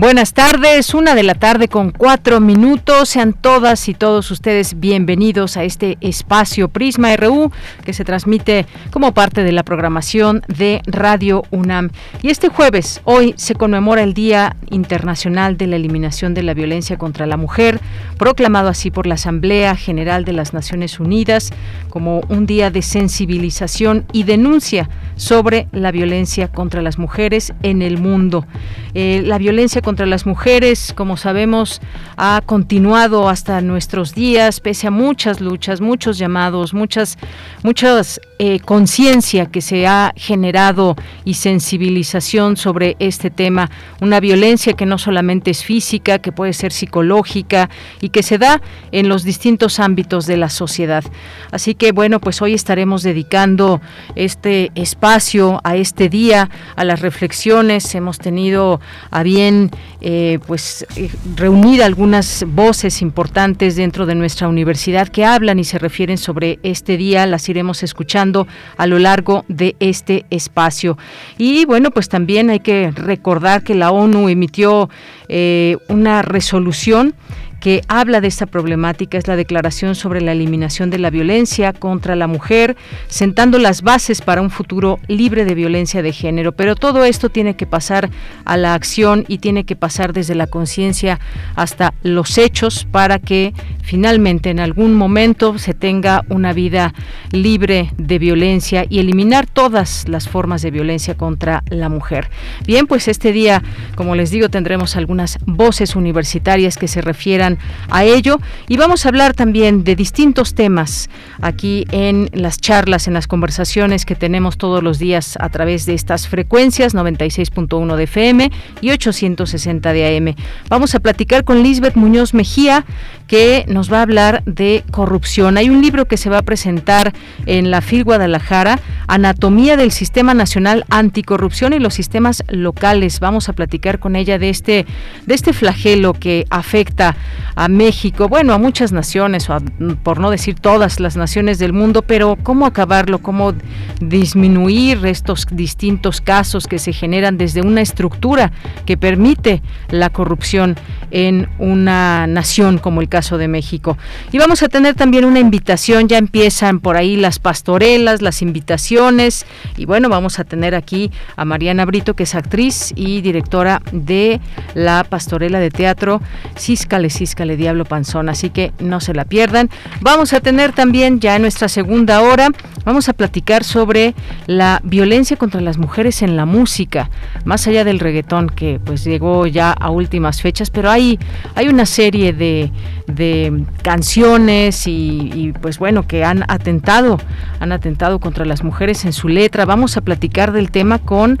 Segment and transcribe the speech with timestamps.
[0.00, 3.08] Buenas tardes, una de la tarde con cuatro minutos.
[3.08, 7.50] Sean todas y todos ustedes bienvenidos a este espacio Prisma RU
[7.84, 11.90] que se transmite como parte de la programación de Radio UNAM.
[12.22, 16.96] Y este jueves, hoy, se conmemora el Día Internacional de la Eliminación de la Violencia
[16.96, 17.80] contra la Mujer,
[18.18, 21.50] proclamado así por la Asamblea General de las Naciones Unidas
[21.90, 27.98] como un día de sensibilización y denuncia sobre la violencia contra las mujeres en el
[27.98, 28.46] mundo.
[28.94, 31.80] Eh, la violencia contra las mujeres, como sabemos,
[32.18, 37.16] ha continuado hasta nuestros días, pese a muchas luchas, muchos llamados, muchas,
[37.62, 43.68] muchas eh, conciencia que se ha generado y sensibilización sobre este tema.
[44.00, 47.68] Una violencia que no solamente es física, que puede ser psicológica
[48.00, 48.60] y que se da
[48.92, 51.02] en los distintos ámbitos de la sociedad.
[51.50, 53.80] Así que bueno, pues hoy estaremos dedicando
[54.14, 57.92] este espacio a este día, a las reflexiones.
[57.94, 58.80] Hemos tenido
[59.10, 59.70] a bien
[60.00, 65.78] eh, pues eh, reunir algunas voces importantes dentro de nuestra universidad que hablan y se
[65.78, 70.96] refieren sobre este día, las iremos escuchando a lo largo de este espacio.
[71.36, 74.88] Y bueno, pues también hay que recordar que la ONU emitió
[75.28, 77.14] eh, una resolución
[77.60, 82.16] que habla de esta problemática es la Declaración sobre la Eliminación de la Violencia contra
[82.16, 82.76] la Mujer,
[83.08, 86.52] sentando las bases para un futuro libre de violencia de género.
[86.52, 88.10] Pero todo esto tiene que pasar
[88.44, 91.18] a la acción y tiene que pasar desde la conciencia
[91.56, 93.52] hasta los hechos para que
[93.82, 96.92] finalmente en algún momento se tenga una vida
[97.32, 102.28] libre de violencia y eliminar todas las formas de violencia contra la mujer.
[102.66, 103.62] Bien, pues este día,
[103.94, 107.47] como les digo, tendremos algunas voces universitarias que se refieran
[107.88, 108.40] a ello.
[108.68, 111.08] Y vamos a hablar también de distintos temas
[111.40, 115.94] aquí en las charlas, en las conversaciones que tenemos todos los días a través de
[115.94, 118.50] estas frecuencias 96.1 de FM
[118.80, 120.34] y 860 de AM.
[120.68, 122.84] Vamos a platicar con Lisbeth Muñoz Mejía
[123.26, 125.58] que nos va a hablar de corrupción.
[125.58, 127.12] Hay un libro que se va a presentar
[127.46, 133.20] en la FIL Guadalajara, Anatomía del Sistema Nacional Anticorrupción y los sistemas locales.
[133.20, 134.86] Vamos a platicar con ella de este
[135.26, 137.16] de este flagelo que afecta
[137.54, 139.58] a México, bueno, a muchas naciones, o
[140.02, 143.52] por no decir todas las naciones del mundo, pero cómo acabarlo, cómo
[144.00, 148.50] disminuir estos distintos casos que se generan desde una estructura
[148.86, 150.76] que permite la corrupción
[151.10, 153.98] en una nación como el caso de México.
[154.32, 159.46] Y vamos a tener también una invitación, ya empiezan por ahí las pastorelas, las invitaciones,
[159.76, 164.40] y bueno, vamos a tener aquí a Mariana Brito, que es actriz y directora de
[164.74, 166.20] la pastorela de teatro
[166.58, 169.70] Císcale, Císcale, Diablo Panzón, así que no se la pierdan.
[170.00, 172.48] Vamos a tener también ya en nuestra segunda hora,
[172.84, 174.14] vamos a platicar sobre
[174.46, 177.10] la violencia contra las mujeres en la música,
[177.44, 181.18] más allá del reggaetón que pues llegó ya a últimas fechas, pero hay,
[181.54, 182.70] hay una serie de,
[183.06, 187.18] de canciones y, y, pues bueno, que han atentado,
[187.60, 189.64] han atentado contra las mujeres en su letra.
[189.64, 191.38] Vamos a platicar del tema con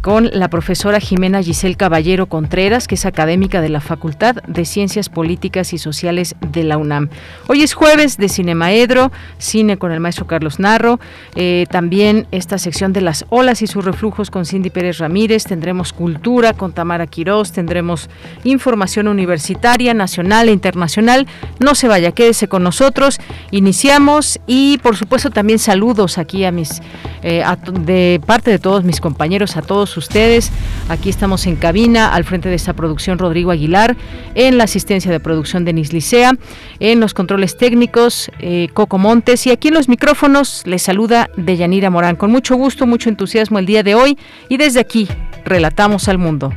[0.00, 5.08] con la profesora Jimena Giselle Caballero Contreras, que es académica de la Facultad de Ciencias
[5.08, 7.08] Políticas y Sociales de la UNAM.
[7.48, 11.00] Hoy es jueves de Cinemaedro, cine con el maestro Carlos Narro,
[11.34, 15.92] eh, también esta sección de las olas y sus reflujos con Cindy Pérez Ramírez, tendremos
[15.92, 18.08] cultura con Tamara Quirós, tendremos
[18.44, 21.26] información universitaria, nacional e internacional.
[21.58, 23.18] No se vaya, quédese con nosotros,
[23.50, 26.80] iniciamos y por supuesto también saludos aquí a mis,
[27.22, 27.42] eh,
[27.80, 30.50] de parte de todos mis compañeros, a todos ustedes.
[30.88, 33.96] Aquí estamos en cabina, al frente de esta producción Rodrigo Aguilar,
[34.34, 36.32] en la asistencia de producción Denis Licea,
[36.80, 41.90] en los controles técnicos eh, Coco Montes y aquí en los micrófonos les saluda Deyanira
[41.90, 42.16] Morán.
[42.16, 44.18] Con mucho gusto, mucho entusiasmo el día de hoy
[44.48, 45.08] y desde aquí
[45.44, 46.52] relatamos al mundo.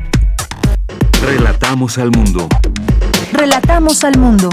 [1.22, 2.48] Relatamos al mundo.
[3.34, 4.50] Relatamos al mundo.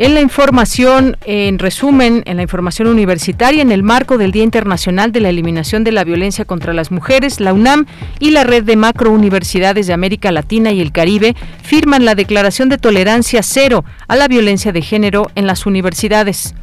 [0.00, 5.10] En la información, en resumen, en la información universitaria, en el marco del Día Internacional
[5.10, 7.86] de la Eliminación de la Violencia contra las Mujeres, la UNAM
[8.20, 11.34] y la Red de Macrouniversidades de América Latina y el Caribe
[11.64, 16.54] firman la Declaración de Tolerancia Cero a la Violencia de Género en las universidades.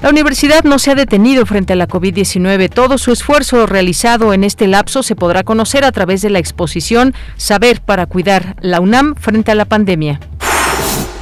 [0.00, 2.70] La universidad no se ha detenido frente a la COVID-19.
[2.70, 7.12] Todo su esfuerzo realizado en este lapso se podrá conocer a través de la exposición
[7.38, 10.20] Saber para cuidar la UNAM frente a la pandemia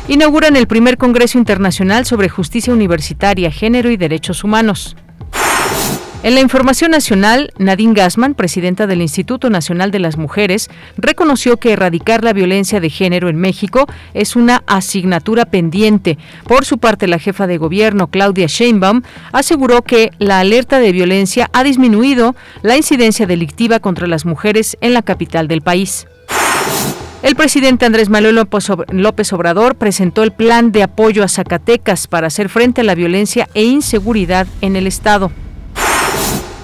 [0.08, 4.96] inauguran el primer Congreso Internacional sobre Justicia Universitaria, Género y Derechos Humanos.
[6.24, 11.72] En la información nacional, Nadine Gassman, presidenta del Instituto Nacional de las Mujeres, reconoció que
[11.72, 16.18] erradicar la violencia de género en México es una asignatura pendiente.
[16.46, 19.02] Por su parte, la jefa de gobierno, Claudia Sheinbaum,
[19.32, 24.94] aseguró que la alerta de violencia ha disminuido la incidencia delictiva contra las mujeres en
[24.94, 26.06] la capital del país.
[27.22, 28.34] El presidente Andrés Manuel
[28.90, 33.48] López Obrador presentó el plan de apoyo a Zacatecas para hacer frente a la violencia
[33.54, 35.30] e inseguridad en el Estado.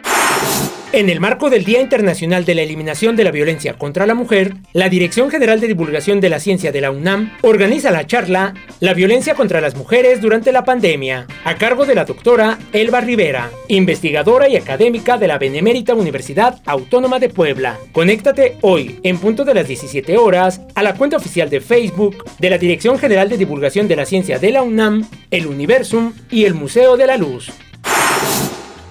[0.93, 4.55] En el marco del Día Internacional de la Eliminación de la Violencia contra la Mujer,
[4.73, 8.93] la Dirección General de Divulgación de la Ciencia de la UNAM organiza la charla La
[8.93, 14.49] violencia contra las mujeres durante la pandemia, a cargo de la doctora Elba Rivera, investigadora
[14.49, 17.77] y académica de la Benemérita Universidad Autónoma de Puebla.
[17.93, 22.49] Conéctate hoy, en punto de las 17 horas, a la cuenta oficial de Facebook de
[22.49, 26.53] la Dirección General de Divulgación de la Ciencia de la UNAM, el Universum y el
[26.53, 27.49] Museo de la Luz.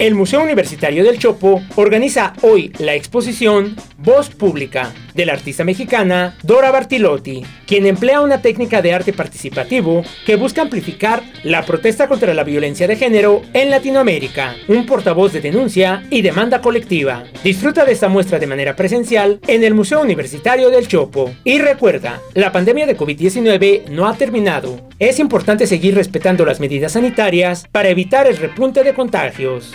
[0.00, 6.36] El Museo Universitario del Chopo organiza hoy la exposición Voz Pública de la artista mexicana
[6.42, 12.34] Dora Bartilotti, quien emplea una técnica de arte participativo que busca amplificar la protesta contra
[12.34, 17.24] la violencia de género en Latinoamérica, un portavoz de denuncia y demanda colectiva.
[17.42, 21.32] Disfruta de esta muestra de manera presencial en el Museo Universitario del Chopo.
[21.44, 24.88] Y recuerda, la pandemia de COVID-19 no ha terminado.
[24.98, 29.72] Es importante seguir respetando las medidas sanitarias para evitar el repunte de contagios.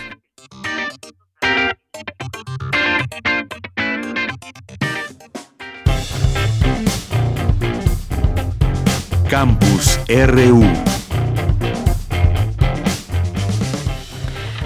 [9.28, 10.95] Campus RU.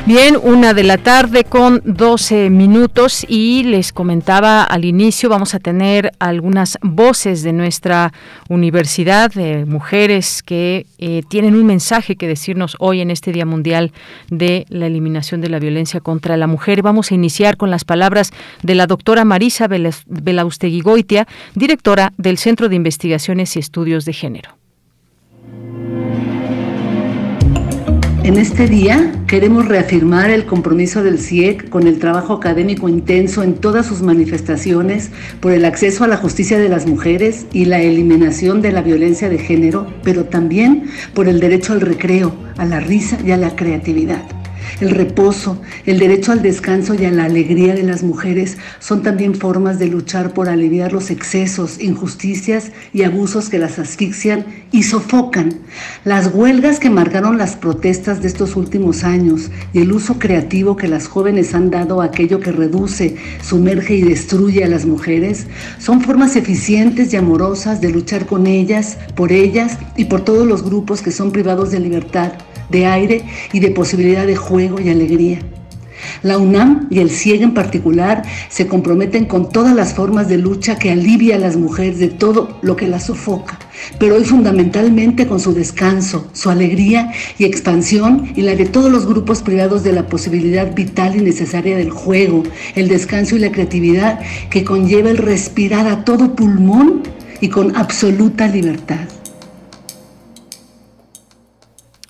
[0.07, 5.61] Bien, una de la tarde con 12 minutos y les comentaba al inicio, vamos a
[5.61, 8.13] tener algunas voces de nuestra
[8.49, 13.93] universidad, de mujeres que eh, tienen un mensaje que decirnos hoy en este Día Mundial
[14.31, 16.83] de la Eliminación de la Violencia contra la Mujer.
[16.83, 22.71] Vamos a iniciar con las palabras de la doctora Marisa Belaustegui Goitia, directora del Centro
[22.71, 24.61] de Investigaciones y Estudios de Género.
[28.23, 33.55] En este día queremos reafirmar el compromiso del CIEC con el trabajo académico intenso en
[33.55, 35.11] todas sus manifestaciones
[35.41, 39.31] por el acceso a la justicia de las mujeres y la eliminación de la violencia
[39.31, 40.85] de género, pero también
[41.15, 44.40] por el derecho al recreo, a la risa y a la creatividad.
[44.81, 49.35] El reposo, el derecho al descanso y a la alegría de las mujeres son también
[49.35, 55.55] formas de luchar por aliviar los excesos, injusticias y abusos que las asfixian y sofocan.
[56.05, 60.89] Las huelgas que marcaron las protestas de estos últimos años y el uso creativo que
[60.89, 65.47] las jóvenes han dado a aquello que reduce, sumerge y destruye a las mujeres
[65.79, 70.63] son formas eficientes y amorosas de luchar con ellas, por ellas y por todos los
[70.63, 72.33] grupos que son privados de libertad
[72.71, 73.23] de aire
[73.53, 75.41] y de posibilidad de juego y alegría.
[76.23, 80.79] La UNAM y el CIEG en particular se comprometen con todas las formas de lucha
[80.79, 83.59] que alivia a las mujeres de todo lo que las sofoca,
[83.99, 89.07] pero hoy fundamentalmente con su descanso, su alegría y expansión y la de todos los
[89.07, 92.43] grupos privados de la posibilidad vital y necesaria del juego,
[92.75, 97.03] el descanso y la creatividad que conlleva el respirar a todo pulmón
[97.41, 99.20] y con absoluta libertad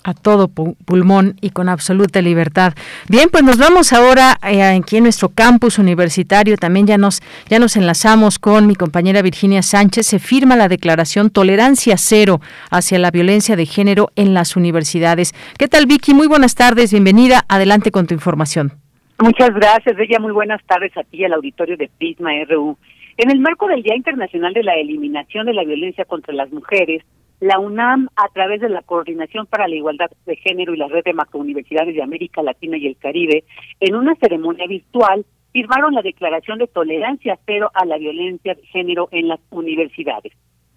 [0.03, 2.73] a todo pulmón y con absoluta libertad.
[3.07, 6.57] Bien, pues nos vamos ahora eh, aquí en nuestro campus universitario.
[6.57, 10.07] También ya nos ya nos enlazamos con mi compañera Virginia Sánchez.
[10.07, 15.33] Se firma la declaración Tolerancia Cero hacia la violencia de género en las universidades.
[15.57, 16.13] ¿Qué tal, Vicky?
[16.13, 16.91] Muy buenas tardes.
[16.91, 17.45] Bienvenida.
[17.47, 18.73] Adelante con tu información.
[19.21, 20.19] Muchas gracias, Bella.
[20.19, 22.77] Muy buenas tardes a ti y al auditorio de Prisma RU.
[23.17, 27.03] En el marco del Día Internacional de la Eliminación de la Violencia contra las Mujeres,
[27.41, 31.03] la UNAM, a través de la Coordinación para la Igualdad de Género y la Red
[31.03, 33.43] de Macrouniversidades de América Latina y el Caribe,
[33.79, 39.09] en una ceremonia virtual, firmaron la Declaración de Tolerancia Cero a la Violencia de Género
[39.11, 40.33] en las universidades.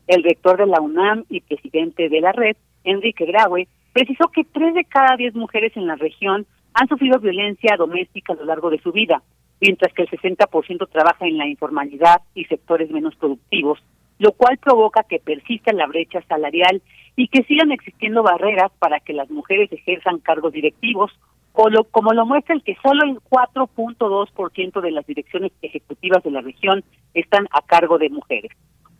[0.06, 4.74] El rector de la UNAM y presidente de la red, Enrique Graue, precisó que tres
[4.74, 8.80] de cada diez mujeres en la región han sufrido violencia doméstica a lo largo de
[8.80, 9.22] su vida,
[9.60, 13.80] mientras que el 60% trabaja en la informalidad y sectores menos productivos
[14.18, 16.82] lo cual provoca que persista la brecha salarial
[17.16, 21.12] y que sigan existiendo barreras para que las mujeres ejerzan cargos directivos,
[21.52, 26.32] o lo, como lo muestra el que solo el 4.2% de las direcciones ejecutivas de
[26.32, 26.82] la región
[27.14, 28.50] están a cargo de mujeres,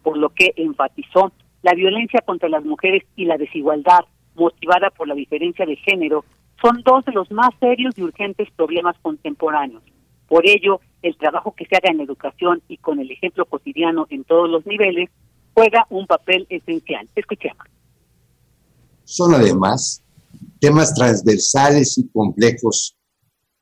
[0.02, 4.04] por lo que enfatizó la violencia contra las mujeres y la desigualdad
[4.36, 6.24] motivada por la diferencia de género
[6.62, 9.82] son dos de los más serios y urgentes problemas contemporáneos.
[10.34, 14.24] Por ello, el trabajo que se haga en educación y con el ejemplo cotidiano en
[14.24, 15.08] todos los niveles
[15.54, 17.08] juega un papel esencial.
[17.14, 17.64] Escuchemos.
[19.04, 20.02] Son además
[20.58, 22.96] temas transversales y complejos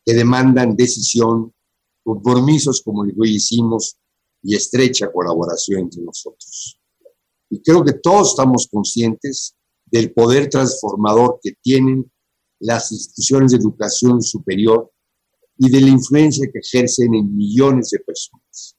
[0.02, 1.52] que demandan decisión,
[2.02, 3.98] compromisos como el que hoy hicimos
[4.42, 6.80] y estrecha colaboración entre nosotros.
[7.50, 12.10] Y creo que todos estamos conscientes del poder transformador que tienen
[12.60, 14.90] las instituciones de educación superior
[15.64, 18.76] y de la influencia que ejercen en millones de personas.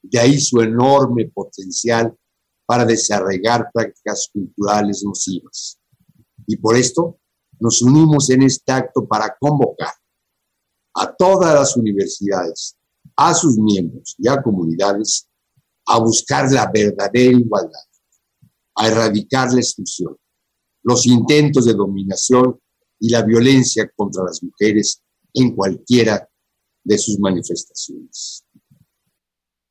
[0.00, 2.16] De ahí su enorme potencial
[2.64, 5.80] para desarrollar prácticas culturales nocivas.
[6.46, 7.18] Y por esto
[7.58, 9.92] nos unimos en este acto para convocar
[10.94, 12.76] a todas las universidades,
[13.16, 15.26] a sus miembros y a comunidades
[15.86, 17.88] a buscar la verdadera igualdad,
[18.76, 20.16] a erradicar la exclusión,
[20.84, 22.60] los intentos de dominación
[23.00, 25.01] y la violencia contra las mujeres
[25.34, 26.28] en cualquiera
[26.84, 28.46] de sus manifestaciones.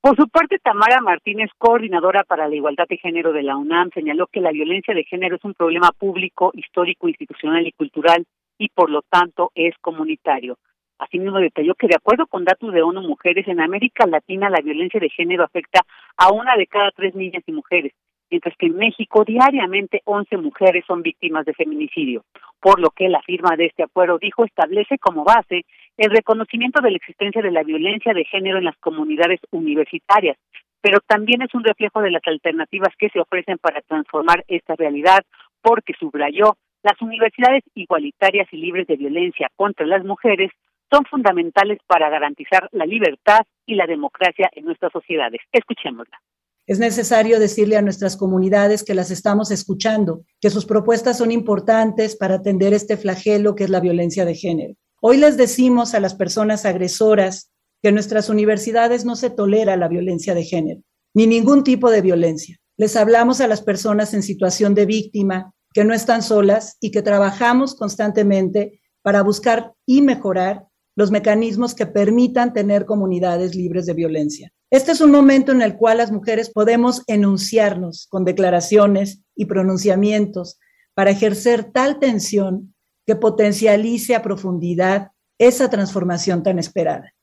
[0.02, 4.26] Por su parte, Tamara Martínez, coordinadora para la igualdad de género de la UNAM, señaló
[4.26, 8.26] que la violencia de género es un problema público, histórico, institucional y cultural
[8.58, 10.58] y por lo tanto es comunitario.
[10.98, 15.00] Asimismo, detalló que de acuerdo con datos de ONU Mujeres, en América Latina la violencia
[15.00, 15.82] de género afecta
[16.18, 17.94] a una de cada tres niñas y mujeres,
[18.32, 22.24] mientras que en México diariamente 11 mujeres son víctimas de feminicidio,
[22.60, 25.66] por lo que la firma de este acuerdo dijo establece como base
[25.98, 30.38] el reconocimiento de la existencia de la violencia de género en las comunidades universitarias,
[30.80, 35.20] pero también es un reflejo de las alternativas que se ofrecen para transformar esta realidad,
[35.62, 40.50] porque subrayó las universidades igualitarias y libres de violencia contra las mujeres
[40.92, 45.42] son fundamentales para garantizar la libertad y la democracia en nuestras sociedades.
[45.52, 46.20] Escuchémosla.
[46.68, 52.16] Es necesario decirle a nuestras comunidades que las estamos escuchando, que sus propuestas son importantes
[52.16, 54.76] para atender este flagelo que es la violencia de género.
[55.02, 57.52] Hoy les decimos a las personas agresoras
[57.82, 60.82] que en nuestras universidades no se tolera la violencia de género,
[61.16, 62.58] ni ningún tipo de violencia.
[62.78, 67.02] Les hablamos a las personas en situación de víctima que no están solas y que
[67.02, 74.52] trabajamos constantemente para buscar y mejorar los mecanismos que permitan tener comunidades libres de violencia.
[74.70, 80.60] Este es un momento en el cual las mujeres podemos enunciarnos con declaraciones y pronunciamientos
[80.94, 82.74] para ejercer tal tensión
[83.06, 87.14] que potencialice a profundidad esa transformación tan esperada.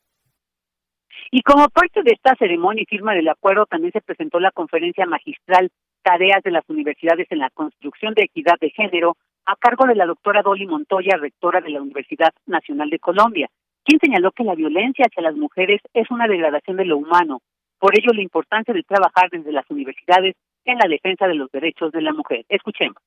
[1.31, 5.05] Y como parte de esta ceremonia y firma del acuerdo, también se presentó la conferencia
[5.05, 5.71] magistral
[6.01, 10.05] Tareas de las Universidades en la Construcción de Equidad de Género, a cargo de la
[10.05, 13.49] doctora Dolly Montoya, rectora de la Universidad Nacional de Colombia,
[13.83, 17.41] quien señaló que la violencia hacia las mujeres es una degradación de lo humano.
[17.79, 21.91] Por ello, la importancia de trabajar desde las universidades en la defensa de los derechos
[21.91, 22.45] de la mujer.
[22.49, 23.01] Escuchemos.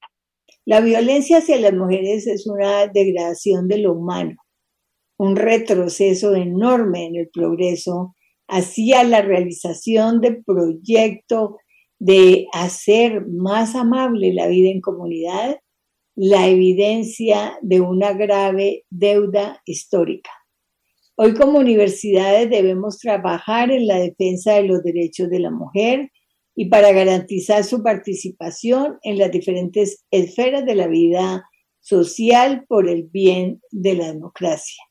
[0.64, 4.36] La violencia hacia las mujeres es una degradación de lo humano,
[5.18, 8.14] un retroceso enorme en el progreso
[8.48, 11.58] hacia la realización de proyecto
[11.98, 15.58] de hacer más amable la vida en comunidad,
[16.14, 20.30] la evidencia de una grave deuda histórica.
[21.14, 26.10] Hoy como universidades debemos trabajar en la defensa de los derechos de la mujer
[26.54, 31.44] y para garantizar su participación en las diferentes esferas de la vida
[31.80, 34.82] social por el bien de la democracia.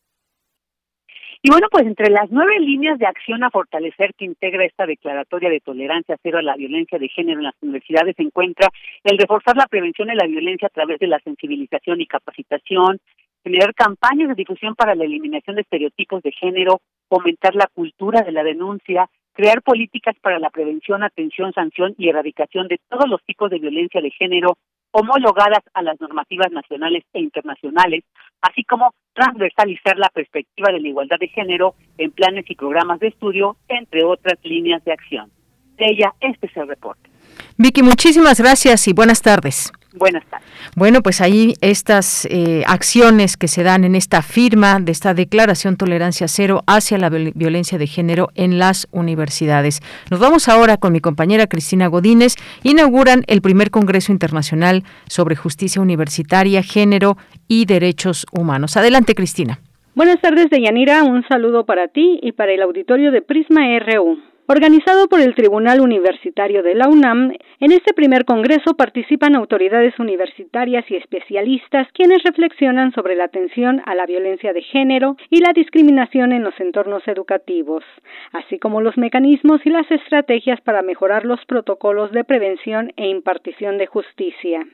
[1.43, 5.49] Y bueno, pues entre las nueve líneas de acción a fortalecer que integra esta declaratoria
[5.49, 8.69] de tolerancia cero a la violencia de género en las universidades se encuentra
[9.03, 12.99] el reforzar la prevención de la violencia a través de la sensibilización y capacitación,
[13.43, 18.31] generar campañas de difusión para la eliminación de estereotipos de género, fomentar la cultura de
[18.31, 23.49] la denuncia, crear políticas para la prevención, atención, sanción y erradicación de todos los tipos
[23.49, 24.57] de violencia de género
[24.91, 28.03] homologadas a las normativas nacionales e internacionales,
[28.41, 33.07] así como transversalizar la perspectiva de la igualdad de género en planes y programas de
[33.07, 35.31] estudio, entre otras líneas de acción.
[35.77, 37.09] De ella, este es el reporte.
[37.57, 39.71] Vicky, muchísimas gracias y buenas tardes.
[39.93, 40.47] Buenas tardes.
[40.75, 45.75] Bueno, pues ahí estas eh, acciones que se dan en esta firma de esta declaración
[45.75, 49.81] tolerancia cero hacia la violencia de género en las universidades.
[50.09, 52.35] Nos vamos ahora con mi compañera Cristina Godínez.
[52.63, 57.17] Inauguran el primer Congreso Internacional sobre Justicia Universitaria, Género
[57.47, 58.77] y Derechos Humanos.
[58.77, 59.59] Adelante, Cristina.
[59.93, 61.03] Buenas tardes, Deyanira.
[61.03, 64.30] Un saludo para ti y para el auditorio de Prisma RU.
[64.51, 67.31] Organizado por el Tribunal Universitario de la UNAM,
[67.61, 73.95] en este primer congreso participan autoridades universitarias y especialistas quienes reflexionan sobre la atención a
[73.95, 77.85] la violencia de género y la discriminación en los entornos educativos,
[78.33, 83.77] así como los mecanismos y las estrategias para mejorar los protocolos de prevención e impartición
[83.77, 84.67] de justicia.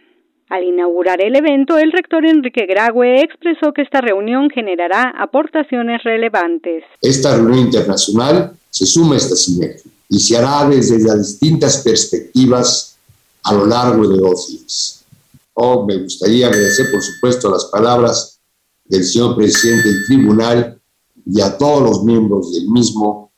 [0.49, 6.83] Al inaugurar el evento, el rector Enrique Grague expresó que esta reunión generará aportaciones relevantes.
[7.01, 12.97] Esta reunión internacional se suma esta sinergia y se hará desde las distintas perspectivas
[13.43, 15.05] a lo largo de dos días.
[15.53, 18.39] Oh, me gustaría agradecer, por supuesto, las palabras
[18.85, 20.79] del señor presidente del tribunal
[21.25, 23.31] y a todos los miembros del mismo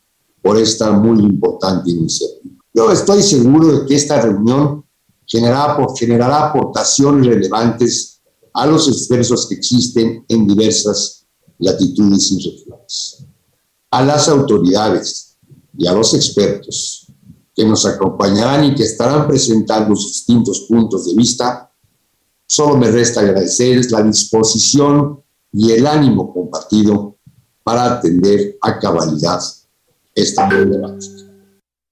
[0.44, 2.56] por esta muy importante iniciativa.
[2.74, 4.84] Yo estoy seguro de que esta reunión
[5.30, 8.22] generará, generará aportaciones relevantes
[8.54, 11.26] a los esfuerzos que existen en diversas
[11.60, 13.26] latitudes y regiones.
[13.92, 15.30] A las autoridades,
[15.80, 17.08] y a los expertos
[17.56, 21.72] que nos acompañarán y que estarán presentando sus distintos puntos de vista,
[22.46, 25.22] solo me resta agradecerles la disposición
[25.54, 27.18] y el ánimo compartido
[27.64, 29.40] para atender a cabalidad
[30.14, 31.19] esta problemática.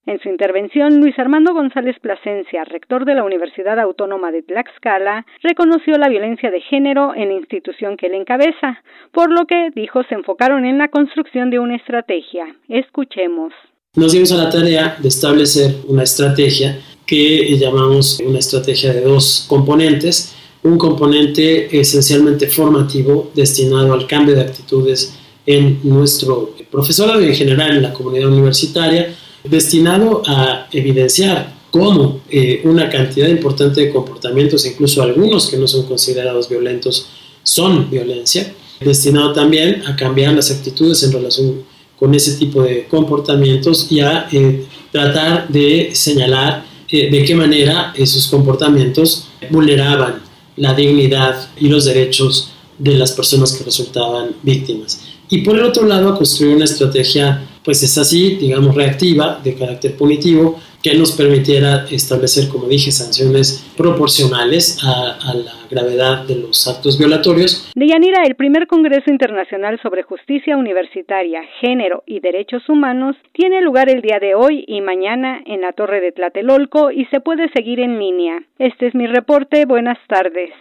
[0.08, 5.98] En su intervención, Luis Armando González Plasencia, rector de la Universidad Autónoma de Tlaxcala, reconoció
[5.98, 10.14] la violencia de género en la institución que él encabeza, por lo que, dijo, se
[10.14, 12.46] enfocaron en la construcción de una estrategia.
[12.70, 13.52] Escuchemos
[13.96, 19.44] nos dimos a la tarea de establecer una estrategia que llamamos una estrategia de dos
[19.46, 20.34] componentes.
[20.62, 27.76] Un componente esencialmente formativo destinado al cambio de actitudes en nuestro profesorado y en general
[27.76, 29.14] en la comunidad universitaria,
[29.44, 35.86] destinado a evidenciar cómo eh, una cantidad importante de comportamientos, incluso algunos que no son
[35.86, 37.06] considerados violentos,
[37.42, 41.62] son violencia, destinado también a cambiar las actitudes en relación
[41.98, 47.92] con ese tipo de comportamientos y a eh, tratar de señalar eh, de qué manera
[47.96, 50.22] esos comportamientos vulneraban
[50.56, 55.00] la dignidad y los derechos de las personas que resultaban víctimas.
[55.28, 59.94] Y por el otro lado, construir una estrategia, pues es así, digamos, reactiva, de carácter
[59.94, 66.98] punitivo, que nos permitiera establecer, como dije, sanciones proporcionales a, la gravedad de los actos
[66.98, 67.70] violatorios.
[67.74, 74.00] Deyanira, el primer Congreso Internacional sobre Justicia Universitaria, Género y Derechos Humanos tiene lugar el
[74.00, 77.98] día de hoy y mañana en la Torre de Tlatelolco y se puede seguir en
[77.98, 78.44] línea.
[78.58, 79.66] Este es mi reporte.
[79.66, 80.52] Buenas tardes.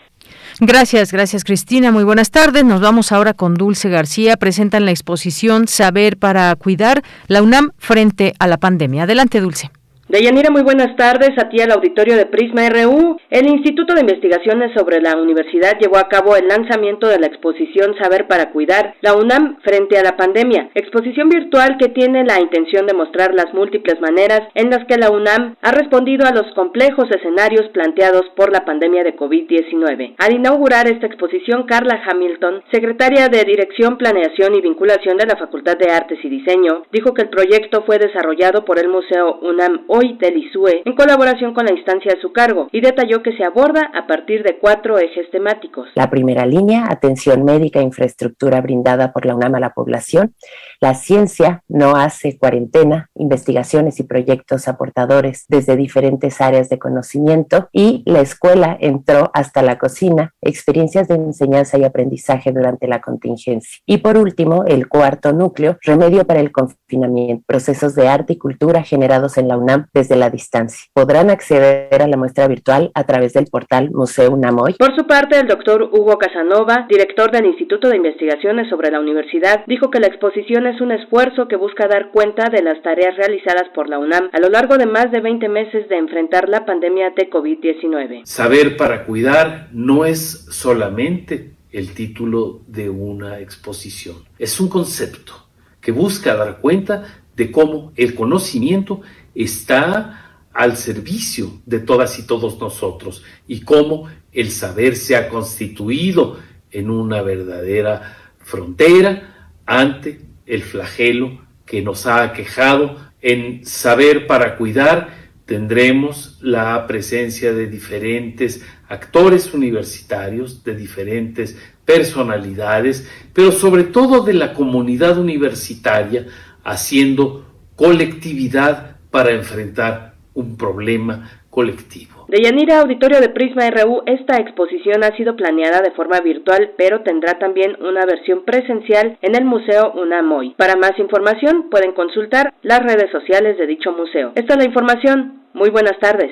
[0.59, 1.91] Gracias, gracias Cristina.
[1.91, 2.65] Muy buenas tardes.
[2.65, 4.37] Nos vamos ahora con Dulce García.
[4.37, 9.03] Presentan la exposición Saber para Cuidar la UNAM frente a la pandemia.
[9.03, 9.71] Adelante, Dulce.
[10.09, 11.31] Deyanira, muy buenas tardes.
[11.37, 13.19] A ti al auditorio de Prisma RU.
[13.29, 17.93] El Instituto de Investigaciones sobre la Universidad llevó a cabo el lanzamiento de la exposición
[18.01, 20.69] Saber para Cuidar, la UNAM frente a la pandemia.
[20.75, 25.11] Exposición virtual que tiene la intención de mostrar las múltiples maneras en las que la
[25.11, 30.15] UNAM ha respondido a los complejos escenarios planteados por la pandemia de COVID-19.
[30.19, 35.75] Al inaugurar esta exposición, Carla Hamilton, secretaria de Dirección, Planeación y Vinculación de la Facultad
[35.75, 40.37] de Artes y Diseño, dijo que el proyecto fue desarrollado por el Museo UNAM del
[40.37, 44.05] ISUE en colaboración con la instancia de su cargo y detalló que se aborda a
[44.05, 45.87] partir de cuatro ejes temáticos.
[45.95, 50.35] La primera línea, atención médica e infraestructura brindada por la UNAM a la población.
[50.79, 58.03] La ciencia no hace cuarentena, investigaciones y proyectos aportadores desde diferentes áreas de conocimiento y
[58.05, 63.81] la escuela entró hasta la cocina, experiencias de enseñanza y aprendizaje durante la contingencia.
[63.87, 68.83] Y por último, el cuarto núcleo, remedio para el confinamiento, procesos de arte y cultura
[68.83, 70.85] generados en la UNAM desde la distancia.
[70.93, 74.75] Podrán acceder a la muestra virtual a través del portal Museo UNAMOY.
[74.77, 79.63] Por su parte, el doctor Hugo Casanova, director del Instituto de Investigaciones sobre la Universidad,
[79.65, 83.69] dijo que la exposición es un esfuerzo que busca dar cuenta de las tareas realizadas
[83.73, 87.11] por la UNAM a lo largo de más de 20 meses de enfrentar la pandemia
[87.11, 88.25] de COVID-19.
[88.25, 95.33] Saber para cuidar no es solamente el título de una exposición, es un concepto
[95.81, 99.01] que busca dar cuenta de cómo el conocimiento
[99.35, 106.39] está al servicio de todas y todos nosotros y cómo el saber se ha constituido
[106.71, 112.97] en una verdadera frontera ante el flagelo que nos ha aquejado.
[113.21, 115.09] En saber para cuidar
[115.45, 124.53] tendremos la presencia de diferentes actores universitarios, de diferentes personalidades, pero sobre todo de la
[124.53, 126.27] comunidad universitaria,
[126.63, 132.16] haciendo colectividad para enfrentar un problema colectivo.
[132.27, 137.01] De Yanira Auditorio de Prisma RU, esta exposición ha sido planeada de forma virtual, pero
[137.01, 140.55] tendrá también una versión presencial en el Museo UNAMOY.
[140.57, 144.33] Para más información pueden consultar las redes sociales de dicho museo.
[144.35, 145.39] Esta es la información.
[145.53, 146.31] Muy buenas tardes.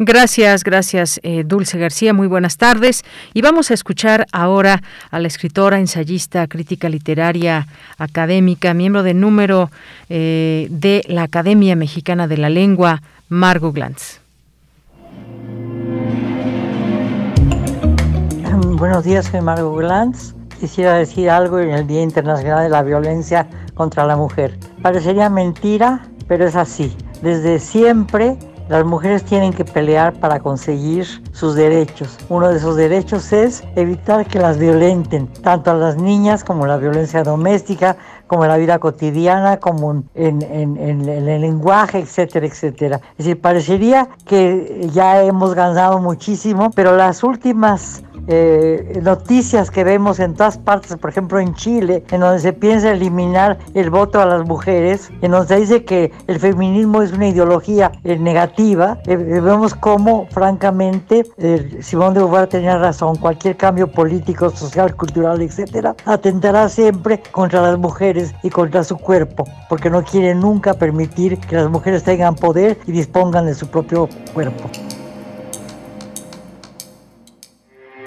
[0.00, 3.04] Gracias, gracias eh, Dulce García, muy buenas tardes.
[3.32, 7.66] Y vamos a escuchar ahora a la escritora, ensayista, crítica literaria,
[7.96, 9.70] académica, miembro del número
[10.10, 14.25] eh, de la Academia Mexicana de la Lengua, Margot Glantz.
[18.78, 20.34] Buenos días, soy Margot Glantz.
[20.60, 24.58] Quisiera decir algo en el Día Internacional de la Violencia contra la Mujer.
[24.82, 26.94] Parecería mentira, pero es así.
[27.22, 28.36] Desde siempre
[28.68, 32.18] las mujeres tienen que pelear para conseguir sus derechos.
[32.28, 36.76] Uno de esos derechos es evitar que las violenten, tanto a las niñas como la
[36.76, 40.42] violencia doméstica, como en la vida cotidiana, como en,
[40.76, 43.00] el lenguaje, etcétera, etcétera.
[43.12, 50.18] Es decir, parecería que ya hemos ganado muchísimo, pero las últimas eh, noticias que vemos
[50.18, 54.26] en todas partes, por ejemplo en Chile, en donde se piensa eliminar el voto a
[54.26, 59.16] las mujeres, en donde se dice que el feminismo es una ideología eh, negativa, eh,
[59.16, 61.24] vemos cómo, francamente,
[61.80, 67.78] Simón de Beauvoir tenía razón, cualquier cambio político, social, cultural, etcétera, atentará siempre contra las
[67.78, 72.78] mujeres y contra su cuerpo, porque no quiere nunca permitir que las mujeres tengan poder
[72.86, 74.70] y dispongan de su propio cuerpo.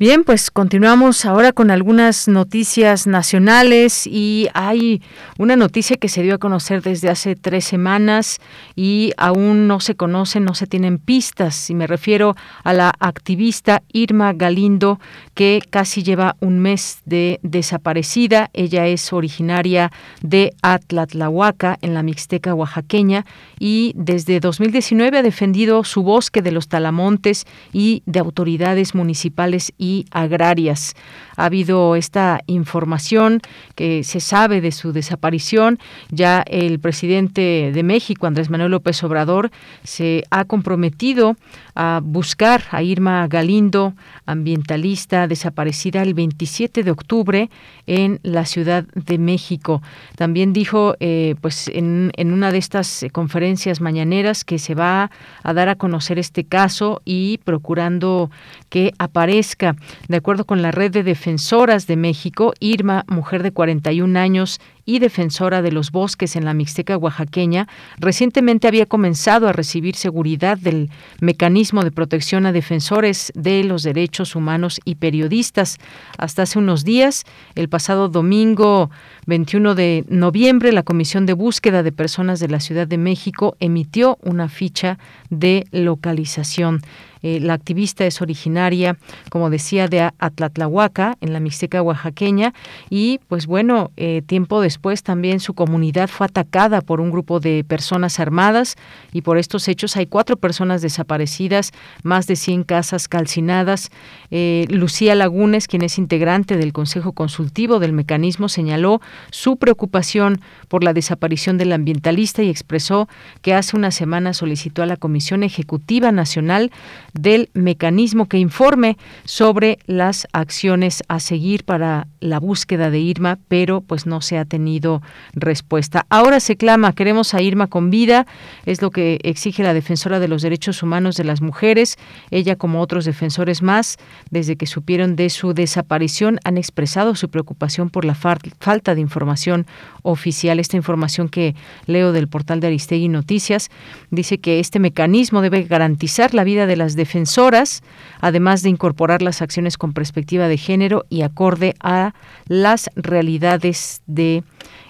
[0.00, 5.02] Bien, pues continuamos ahora con algunas noticias nacionales y hay
[5.36, 8.38] una noticia que se dio a conocer desde hace tres semanas
[8.74, 11.68] y aún no se conocen, no se tienen pistas.
[11.68, 12.34] Y me refiero
[12.64, 14.98] a la activista Irma Galindo,
[15.34, 18.48] que casi lleva un mes de desaparecida.
[18.54, 23.26] Ella es originaria de Atlatlahuaca, en la Mixteca oaxaqueña,
[23.58, 29.89] y desde 2019 ha defendido su bosque de los talamontes y de autoridades municipales y
[30.10, 30.94] agrarias.
[31.40, 33.40] Ha habido esta información
[33.74, 35.78] que se sabe de su desaparición.
[36.10, 39.50] Ya el presidente de México, Andrés Manuel López Obrador,
[39.82, 41.36] se ha comprometido
[41.74, 43.94] a buscar a Irma Galindo,
[44.26, 47.48] ambientalista desaparecida el 27 de octubre
[47.86, 49.80] en la Ciudad de México.
[50.16, 55.10] También dijo, eh, pues, en, en, una de estas conferencias mañaneras que se va
[55.42, 58.30] a dar a conocer este caso y procurando
[58.68, 59.74] que aparezca.
[60.08, 64.60] De acuerdo con la red de defensa Defensoras de México, Irma, mujer de 41 años
[64.84, 70.58] y defensora de los bosques en la Mixteca oaxaqueña, recientemente había comenzado a recibir seguridad
[70.58, 70.90] del
[71.20, 75.78] mecanismo de protección a defensores de los derechos humanos y periodistas.
[76.18, 77.22] Hasta hace unos días,
[77.54, 78.90] el pasado domingo
[79.26, 84.18] 21 de noviembre, la Comisión de Búsqueda de Personas de la Ciudad de México emitió
[84.22, 86.80] una ficha de localización.
[87.22, 88.96] Eh, la activista es originaria,
[89.30, 92.54] como decía, de Atlatlahuaca, en la Mixteca oaxaqueña,
[92.88, 97.64] y pues bueno, eh, tiempo después también su comunidad fue atacada por un grupo de
[97.64, 98.76] personas armadas
[99.12, 103.90] y por estos hechos hay cuatro personas desaparecidas, más de 100 casas calcinadas.
[104.30, 110.84] Eh, Lucía Lagunes, quien es integrante del Consejo Consultivo del mecanismo, señaló su preocupación por
[110.84, 113.08] la desaparición del ambientalista y expresó
[113.42, 116.70] que hace una semana solicitó a la Comisión Ejecutiva Nacional
[117.14, 123.80] del mecanismo que informe sobre las acciones a seguir para la búsqueda de Irma, pero
[123.80, 126.06] pues no se ha tenido respuesta.
[126.08, 128.26] Ahora se clama, queremos a Irma con vida,
[128.66, 131.96] es lo que exige la defensora de los derechos humanos de las mujeres.
[132.30, 133.96] Ella, como otros defensores más,
[134.30, 139.66] desde que supieron de su desaparición, han expresado su preocupación por la falta de información
[140.02, 140.60] oficial.
[140.60, 141.54] Esta información que
[141.86, 143.70] leo del portal de Aristegui Noticias
[144.10, 147.82] dice que este mecanismo debe garantizar la vida de las defensoras,
[148.20, 152.14] además de incorporar las acciones con perspectiva de género y acorde a
[152.46, 154.44] las realidades de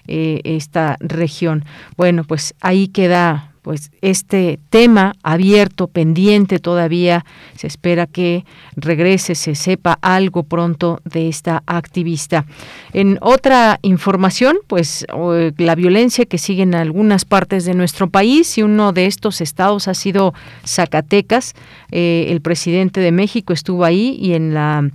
[0.09, 1.64] eh, esta región.
[1.96, 7.25] Bueno, pues ahí queda pues este tema abierto, pendiente todavía,
[7.57, 8.44] se espera que
[8.77, 12.46] regrese, se sepa algo pronto de esta activista.
[12.92, 15.07] En otra información, pues
[15.57, 19.88] la violencia que sigue en algunas partes de nuestro país y uno de estos estados
[19.88, 20.35] ha sido
[20.66, 21.55] Zacatecas.
[21.90, 24.90] Eh, el presidente de México estuvo ahí y en la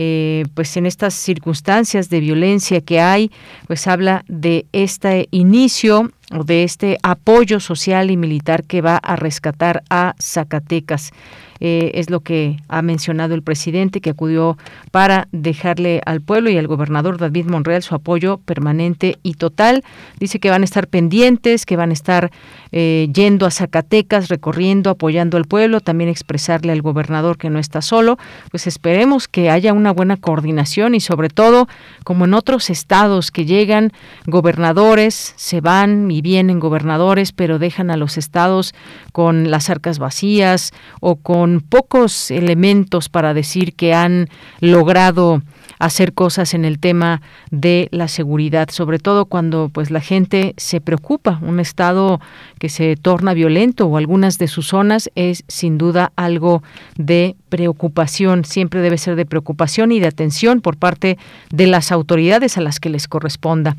[0.00, 3.32] eh, pues en estas circunstancias de violencia que hay,
[3.66, 9.82] pues habla de este inicio de este apoyo social y militar que va a rescatar
[9.90, 11.12] a Zacatecas.
[11.60, 14.56] Eh, es lo que ha mencionado el presidente, que acudió
[14.90, 19.84] para dejarle al pueblo y al gobernador David Monreal su apoyo permanente y total.
[20.20, 22.30] Dice que van a estar pendientes, que van a estar
[22.70, 27.82] eh, yendo a Zacatecas, recorriendo, apoyando al pueblo, también expresarle al gobernador que no está
[27.82, 28.18] solo.
[28.50, 31.68] Pues esperemos que haya una buena coordinación y sobre todo,
[32.04, 33.92] como en otros estados que llegan
[34.26, 38.74] gobernadores, se van y vienen gobernadores, pero dejan a los estados
[39.12, 44.28] con las arcas vacías o con pocos elementos para decir que han
[44.60, 45.42] logrado
[45.78, 50.80] hacer cosas en el tema de la seguridad, sobre todo cuando pues la gente se
[50.80, 52.20] preocupa, un estado
[52.58, 56.62] que se torna violento o algunas de sus zonas es sin duda algo
[56.96, 61.18] de preocupación, siempre debe ser de preocupación y de atención por parte
[61.50, 63.76] de las autoridades a las que les corresponda.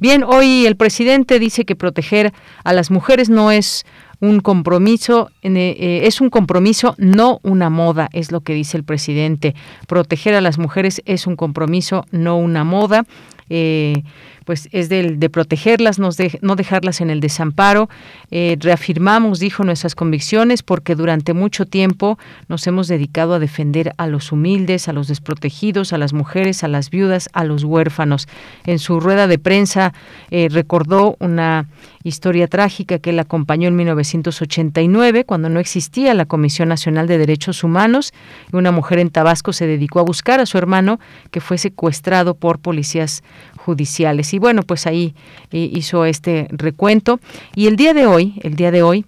[0.00, 2.32] Bien, hoy el presidente dice que proteger
[2.64, 3.84] a las mujeres no es
[4.22, 9.56] un compromiso, eh, es un compromiso, no una moda, es lo que dice el presidente.
[9.88, 13.04] Proteger a las mujeres es un compromiso, no una moda.
[13.50, 14.04] Eh,
[14.44, 17.88] pues es del, de protegerlas, no, no dejarlas en el desamparo.
[18.30, 24.06] Eh, reafirmamos, dijo, nuestras convicciones porque durante mucho tiempo nos hemos dedicado a defender a
[24.06, 28.28] los humildes, a los desprotegidos, a las mujeres, a las viudas, a los huérfanos.
[28.66, 29.92] En su rueda de prensa
[30.30, 31.66] eh, recordó una
[32.04, 37.64] historia trágica que él acompañó en 1989, cuando no existía la Comisión Nacional de Derechos
[37.64, 38.12] Humanos.
[38.52, 40.98] y Una mujer en Tabasco se dedicó a buscar a su hermano
[41.30, 43.22] que fue secuestrado por policías
[43.64, 44.34] judiciales.
[44.34, 45.14] Y bueno, pues ahí
[45.50, 47.20] eh, hizo este recuento.
[47.54, 49.04] Y el día de hoy, el día de hoy,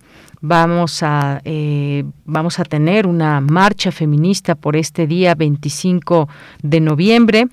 [0.47, 6.29] vamos a eh, vamos a tener una marcha feminista por este día 25
[6.63, 7.47] de noviembre.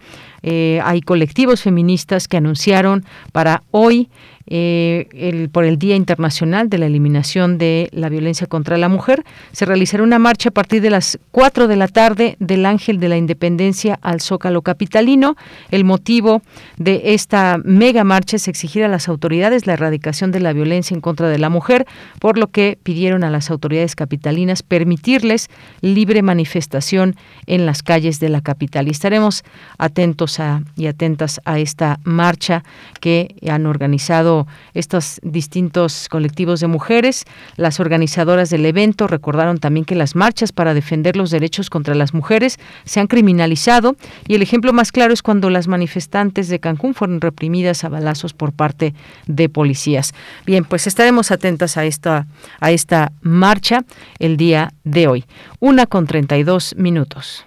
[0.44, 4.10] Eh, hay colectivos feministas que anunciaron para hoy
[4.48, 9.24] eh, el, por el Día Internacional de la Eliminación de la Violencia contra la Mujer.
[9.52, 13.10] Se realizará una marcha a partir de las 4 de la tarde del Ángel de
[13.10, 15.36] la Independencia al Zócalo Capitalino.
[15.70, 16.42] El motivo
[16.78, 21.02] de esta mega marcha es exigir a las autoridades la erradicación de la violencia en
[21.02, 21.86] contra de la mujer,
[22.20, 25.50] por lo que pidieron a las autoridades capitalinas permitirles
[25.82, 28.88] libre manifestación en las calles de la capital.
[28.88, 29.44] Y estaremos
[29.78, 32.64] atentos a, y atentas a esta marcha
[33.00, 34.31] que han organizado
[34.74, 37.26] estos distintos colectivos de mujeres.
[37.58, 42.14] Las organizadoras del evento recordaron también que las marchas para defender los derechos contra las
[42.14, 43.96] mujeres se han criminalizado
[44.28, 48.34] y el ejemplo más claro es cuando las manifestantes de Cancún fueron reprimidas a balazos
[48.34, 48.94] por parte
[49.28, 50.14] de policías.
[50.46, 52.28] Bien, pues estaremos atentas a esta,
[52.60, 53.84] a esta marcha
[54.20, 55.26] el día de hoy.
[55.60, 57.46] Una con 32 minutos.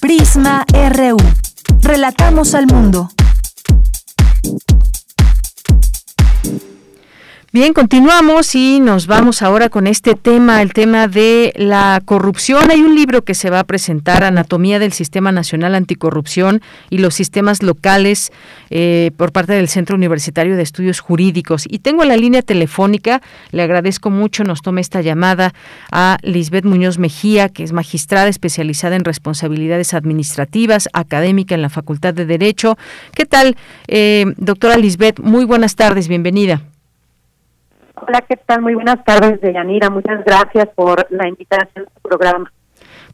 [0.00, 1.16] Prisma RU.
[1.80, 3.08] Relatamos al mundo.
[7.54, 12.68] Bien, continuamos y nos vamos ahora con este tema, el tema de la corrupción.
[12.68, 17.14] Hay un libro que se va a presentar, Anatomía del Sistema Nacional Anticorrupción y los
[17.14, 18.32] sistemas locales,
[18.70, 21.66] eh, por parte del Centro Universitario de Estudios Jurídicos.
[21.70, 25.54] Y tengo la línea telefónica, le agradezco mucho, nos tome esta llamada
[25.92, 32.14] a Lisbeth Muñoz Mejía, que es magistrada especializada en responsabilidades administrativas, académica en la Facultad
[32.14, 32.76] de Derecho.
[33.14, 35.20] ¿Qué tal, eh, doctora Lisbeth?
[35.20, 36.60] Muy buenas tardes, bienvenida.
[38.06, 38.60] Hola, ¿qué tal?
[38.60, 39.88] Muy buenas tardes, Deyanira.
[39.88, 42.52] Muchas gracias por la invitación a programa.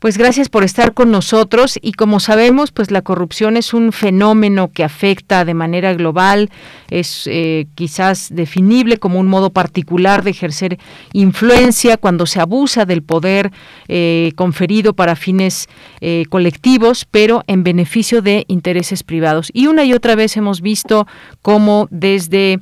[0.00, 4.72] Pues gracias por estar con nosotros y como sabemos, pues la corrupción es un fenómeno
[4.72, 6.48] que afecta de manera global,
[6.88, 10.78] es eh, quizás definible como un modo particular de ejercer
[11.12, 13.52] influencia cuando se abusa del poder
[13.88, 15.68] eh, conferido para fines
[16.00, 19.50] eh, colectivos, pero en beneficio de intereses privados.
[19.52, 21.06] Y una y otra vez hemos visto
[21.42, 22.58] cómo desde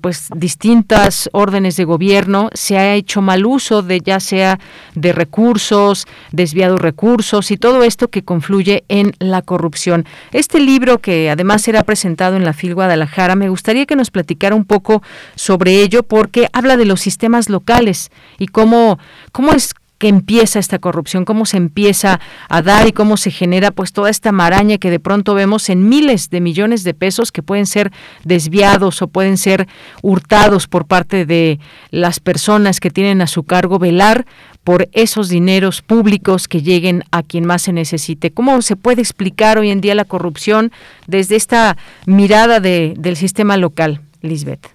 [0.00, 4.58] pues distintas órdenes de gobierno se ha hecho mal uso de ya sea
[4.94, 10.06] de recursos, de desviado recursos y todo esto que confluye en la corrupción.
[10.32, 14.56] Este libro que además será presentado en la FIL Guadalajara, me gustaría que nos platicara
[14.56, 15.02] un poco
[15.36, 18.98] sobre ello porque habla de los sistemas locales y cómo,
[19.30, 23.70] cómo es que empieza esta corrupción, cómo se empieza a dar y cómo se genera
[23.70, 27.40] pues toda esta maraña que de pronto vemos en miles de millones de pesos que
[27.40, 27.92] pueden ser
[28.24, 29.68] desviados o pueden ser
[30.02, 31.60] hurtados por parte de
[31.92, 34.26] las personas que tienen a su cargo velar
[34.64, 38.32] por esos dineros públicos que lleguen a quien más se necesite.
[38.32, 40.72] ¿Cómo se puede explicar hoy en día la corrupción
[41.06, 44.66] desde esta mirada de, del sistema local, Lisbeth?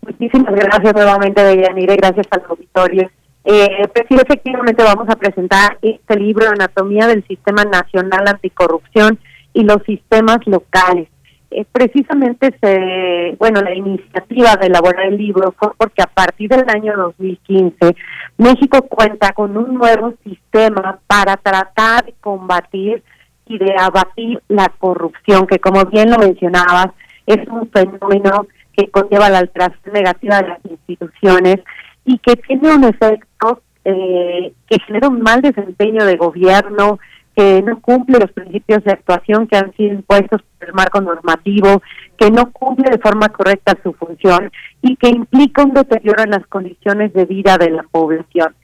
[0.00, 3.10] Muchísimas gracias nuevamente, Deyanire, gracias al auditorio.
[3.48, 9.20] Eh, pues sí, efectivamente vamos a presentar este libro, Anatomía del Sistema Nacional Anticorrupción
[9.52, 11.06] y los Sistemas Locales.
[11.52, 16.68] Eh, precisamente, se, bueno, la iniciativa de elaborar el libro fue porque a partir del
[16.68, 17.94] año 2015
[18.36, 23.04] México cuenta con un nuevo sistema para tratar de combatir
[23.46, 26.88] y de abatir la corrupción, que como bien lo mencionabas,
[27.26, 31.58] es un fenómeno que conlleva la alteración negativa de las instituciones
[32.06, 36.98] y que tiene un efecto eh, que genera un mal desempeño de gobierno,
[37.36, 41.82] que no cumple los principios de actuación que han sido impuestos por el marco normativo,
[42.16, 46.46] que no cumple de forma correcta su función y que implica un deterioro en las
[46.46, 48.54] condiciones de vida de la población.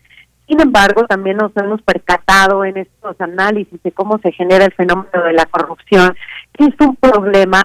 [0.48, 5.22] Sin embargo, también nos hemos percatado en estos análisis de cómo se genera el fenómeno
[5.22, 6.14] de la corrupción,
[6.52, 7.62] que es un problema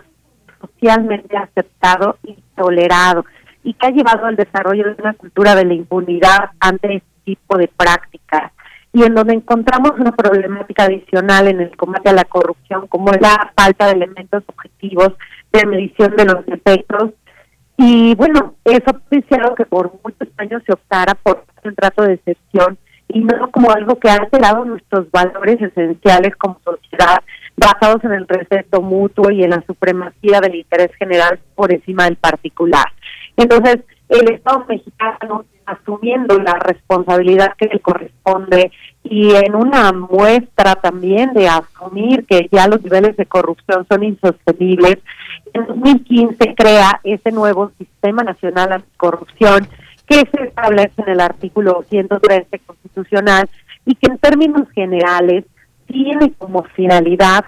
[0.59, 3.25] socialmente aceptado y tolerado
[3.63, 7.57] y que ha llevado al desarrollo de una cultura de la impunidad ante este tipo
[7.57, 8.51] de prácticas
[8.93, 13.51] y en donde encontramos una problemática adicional en el combate a la corrupción como la
[13.55, 15.13] falta de elementos objetivos
[15.51, 17.11] de medición de los efectos.
[17.77, 22.13] Y bueno, eso ha propiciado que por muchos años se optara por un trato de
[22.13, 22.77] excepción
[23.09, 27.21] y no como algo que ha alterado nuestros valores esenciales como sociedad
[27.57, 32.15] basados en el respeto mutuo y en la supremacía del interés general por encima del
[32.15, 32.85] particular.
[33.35, 38.71] Entonces, el Estado mexicano asumiendo la responsabilidad que le corresponde
[39.03, 44.99] y en una muestra también de asumir que ya los niveles de corrupción son insostenibles,
[45.53, 49.67] en 2015 crea ese nuevo Sistema Nacional Anticorrupción
[50.07, 53.49] que se establece en el artículo 113 constitucional
[53.85, 55.43] y que en términos generales
[55.87, 57.45] tiene como finalidad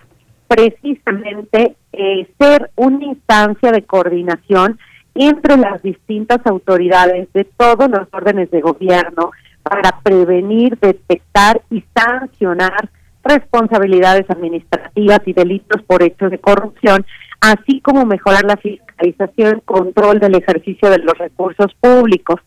[0.48, 4.80] precisamente eh, ser una instancia de coordinación
[5.16, 12.90] entre las distintas autoridades de todos los órdenes de gobierno para prevenir, detectar y sancionar
[13.24, 17.06] responsabilidades administrativas y delitos por hechos de corrupción,
[17.42, 22.40] así como mejorar la fiscalización y control del ejercicio de los recursos públicos.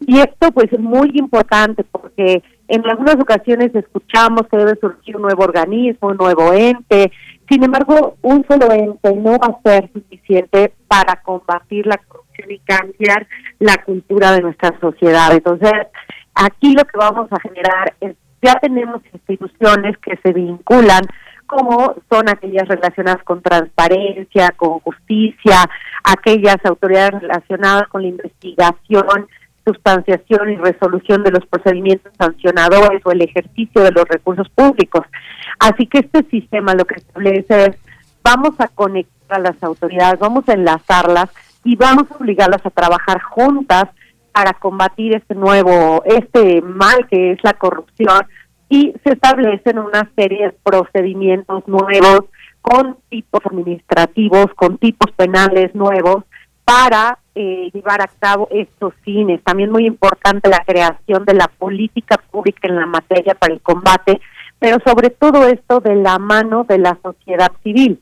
[0.00, 5.22] Y esto pues es muy importante porque en algunas ocasiones escuchamos que debe surgir un
[5.22, 7.10] nuevo organismo, un nuevo ente,
[7.48, 12.58] sin embargo, un solo ente no va a ser suficiente para combatir la corrupción y
[12.58, 13.26] cambiar
[13.60, 15.32] la cultura de nuestra sociedad.
[15.32, 15.72] Entonces,
[16.34, 21.02] aquí lo que vamos a generar es, ya tenemos instituciones que se vinculan
[21.46, 25.58] como son aquellas relacionadas con transparencia, con justicia,
[26.02, 29.28] aquellas autoridades relacionadas con la investigación,
[29.66, 35.04] sustanciación y resolución de los procedimientos sancionadores o el ejercicio de los recursos públicos.
[35.58, 37.76] Así que este sistema lo que establece es,
[38.22, 41.30] vamos a conectar a las autoridades, vamos a enlazarlas
[41.64, 43.86] y vamos a obligarlas a trabajar juntas
[44.32, 48.26] para combatir este nuevo, este mal que es la corrupción,
[48.68, 52.26] y se establecen una serie de procedimientos nuevos
[52.60, 56.24] con tipos administrativos, con tipos penales nuevos
[56.64, 59.44] para eh, llevar a cabo estos fines.
[59.44, 64.22] También muy importante la creación de la política pública en la materia para el combate,
[64.58, 68.00] pero sobre todo esto de la mano de la sociedad civil,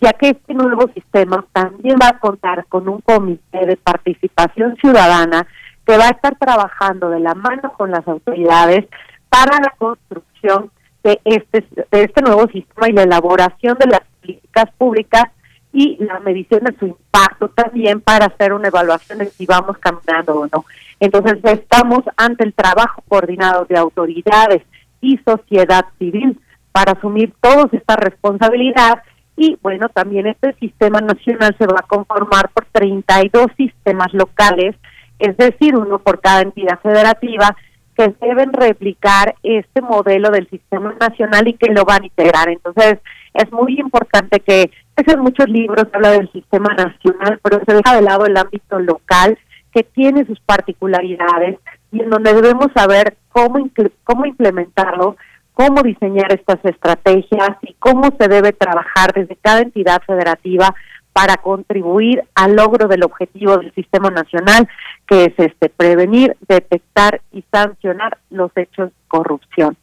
[0.00, 5.46] ya que este nuevo sistema también va a contar con un comité de participación ciudadana
[5.86, 8.86] que va a estar trabajando de la mano con las autoridades
[9.28, 10.72] para la construcción
[11.04, 15.24] de este, de este nuevo sistema y la elaboración de las políticas públicas
[15.72, 20.40] y la medición de su impacto también para hacer una evaluación de si vamos caminando
[20.40, 20.64] o no.
[21.00, 24.62] Entonces estamos ante el trabajo coordinado de autoridades
[25.00, 26.38] y sociedad civil
[26.72, 29.02] para asumir toda esta responsabilidad
[29.36, 34.76] y bueno, también este sistema nacional se va a conformar por 32 sistemas locales,
[35.18, 37.56] es decir, uno por cada entidad federativa
[37.96, 42.48] que deben replicar este modelo del sistema nacional y que lo van a integrar.
[42.48, 42.98] Entonces,
[43.34, 48.02] es muy importante que, en muchos libros habla del sistema nacional, pero se deja de
[48.02, 49.38] lado el ámbito local
[49.74, 51.58] que tiene sus particularidades
[51.90, 53.68] y en donde debemos saber cómo,
[54.04, 55.16] cómo implementarlo,
[55.54, 60.74] cómo diseñar estas estrategias y cómo se debe trabajar desde cada entidad federativa
[61.12, 64.68] para contribuir al logro del objetivo del sistema nacional,
[65.06, 69.76] que es este prevenir, detectar y sancionar los hechos de corrupción.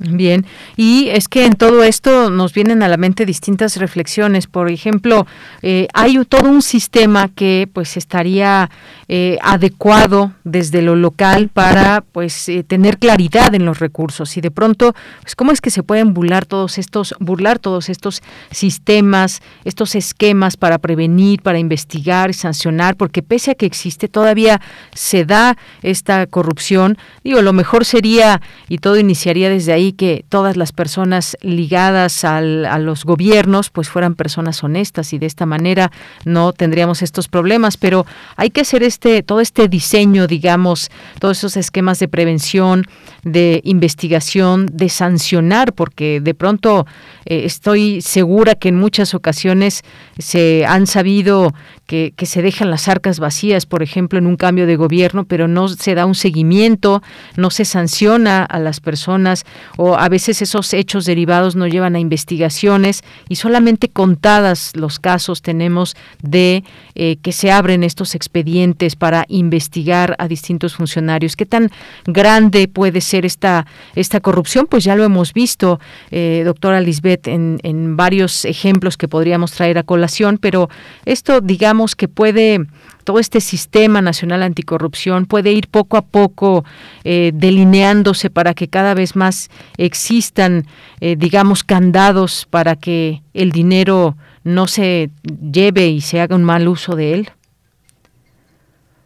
[0.00, 0.46] Bien,
[0.76, 4.46] y es que en todo esto nos vienen a la mente distintas reflexiones.
[4.46, 5.26] Por ejemplo,
[5.60, 8.70] eh, hay todo un sistema que pues estaría
[9.08, 14.52] eh, adecuado desde lo local para pues eh, tener claridad en los recursos y de
[14.52, 18.22] pronto pues cómo es que se pueden burlar todos estos burlar todos estos
[18.52, 24.60] sistemas, estos esquemas para prevenir, para investigar, sancionar, porque pese a que existe todavía
[24.94, 26.98] se da esta corrupción.
[27.24, 32.64] Digo, lo mejor sería y todo iniciaría desde ahí que todas las personas ligadas al,
[32.66, 35.90] a los gobiernos pues fueran personas honestas y de esta manera
[36.24, 41.56] no tendríamos estos problemas, pero hay que hacer este todo este diseño, digamos, todos esos
[41.56, 42.84] esquemas de prevención,
[43.22, 46.86] de investigación, de sancionar, porque de pronto
[47.24, 49.82] eh, estoy segura que en muchas ocasiones
[50.18, 51.54] se han sabido
[51.86, 55.48] que, que, se dejan las arcas vacías, por ejemplo, en un cambio de gobierno, pero
[55.48, 57.02] no se da un seguimiento,
[57.36, 59.44] no se sanciona a las personas
[59.78, 65.40] o a veces esos hechos derivados no llevan a investigaciones y solamente contadas los casos
[65.40, 66.64] tenemos de
[66.96, 71.36] eh, que se abren estos expedientes para investigar a distintos funcionarios.
[71.36, 71.70] ¿Qué tan
[72.06, 74.66] grande puede ser esta, esta corrupción?
[74.66, 75.78] Pues ya lo hemos visto,
[76.10, 80.68] eh, doctora Lisbeth, en, en varios ejemplos que podríamos traer a colación, pero
[81.04, 82.66] esto digamos que puede
[83.08, 86.66] todo este sistema nacional anticorrupción puede ir poco a poco
[87.04, 89.48] eh, delineándose para que cada vez más
[89.78, 90.64] existan,
[91.00, 96.68] eh, digamos, candados para que el dinero no se lleve y se haga un mal
[96.68, 97.30] uso de él?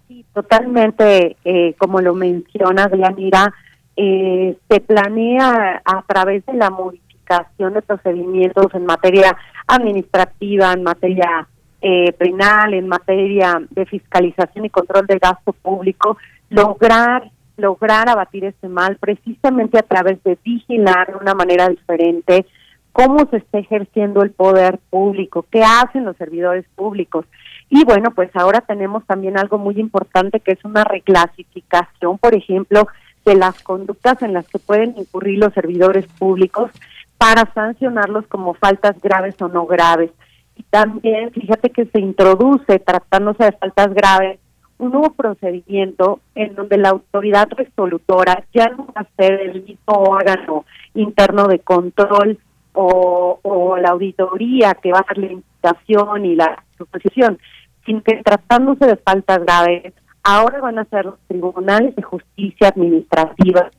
[0.09, 3.55] Sí, totalmente, eh, como lo menciona Dianira,
[3.95, 9.37] se planea a través de la modificación de procedimientos en materia
[9.69, 11.47] administrativa, en materia
[11.83, 16.17] eh, penal, en materia de fiscalización y control de gasto público,
[16.49, 22.47] lograr lograr abatir este mal precisamente a través de vigilar de una manera diferente
[22.93, 27.25] cómo se está ejerciendo el poder público, qué hacen los servidores públicos.
[27.71, 32.87] Y bueno, pues ahora tenemos también algo muy importante que es una reclasificación, por ejemplo,
[33.25, 36.71] de las conductas en las que pueden incurrir los servidores públicos
[37.17, 40.11] para sancionarlos como faltas graves o no graves.
[40.57, 44.39] Y también, fíjate que se introduce, tratándose de faltas graves,
[44.83, 49.95] un nuevo procedimiento en donde la autoridad resolutora ya no va a ser el mismo
[49.95, 52.39] órgano interno de control
[52.75, 57.39] o, la auditoría que va a hacer la invitación y la suposición,
[57.85, 59.93] sino que tratándose de faltas graves,
[60.23, 63.71] ahora van a ser los tribunales de justicia administrativa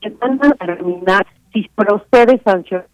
[0.00, 2.84] que van a determinar si procede sanción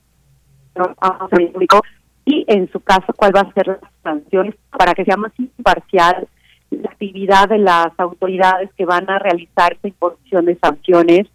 [1.00, 1.80] a público
[2.28, 6.28] y en su caso cuál va a ser las sanciones para que sea más imparcial
[6.70, 11.26] la actividad de las autoridades que van a realizar esta imposición de sanciones,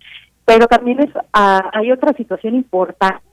[0.45, 3.23] pero también es ah, hay otra situación importante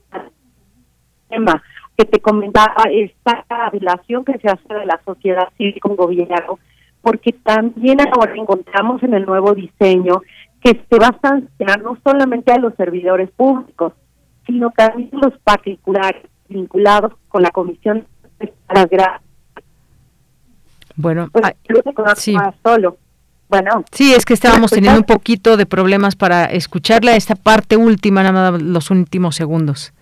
[1.97, 6.59] que te comentaba esta relación que se hace de la sociedad civil con gobierno,
[7.03, 10.23] porque también ahora encontramos en el nuevo diseño
[10.63, 13.93] que se va a sancionar no solamente a los servidores públicos,
[14.47, 18.07] sino también a los particulares vinculados con la Comisión
[18.39, 18.53] de
[20.97, 21.55] Bueno, pues,
[22.17, 22.37] sí.
[22.63, 22.99] solo.
[23.49, 23.85] Bueno.
[23.91, 28.53] Sí, es que estábamos teniendo un poquito de problemas para escucharla esta parte última, nada
[28.53, 29.93] más los últimos segundos.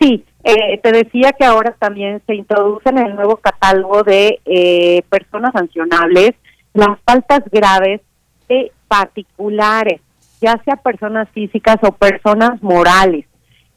[0.00, 5.02] Sí, eh, te decía que ahora también se introduce en el nuevo catálogo de eh,
[5.10, 6.34] personas sancionables
[6.72, 8.00] las faltas graves
[8.48, 10.00] de particulares,
[10.40, 13.26] ya sea personas físicas o personas morales,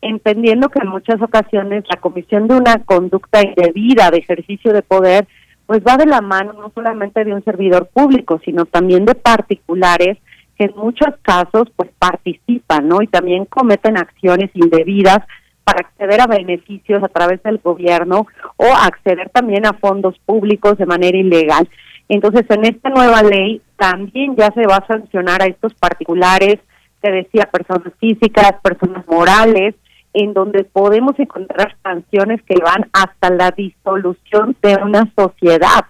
[0.03, 5.27] entendiendo que en muchas ocasiones la comisión de una conducta indebida de ejercicio de poder
[5.65, 10.17] pues va de la mano no solamente de un servidor público, sino también de particulares
[10.57, 13.01] que en muchos casos pues participan, ¿no?
[13.01, 15.19] Y también cometen acciones indebidas
[15.63, 18.27] para acceder a beneficios a través del gobierno
[18.57, 21.67] o acceder también a fondos públicos de manera ilegal.
[22.09, 26.59] Entonces, en esta nueva ley también ya se va a sancionar a estos particulares,
[27.01, 29.75] te decía, personas físicas, personas morales,
[30.13, 35.85] en donde podemos encontrar sanciones que van hasta la disolución de una sociedad.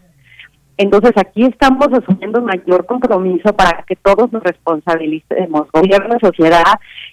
[0.78, 6.64] Entonces aquí estamos asumiendo un mayor compromiso para que todos nos responsabilicemos, gobierno, sociedad,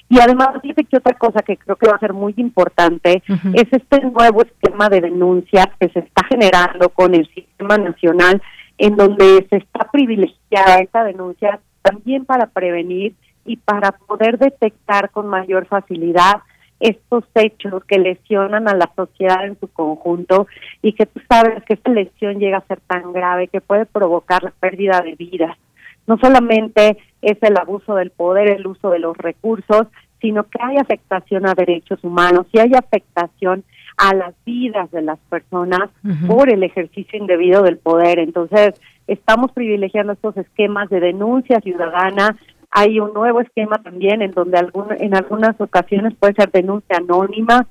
[0.08, 3.66] y además fíjate que otra cosa que creo que va a ser muy importante es
[3.70, 8.40] este nuevo esquema de denuncias que se está generando con el sistema nacional,
[8.78, 15.26] en donde se está privilegiada esta denuncia también para prevenir y para poder detectar con
[15.26, 16.40] mayor facilidad
[16.80, 20.46] estos hechos que lesionan a la sociedad en su conjunto
[20.82, 24.42] y que tú sabes que esta lesión llega a ser tan grave que puede provocar
[24.42, 25.56] la pérdida de vidas.
[26.06, 29.86] No solamente es el abuso del poder, el uso de los recursos,
[30.20, 33.62] sino que hay afectación a derechos humanos y hay afectación
[33.96, 35.90] a las vidas de las personas
[36.26, 38.18] por el ejercicio indebido del poder.
[38.18, 42.36] Entonces, estamos privilegiando estos esquemas de denuncia ciudadana
[42.70, 44.58] hay un nuevo esquema también en donde
[44.98, 47.66] en algunas ocasiones puede ser denuncia anónima,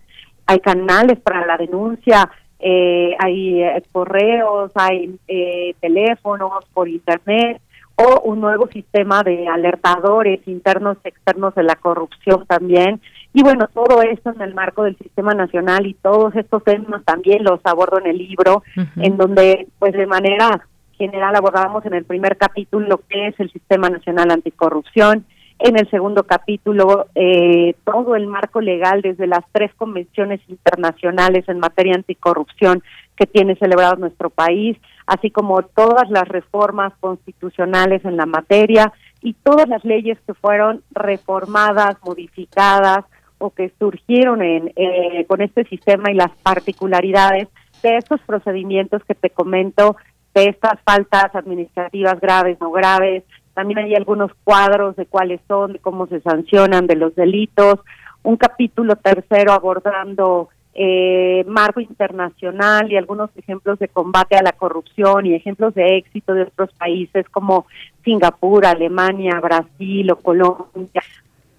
[0.46, 2.30] hay canales para la denuncia,
[2.60, 7.62] eh, hay eh, correos, hay eh, teléfonos por internet
[7.96, 13.02] o un nuevo sistema de alertadores internos y externos de la corrupción también.
[13.34, 17.44] Y bueno, todo esto en el marco del sistema nacional y todos estos temas también
[17.44, 18.64] los abordo en el libro,
[18.98, 20.68] en donde pues de manera
[21.00, 25.26] general abordamos en el primer capítulo lo que es el Sistema Nacional Anticorrupción,
[25.60, 31.60] en el segundo capítulo eh, todo el marco legal desde las tres convenciones internacionales en
[31.60, 32.84] materia anticorrupción
[33.16, 39.34] que tiene celebrado nuestro país, así como todas las reformas constitucionales en la materia y
[39.34, 43.04] todas las leyes que fueron reformadas, modificadas
[43.38, 47.48] o que surgieron en, eh, con este sistema y las particularidades
[47.84, 49.96] de estos procedimientos que te comento
[50.34, 53.24] de estas faltas administrativas graves, no graves.
[53.54, 57.80] También hay algunos cuadros de cuáles son, de cómo se sancionan, de los delitos.
[58.24, 65.26] Un capítulo tercero abordando eh, marco internacional y algunos ejemplos de combate a la corrupción
[65.26, 67.66] y ejemplos de éxito de otros países como
[68.06, 71.04] Singapur, Alemania, Brasil o Colombia.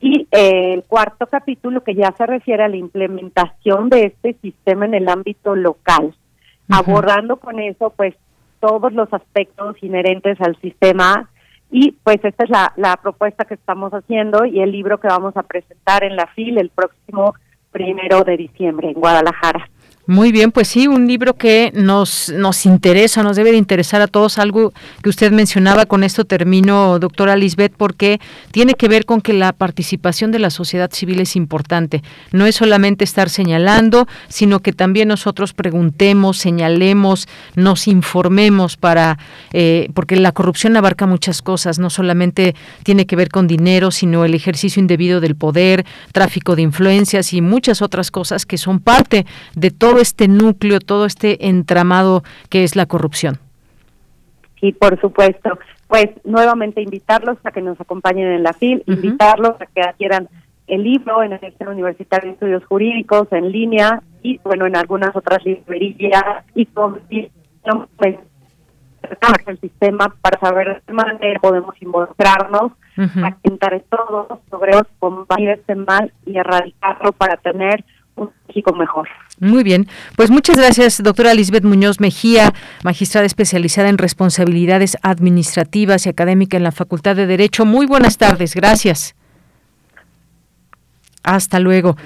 [0.01, 4.87] Y eh, el cuarto capítulo que ya se refiere a la implementación de este sistema
[4.87, 6.15] en el ámbito local,
[6.71, 8.15] abordando con eso pues
[8.61, 11.29] todos los aspectos inherentes al sistema
[11.71, 15.37] y pues esta es la, la propuesta que estamos haciendo y el libro que vamos
[15.37, 17.35] a presentar en la FIL el próximo
[17.71, 19.69] primero de diciembre en Guadalajara.
[20.11, 24.09] Muy bien, pues sí, un libro que nos, nos interesa, nos debe de interesar a
[24.09, 24.39] todos.
[24.39, 24.73] Algo
[25.05, 29.53] que usted mencionaba, con esto termino, doctora Lisbeth, porque tiene que ver con que la
[29.53, 32.03] participación de la sociedad civil es importante.
[32.33, 39.17] No es solamente estar señalando, sino que también nosotros preguntemos, señalemos, nos informemos para,
[39.53, 44.25] eh, porque la corrupción abarca muchas cosas, no solamente tiene que ver con dinero, sino
[44.25, 49.25] el ejercicio indebido del poder, tráfico de influencias y muchas otras cosas que son parte
[49.55, 53.39] de todo este núcleo, todo este entramado que es la corrupción.
[54.61, 55.59] Sí, por supuesto.
[55.89, 60.29] Pues nuevamente invitarlos a que nos acompañen en la FIL, invitarlos a que adquieran
[60.67, 65.15] el libro en el Centro Universitario de Estudios Jurídicos en línea y bueno en algunas
[65.17, 67.01] otras librerías y con
[67.97, 68.19] pues,
[69.47, 75.75] el sistema para saber de qué manera podemos involucrarnos, a intentar todos sobre combatir este
[75.75, 77.85] mal y erradicarlo para tener
[78.15, 79.09] un México mejor.
[79.41, 82.53] Muy bien, pues muchas gracias, doctora Lisbeth Muñoz Mejía,
[82.85, 87.65] magistrada especializada en responsabilidades administrativas y académica en la Facultad de Derecho.
[87.65, 89.15] Muy buenas tardes, gracias.
[91.23, 91.97] Hasta luego.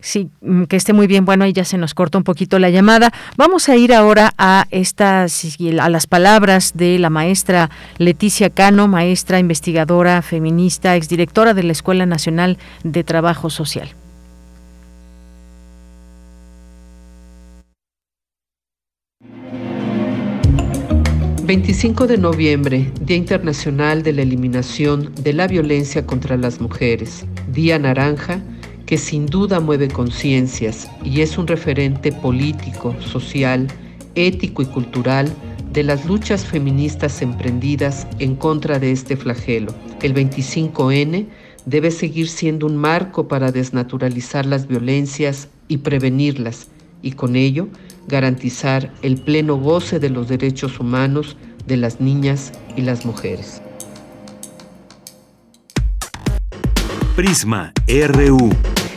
[0.00, 1.26] Sí, mm, que esté muy bien.
[1.26, 3.10] Bueno, ahí ya se nos corta un poquito la llamada.
[3.36, 9.38] Vamos a ir ahora a estas a las palabras de la maestra Leticia Cano, maestra
[9.38, 13.94] investigadora feminista, exdirectora de la Escuela Nacional de Trabajo Social.
[21.46, 27.26] 25 de noviembre, Día Internacional de la Eliminación de la Violencia contra las Mujeres.
[27.52, 28.40] Día Naranja,
[28.86, 33.68] que sin duda mueve conciencias y es un referente político, social,
[34.14, 35.30] ético y cultural
[35.70, 39.74] de las luchas feministas emprendidas en contra de este flagelo.
[40.00, 41.26] El 25N
[41.66, 46.68] debe seguir siendo un marco para desnaturalizar las violencias y prevenirlas,
[47.02, 47.68] y con ello
[48.06, 51.36] garantizar el pleno goce de los derechos humanos
[51.66, 53.62] de las niñas y las mujeres.
[57.16, 58.50] Prisma RU.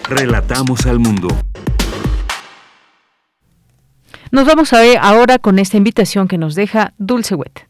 [0.09, 1.27] Relatamos al mundo.
[4.31, 7.67] Nos vamos a ver ahora con esta invitación que nos deja Dulce Wet.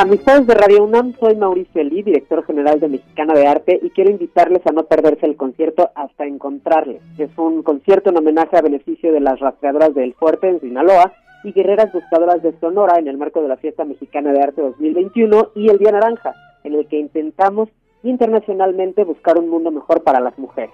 [0.00, 4.12] Amistades de Radio UNAM, soy Mauricio Elí, director general de Mexicana de Arte, y quiero
[4.12, 7.02] invitarles a no perderse el concierto hasta encontrarles.
[7.18, 11.50] Es un concierto en homenaje a beneficio de las rastreadoras del Fuerte en Sinaloa y
[11.50, 15.68] guerreras buscadoras de Sonora en el marco de la Fiesta Mexicana de Arte 2021 y
[15.68, 16.32] el Día Naranja,
[16.62, 17.68] en el que intentamos
[18.04, 20.70] internacionalmente buscar un mundo mejor para las mujeres.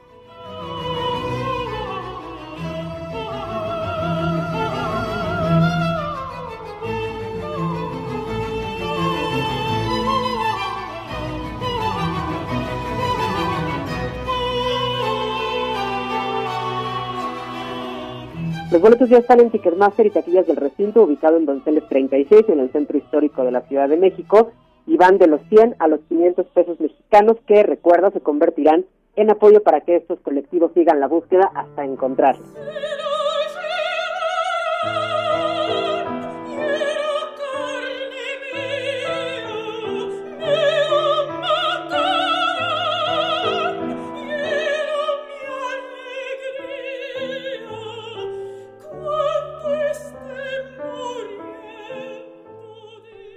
[18.74, 22.58] Los boletos ya están en Ticketmaster y taquillas del recinto, ubicado en Donceles 36, en
[22.58, 24.50] el centro histórico de la Ciudad de México,
[24.84, 29.30] y van de los 100 a los 500 pesos mexicanos, que, recuerda, se convertirán en
[29.30, 32.48] apoyo para que estos colectivos sigan la búsqueda hasta encontrarlos.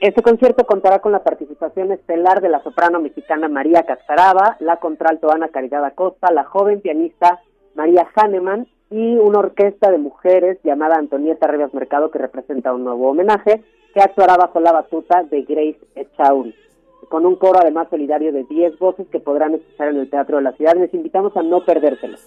[0.08, 5.30] Este concierto contará con la participación estelar de la soprano mexicana María Cascaraba, la contralto
[5.30, 7.42] Ana Caridad Acosta, la joven pianista
[7.76, 13.10] María Hahnemann y una orquesta de mujeres llamada Antonieta Rivas Mercado que representa un nuevo
[13.10, 13.62] homenaje
[13.94, 16.56] que actuará bajo la batuta de Grace Echauri.
[17.10, 20.44] Con un coro además solidario de 10 voces que podrán escuchar en el Teatro de
[20.44, 22.18] la Ciudad, les invitamos a no perdérselo.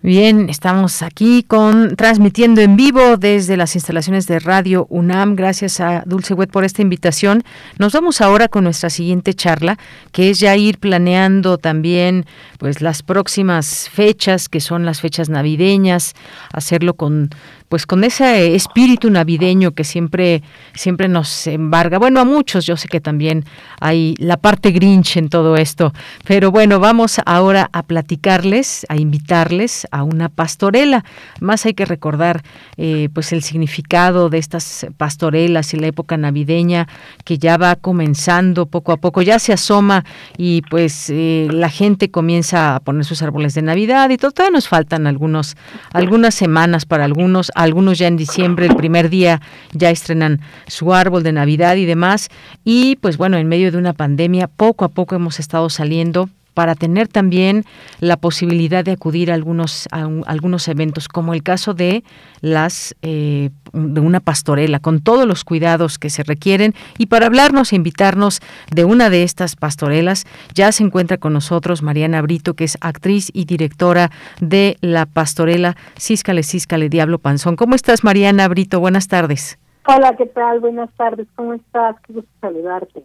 [0.00, 5.34] Bien, estamos aquí con transmitiendo en vivo desde las instalaciones de Radio UNAM.
[5.34, 7.42] Gracias a Dulce Wet por esta invitación.
[7.80, 9.76] Nos vamos ahora con nuestra siguiente charla,
[10.12, 12.26] que es ya ir planeando también
[12.58, 16.14] pues las próximas fechas, que son las fechas navideñas,
[16.52, 17.30] hacerlo con
[17.68, 20.42] pues con ese espíritu navideño que siempre
[20.74, 21.98] siempre nos embarga.
[21.98, 23.44] Bueno, a muchos, yo sé que también
[23.80, 25.92] hay la parte grinch en todo esto,
[26.24, 31.04] pero bueno, vamos ahora a platicarles, a invitarles a una pastorela.
[31.40, 32.42] Más hay que recordar
[32.76, 36.88] eh, pues el significado de estas pastorelas y la época navideña
[37.24, 40.04] que ya va comenzando poco a poco, ya se asoma
[40.36, 44.30] y pues eh, la gente comienza a poner sus árboles de Navidad y todo.
[44.30, 45.56] Todavía nos faltan algunos
[45.92, 49.40] algunas semanas para algunos algunos ya en diciembre, el primer día
[49.72, 52.28] ya estrenan su árbol de Navidad y demás.
[52.64, 56.28] Y pues bueno, en medio de una pandemia, poco a poco hemos estado saliendo
[56.58, 57.64] para tener también
[58.00, 62.02] la posibilidad de acudir a algunos, a, algunos eventos, como el caso de
[62.40, 66.74] las eh, de una pastorela, con todos los cuidados que se requieren.
[66.98, 68.40] Y para hablarnos e invitarnos
[68.72, 73.30] de una de estas pastorelas, ya se encuentra con nosotros Mariana Brito, que es actriz
[73.32, 77.54] y directora de la pastorela Císcale, Císcale, Diablo Panzón.
[77.54, 78.80] ¿Cómo estás, Mariana Brito?
[78.80, 79.58] Buenas tardes.
[79.90, 80.60] Hola, ¿qué tal?
[80.60, 81.96] Buenas tardes, ¿cómo estás?
[82.06, 83.04] Qué gusto saludarte.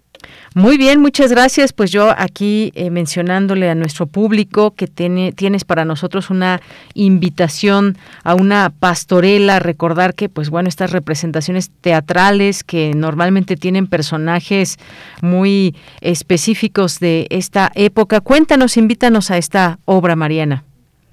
[0.54, 1.72] Muy bien, muchas gracias.
[1.72, 6.60] Pues yo aquí eh, mencionándole a nuestro público que tiene, tienes para nosotros una
[6.94, 14.78] invitación a una pastorela, recordar que pues bueno, estas representaciones teatrales que normalmente tienen personajes
[15.22, 18.20] muy específicos de esta época.
[18.20, 20.66] Cuéntanos, invítanos a esta obra, Mariana.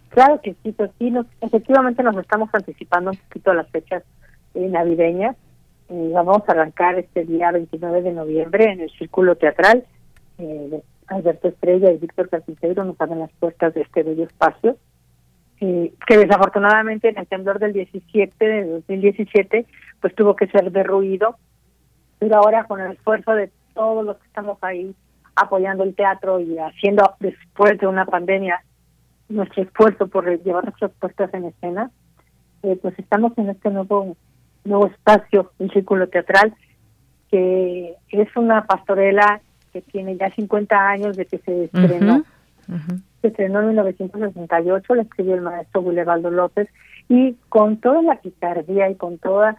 [0.09, 4.03] Claro que sí, pues sí, efectivamente nos estamos anticipando un poquito a las fechas
[4.55, 5.37] eh, navideñas
[5.91, 9.84] eh, vamos a arrancar este día 29 de noviembre en el Círculo Teatral.
[10.38, 14.76] Eh, Alberto Estrella y Víctor Carpintero nos abren las puertas de este bello espacio.
[15.61, 19.66] eh, que desafortunadamente en el temblor del 17, de 2017,
[20.01, 21.36] pues tuvo que ser derruido,
[22.18, 24.95] pero ahora con el esfuerzo de todos los que estamos ahí
[25.34, 28.62] apoyando el teatro y haciendo después de una pandemia
[29.28, 31.91] nuestro esfuerzo por llevar nuestras puestas en escena,
[32.62, 34.16] eh, pues estamos en este nuevo
[34.64, 36.54] nuevo espacio, un círculo teatral,
[37.30, 39.40] que es una pastorela
[39.72, 42.24] que tiene ya 50 años de que se estrenó.
[43.20, 46.68] Se estrenó en 1968, la escribió el maestro Gulevaldo López,
[47.08, 49.56] y con toda la picardía y con toda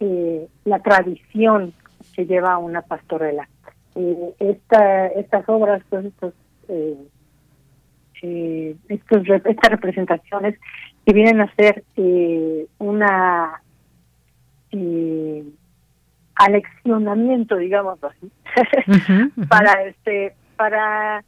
[0.00, 1.74] eh, la tradición
[2.14, 3.48] que lleva una pastorela.
[3.94, 6.34] Eh, esta, estas obras, pues estos,
[6.68, 6.96] eh,
[8.22, 10.58] eh, estos, estas representaciones
[11.04, 13.62] que vienen a ser eh, una
[14.72, 15.44] eh,
[16.34, 18.30] aleccionamiento, digamos así,
[19.48, 21.24] para este para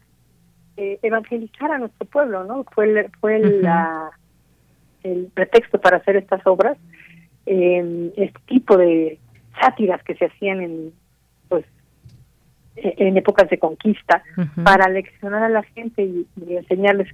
[0.77, 2.65] eh, evangelizar a nuestro pueblo, ¿no?
[2.75, 4.11] Fue el, fue la,
[5.03, 6.77] el pretexto para hacer estas obras,
[7.47, 9.19] eh, este tipo de
[9.61, 10.93] sátiras que se hacían en
[11.49, 11.65] pues
[12.77, 14.23] e, en épocas de conquista
[14.65, 17.09] para leccionar a la gente y enseñarles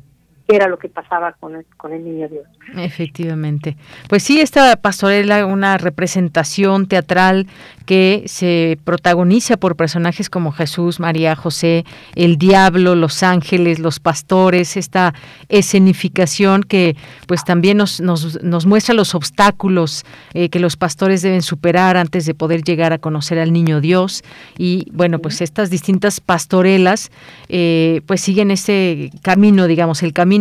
[0.50, 2.44] era lo que pasaba con el, con el niño Dios.
[2.76, 3.76] Efectivamente.
[4.08, 7.46] Pues sí, esta pastorela, una representación teatral
[7.86, 11.84] que se protagoniza por personajes como Jesús, María, José,
[12.14, 15.12] el diablo, los ángeles, los pastores, esta
[15.48, 16.96] escenificación que
[17.26, 22.26] pues también nos, nos, nos muestra los obstáculos eh, que los pastores deben superar antes
[22.26, 24.22] de poder llegar a conocer al niño Dios.
[24.56, 27.10] Y bueno, pues estas distintas pastorelas
[27.48, 30.39] eh, pues siguen ese camino, digamos, el camino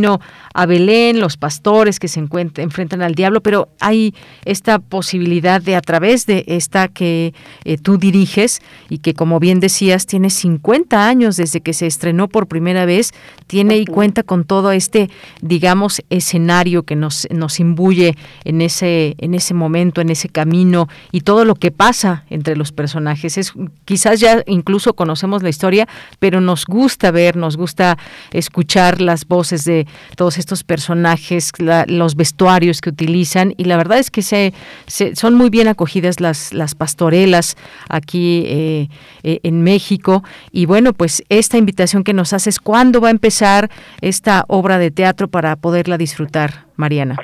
[0.54, 4.14] a Belén, los pastores que se enfrentan al diablo, pero hay
[4.46, 7.34] esta posibilidad de a través de esta que
[7.66, 12.28] eh, tú diriges y que como bien decías tiene 50 años desde que se estrenó
[12.28, 13.14] por primera vez,
[13.48, 15.10] tiene y cuenta con todo este,
[15.42, 21.22] digamos, escenario que nos, nos imbuye en ese, en ese momento, en ese camino y
[21.22, 23.38] todo lo que pasa entre los personajes.
[23.38, 23.54] Es,
[23.86, 25.88] quizás ya incluso conocemos la historia,
[26.20, 27.98] pero nos gusta ver, nos gusta
[28.32, 31.52] escuchar las voces de todos estos personajes,
[31.88, 34.54] los vestuarios que utilizan y la verdad es que se,
[34.88, 37.56] son muy bien acogidas las, las pastorelas
[37.90, 38.88] aquí eh,
[39.24, 40.24] eh, en México.
[40.52, 43.70] Y bueno, pues esta invitación que nos haces, ¿cuándo va a empezar
[44.02, 47.18] esta obra de teatro para poderla disfrutar, Mariana?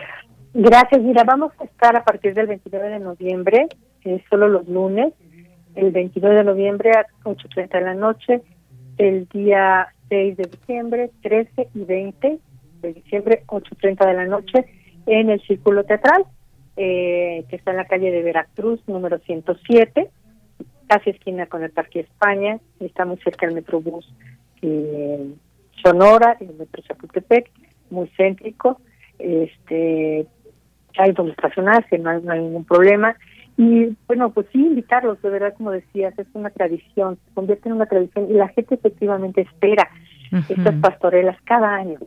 [0.54, 3.68] Gracias, mira, vamos a estar a partir del 29 de noviembre,
[4.30, 5.14] solo los lunes,
[5.76, 8.42] el 29 de noviembre a 8.30 de la noche,
[8.98, 12.40] el día 6 de diciembre, 13 y 20
[12.86, 14.66] de diciembre, 8.30 de la noche,
[15.06, 16.26] en el Círculo Teatral,
[16.78, 20.10] eh, que está en la calle de Veracruz, número 107,
[20.88, 24.12] casi esquina con el Parque España, está muy cerca del Metrobús
[24.62, 25.34] eh,
[25.84, 27.50] Sonora, el Metro Chapultepec,
[27.90, 28.82] muy céntrico,
[29.20, 30.28] este
[30.98, 33.16] hay donde estacionarse, no hay, no hay ningún problema.
[33.58, 37.76] Y bueno, pues sí, invitarlos, de verdad, como decías, es una tradición, se convierte en
[37.76, 39.90] una tradición y la gente efectivamente espera
[40.50, 42.00] estas pastorelas cada año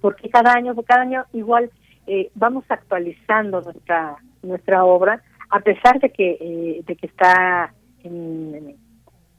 [0.00, 1.70] porque cada año, cada año igual
[2.06, 7.72] eh, vamos actualizando nuestra nuestra obra, a pesar de que eh, de que está
[8.02, 8.76] en,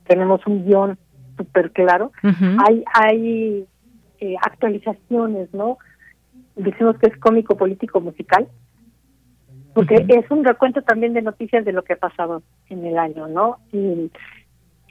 [0.06, 0.98] tenemos un guion
[1.38, 3.66] súper claro, hay hay
[4.20, 5.78] eh, actualizaciones, ¿no?
[6.56, 8.48] Decimos que es cómico, político, musical,
[9.74, 13.28] porque es un recuento también de noticias de lo que ha pasado en el año,
[13.28, 13.58] ¿no?
[13.72, 14.12] Y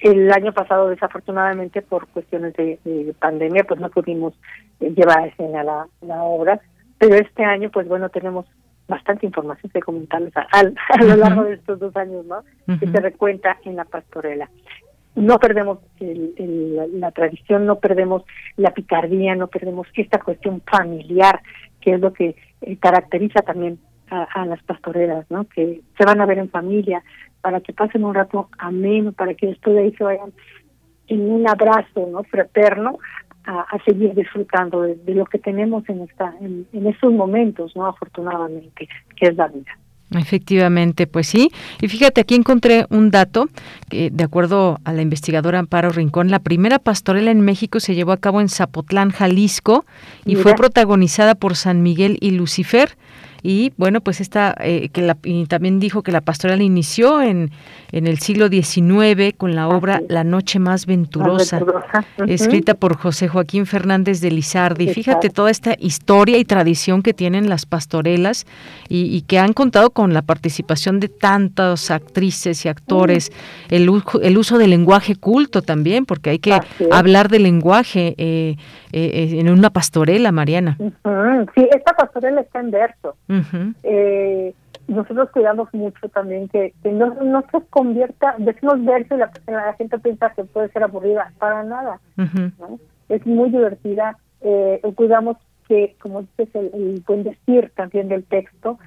[0.01, 4.35] el año pasado, desafortunadamente, por cuestiones de, pandemia, pues no pudimos
[4.81, 6.61] eh, llevar a escena la, la, obra,
[6.99, 8.47] pero este año, pues bueno, tenemos
[8.89, 10.63] bastante información que comentarles a,
[11.03, 12.43] lo largo de estos dos años, ¿no?
[12.79, 14.51] Que se recuenta en la pastorela.
[15.15, 18.23] No perdemos la, tradición, no perdemos
[18.57, 21.41] la picardía, no perdemos esta cuestión familiar,
[21.81, 23.79] que es lo que eh, caracteriza también
[24.09, 25.45] a, a, las pastorelas, ¿no?
[25.45, 27.03] Que se van a ver en familia,
[27.41, 30.33] para que pasen un rato ameno, para que después de ahí se vayan
[31.09, 32.99] en un abrazo no fraterno
[33.45, 39.27] a, seguir disfrutando de, lo que tenemos en esta en, estos momentos no afortunadamente que
[39.27, 39.73] es la vida.
[40.13, 41.51] Efectivamente, pues sí.
[41.81, 43.49] Y fíjate, aquí encontré un dato
[43.89, 48.11] que, de acuerdo a la investigadora Amparo Rincón, la primera pastorela en México se llevó
[48.11, 49.85] a cabo en Zapotlán, Jalisco,
[50.25, 52.97] y fue protagonizada por San Miguel y Lucifer
[53.43, 57.51] y bueno, pues esta, eh, que la, y también dijo que la pastoral inició en,
[57.93, 61.61] en el siglo XIX con la obra La Noche Más Venturosa,
[62.27, 64.89] escrita por José Joaquín Fernández de Lizardi.
[64.89, 68.47] Fíjate toda esta historia y tradición que tienen las pastorelas
[68.89, 73.31] y, que han contado con la participación de tantas actrices y actores,
[73.69, 73.89] el,
[74.23, 76.59] el uso del lenguaje culto también, porque hay que
[76.91, 78.57] hablar de lenguaje eh,
[78.93, 80.77] eh, en una pastorela, Mariana.
[80.79, 83.17] Sí, esta pastorela está en verso.
[83.83, 84.55] Eh,
[84.89, 89.99] nosotros cuidamos mucho también que, no, no se convierta, decimos verso y la, la, gente
[89.99, 92.01] piensa que puede ser aburrida, para nada.
[93.09, 94.17] Es muy divertida.
[94.41, 95.37] Eh, cuidamos
[95.69, 98.79] que, como dices, el, buen decir también del texto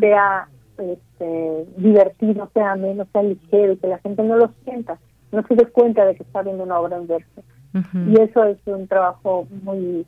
[0.00, 0.48] sea
[0.78, 4.98] este, divertido, sea menos, sea ligero, que la gente no lo sienta,
[5.30, 7.42] no se dé cuenta de que está viendo una obra en verso.
[8.06, 10.04] Y eso es un trabajo muy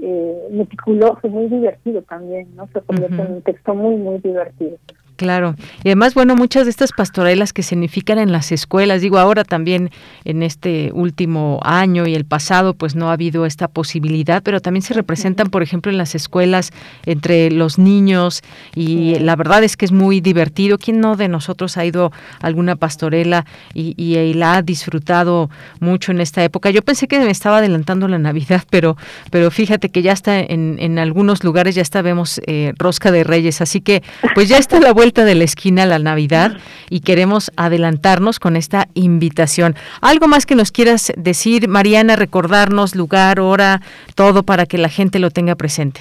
[0.00, 2.68] eh, meticuloso, muy divertido también, ¿no?
[2.72, 4.78] Se convierte en un texto muy, muy divertido.
[5.16, 5.56] Claro.
[5.82, 9.90] Y además, bueno, muchas de estas pastorelas que significan en las escuelas, digo, ahora también
[10.24, 14.82] en este último año y el pasado, pues no ha habido esta posibilidad, pero también
[14.82, 16.70] se representan, por ejemplo, en las escuelas
[17.06, 18.42] entre los niños
[18.74, 20.76] y la verdad es que es muy divertido.
[20.76, 23.94] ¿Quién no de nosotros ha ido a alguna pastorela y,
[24.36, 25.48] la ha disfrutado
[25.80, 26.68] mucho en esta época?
[26.68, 28.98] Yo pensé que me estaba adelantando la Navidad, pero,
[29.30, 33.24] pero fíjate que ya está en, en algunos lugares, ya está, vemos eh, Rosca de
[33.24, 34.02] Reyes, así que
[34.34, 36.56] pues ya está la vuelta de la esquina la Navidad
[36.90, 39.74] y queremos adelantarnos con esta invitación.
[40.00, 43.80] ¿Algo más que nos quieras decir, Mariana, recordarnos lugar, hora,
[44.14, 46.00] todo para que la gente lo tenga presente?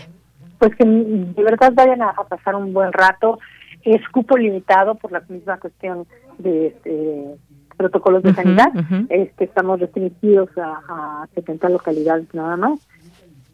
[0.58, 3.40] Pues que de verdad vayan a, pasar un buen rato.
[3.84, 6.08] Es cupo limitado por la misma cuestión
[6.40, 7.26] de este,
[7.78, 8.70] protocolos de sanidad.
[9.10, 12.80] este, estamos restringidos a, a 70 localidades nada más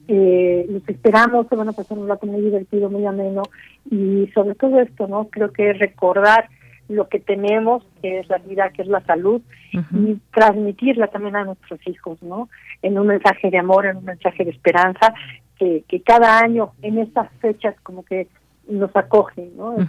[0.08, 3.44] eh, los esperamos, se van a pasar un rato muy divertido, muy ameno
[3.90, 5.30] y sobre todo esto, ¿no?
[5.30, 6.50] Creo que recordar
[6.90, 9.42] lo que tenemos, que es la vida, que es la salud,
[9.72, 12.50] y transmitirla también a nuestros hijos, ¿no?
[12.82, 15.14] En un mensaje de amor, en un mensaje de esperanza,
[15.58, 18.28] que, que cada año en estas fechas como que
[18.68, 19.78] nos acoge, ¿no?
[19.78, 19.88] es,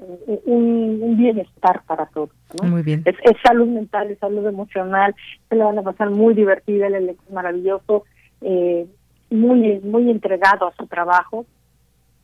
[0.00, 2.30] eh, un, bienestar para todos.
[2.60, 2.68] ¿no?
[2.68, 3.02] Muy bien.
[3.04, 5.14] Es, salud mental, es salud emocional,
[5.48, 8.04] se le van a pasar muy divertida, el elenco es maravilloso.
[8.40, 8.86] Eh,
[9.30, 11.46] muy muy entregado a su trabajo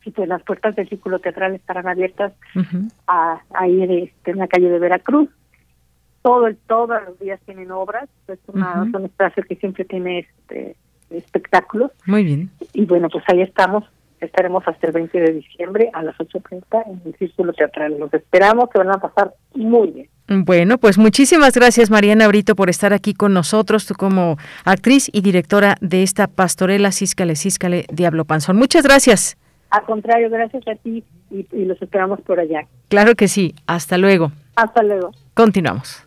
[0.05, 2.33] y pues las puertas del círculo teatral estarán abiertas
[3.07, 5.29] a, ahí este, en la calle de Veracruz.
[6.21, 10.75] Todo el todos los días tienen obras es una un espacio que siempre tiene este
[11.09, 11.91] espectáculos.
[12.05, 12.51] Muy bien.
[12.73, 13.83] Y bueno pues ahí estamos
[14.25, 17.97] estaremos hasta el 20 de diciembre a las 8.30 en el Círculo Teatral.
[17.99, 20.09] Los esperamos, que van a pasar muy bien.
[20.27, 25.21] Bueno, pues muchísimas gracias Mariana Brito por estar aquí con nosotros, tú como actriz y
[25.21, 28.57] directora de esta pastorela Císcale, Císcale, Diablo Panzón.
[28.57, 29.37] Muchas gracias.
[29.69, 32.65] Al contrario, gracias a ti y, y los esperamos por allá.
[32.87, 34.31] Claro que sí, hasta luego.
[34.55, 35.11] Hasta luego.
[35.33, 36.04] Continuamos.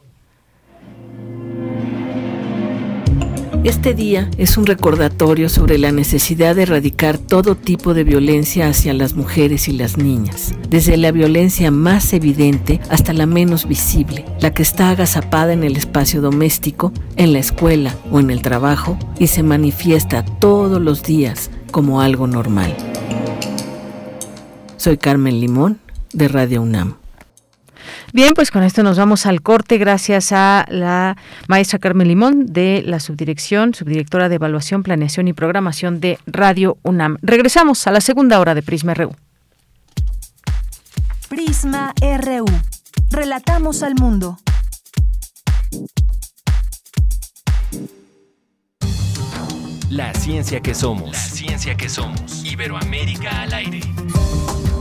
[3.64, 8.94] Este día es un recordatorio sobre la necesidad de erradicar todo tipo de violencia hacia
[8.94, 14.54] las mujeres y las niñas, desde la violencia más evidente hasta la menos visible, la
[14.54, 19.26] que está agazapada en el espacio doméstico, en la escuela o en el trabajo y
[19.26, 22.74] se manifiesta todos los días como algo normal.
[24.76, 25.80] Soy Carmen Limón
[26.12, 26.97] de Radio UNAM.
[28.12, 32.82] Bien, pues con esto nos vamos al corte gracias a la maestra Carmen Limón de
[32.84, 37.18] la subdirección, subdirectora de evaluación, planeación y programación de Radio UNAM.
[37.20, 39.14] Regresamos a la segunda hora de Prisma RU.
[41.28, 42.46] Prisma RU.
[43.10, 44.38] Relatamos al mundo.
[49.90, 51.12] La ciencia que somos.
[51.12, 52.44] La ciencia que somos.
[52.44, 53.80] Iberoamérica al aire.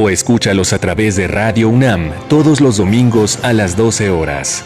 [0.00, 4.64] o escúchalos a través de Radio UNAM todos los domingos a las 12 horas.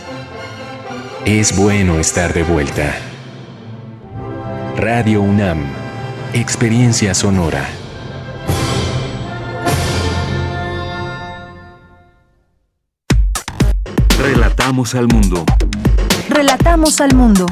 [1.25, 2.95] Es bueno estar de vuelta.
[4.77, 5.65] Radio UNAM,
[6.35, 7.67] Experiencia Sonora.
[14.19, 15.45] Relatamos al mundo.
[16.29, 17.47] Relatamos al mundo.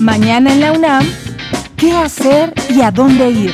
[0.00, 1.06] Mañana en la UNAM,
[1.82, 3.52] ¿qué hacer y a dónde ir?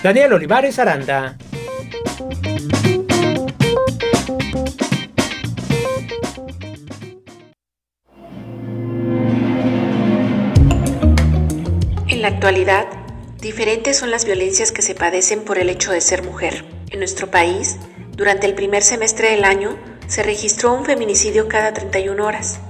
[0.01, 1.37] Daniel Olivares Aranda.
[12.07, 12.87] En la actualidad,
[13.41, 16.65] diferentes son las violencias que se padecen por el hecho de ser mujer.
[16.93, 17.77] En nuestro país,
[18.17, 22.61] durante el primer semestre del año se registró un feminicidio cada 31 horas.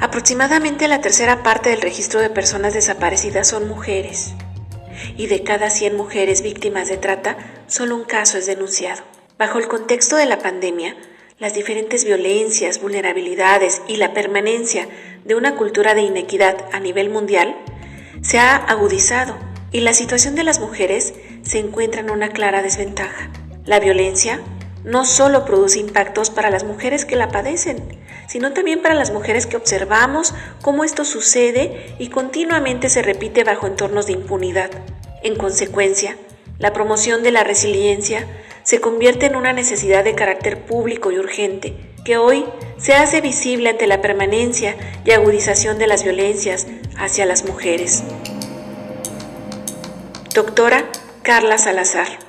[0.00, 4.34] Aproximadamente la tercera parte del registro de personas desaparecidas son mujeres.
[5.16, 7.36] Y de cada 100 mujeres víctimas de trata,
[7.66, 9.02] solo un caso es denunciado.
[9.38, 10.96] Bajo el contexto de la pandemia,
[11.38, 14.86] las diferentes violencias, vulnerabilidades y la permanencia
[15.24, 17.56] de una cultura de inequidad a nivel mundial
[18.22, 19.36] se ha agudizado
[19.72, 23.30] y la situación de las mujeres se encuentra en una clara desventaja.
[23.64, 24.40] La violencia
[24.84, 27.82] no solo produce impactos para las mujeres que la padecen,
[28.28, 33.66] sino también para las mujeres que observamos cómo esto sucede y continuamente se repite bajo
[33.66, 34.70] entornos de impunidad.
[35.22, 36.16] En consecuencia,
[36.58, 38.26] la promoción de la resiliencia
[38.62, 41.74] se convierte en una necesidad de carácter público y urgente,
[42.04, 42.44] que hoy
[42.76, 46.66] se hace visible ante la permanencia y agudización de las violencias
[46.96, 48.02] hacia las mujeres.
[50.34, 50.84] Doctora
[51.22, 52.23] Carla Salazar.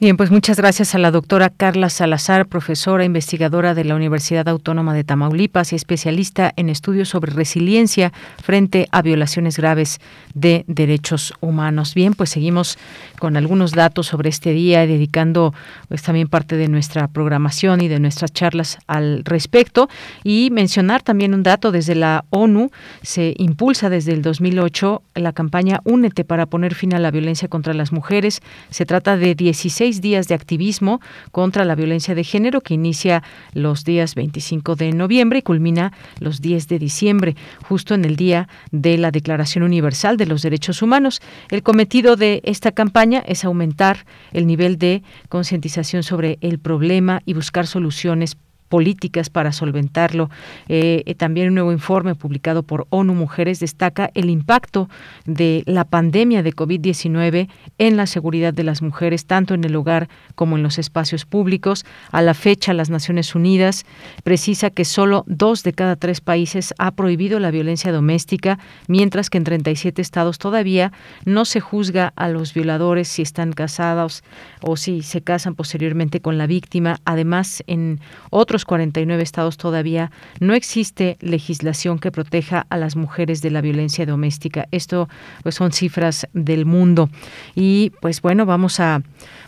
[0.00, 4.94] Bien, pues muchas gracias a la doctora Carla Salazar, profesora investigadora de la Universidad Autónoma
[4.94, 8.10] de Tamaulipas y especialista en estudios sobre resiliencia
[8.42, 10.00] frente a violaciones graves
[10.32, 11.92] de derechos humanos.
[11.92, 12.78] Bien, pues seguimos
[13.18, 15.52] con algunos datos sobre este día, dedicando
[15.88, 19.90] pues también parte de nuestra programación y de nuestras charlas al respecto
[20.24, 22.70] y mencionar también un dato desde la ONU
[23.02, 27.74] se impulsa desde el 2008 la campaña Únete para poner fin a la violencia contra
[27.74, 28.40] las mujeres.
[28.70, 31.00] Se trata de 16 seis días de activismo
[31.32, 33.24] contra la violencia de género que inicia
[33.54, 37.34] los días 25 de noviembre y culmina los 10 de diciembre,
[37.64, 41.20] justo en el día de la Declaración Universal de los Derechos Humanos.
[41.50, 47.34] El cometido de esta campaña es aumentar el nivel de concientización sobre el problema y
[47.34, 48.36] buscar soluciones
[48.70, 50.30] políticas para solventarlo.
[50.68, 54.88] Eh, eh, también un nuevo informe publicado por ONU Mujeres destaca el impacto
[55.26, 57.48] de la pandemia de COVID-19
[57.78, 61.84] en la seguridad de las mujeres, tanto en el hogar como en los espacios públicos.
[62.12, 63.84] A la fecha, las Naciones Unidas
[64.22, 69.38] precisa que solo dos de cada tres países ha prohibido la violencia doméstica, mientras que
[69.38, 70.92] en 37 estados todavía
[71.24, 74.22] no se juzga a los violadores si están casados
[74.62, 77.00] o si se casan posteriormente con la víctima.
[77.04, 77.98] Además, en
[78.30, 84.06] otros 49 estados todavía no existe legislación que proteja a las mujeres de la violencia
[84.06, 84.66] doméstica.
[84.70, 85.08] Esto
[85.42, 87.10] pues son cifras del mundo.
[87.54, 89.02] Y pues bueno, vamos a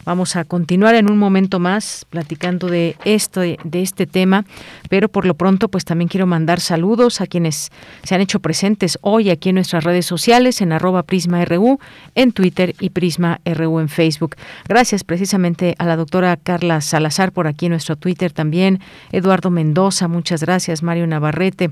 [0.04, 4.44] Vamos a continuar en un momento más platicando de esto, de, este tema,
[4.88, 7.70] pero por lo pronto pues también quiero mandar saludos a quienes
[8.02, 11.78] se han hecho presentes hoy aquí en nuestras redes sociales, en arroba PrismaRU,
[12.16, 14.34] en Twitter y PrismaRU en Facebook.
[14.68, 18.80] Gracias precisamente a la doctora Carla Salazar por aquí en nuestro Twitter también,
[19.10, 21.70] Eduardo Mendoza, muchas gracias, Mario Navarrete,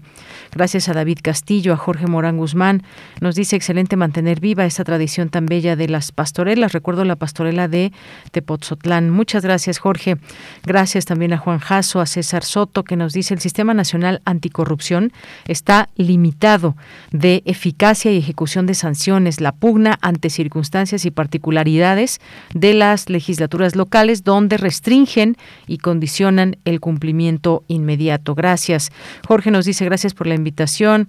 [0.52, 2.82] gracias a David Castillo, a Jorge Morán Guzmán,
[3.20, 7.68] nos dice excelente mantener viva esta tradición tan bella de las pastorelas, recuerdo la pastorela
[7.68, 7.92] de
[8.32, 9.10] Tepotzotlán.
[9.10, 10.16] Muchas gracias, Jorge.
[10.64, 15.12] Gracias también a Juan Jasso, a César Soto, que nos dice el Sistema Nacional Anticorrupción
[15.46, 16.76] está limitado
[17.12, 19.40] de eficacia y ejecución de sanciones.
[19.40, 22.20] La pugna ante circunstancias y particularidades
[22.54, 27.19] de las legislaturas locales donde restringen y condicionan el cumplimiento
[27.68, 28.34] inmediato.
[28.34, 28.90] Gracias.
[29.26, 31.08] Jorge nos dice gracias por la invitación.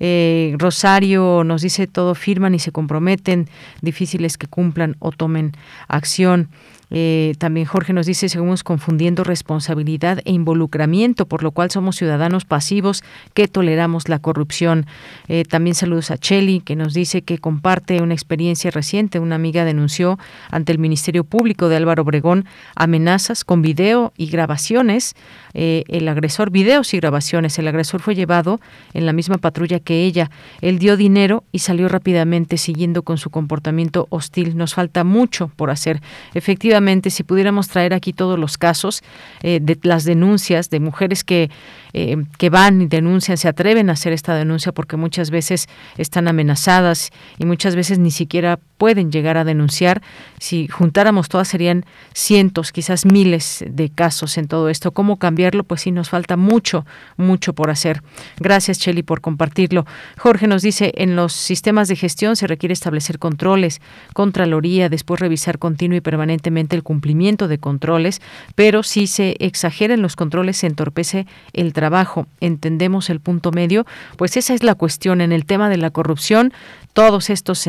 [0.00, 3.48] Eh, Rosario nos dice todo firman y se comprometen,
[3.82, 5.52] difíciles que cumplan o tomen
[5.88, 6.48] acción.
[6.90, 12.44] Eh, también Jorge nos dice, seguimos confundiendo responsabilidad e involucramiento, por lo cual somos ciudadanos
[12.44, 14.86] pasivos que toleramos la corrupción.
[15.28, 19.20] Eh, también saludos a Cheli, que nos dice que comparte una experiencia reciente.
[19.20, 20.18] Una amiga denunció
[20.50, 25.14] ante el Ministerio Público de Álvaro Obregón amenazas con video y grabaciones.
[25.54, 27.58] Eh, el agresor, videos y grabaciones.
[27.58, 28.60] El agresor fue llevado
[28.94, 30.30] en la misma patrulla que ella.
[30.60, 34.56] Él dio dinero y salió rápidamente siguiendo con su comportamiento hostil.
[34.56, 36.00] Nos falta mucho por hacer.
[36.34, 36.79] Efectivamente,
[37.10, 39.02] si pudiéramos traer aquí todos los casos
[39.42, 41.50] eh, de las denuncias de mujeres que,
[41.92, 45.68] eh, que van y denuncian, se atreven a hacer esta denuncia porque muchas veces
[45.98, 50.00] están amenazadas y muchas veces ni siquiera pueden llegar a denunciar.
[50.38, 54.92] Si juntáramos todas serían cientos, quizás miles de casos en todo esto.
[54.92, 55.64] ¿Cómo cambiarlo?
[55.64, 56.86] Pues sí, nos falta mucho,
[57.18, 58.02] mucho por hacer.
[58.38, 59.84] Gracias, Cheli, por compartirlo.
[60.16, 63.82] Jorge nos dice, en los sistemas de gestión se requiere establecer controles,
[64.14, 68.20] contraloría, después revisar continuo y permanentemente el cumplimiento de controles,
[68.54, 72.26] pero si se exageran los controles se entorpece el trabajo.
[72.40, 76.52] Entendemos el punto medio, pues esa es la cuestión en el tema de la corrupción
[76.92, 77.68] todos estos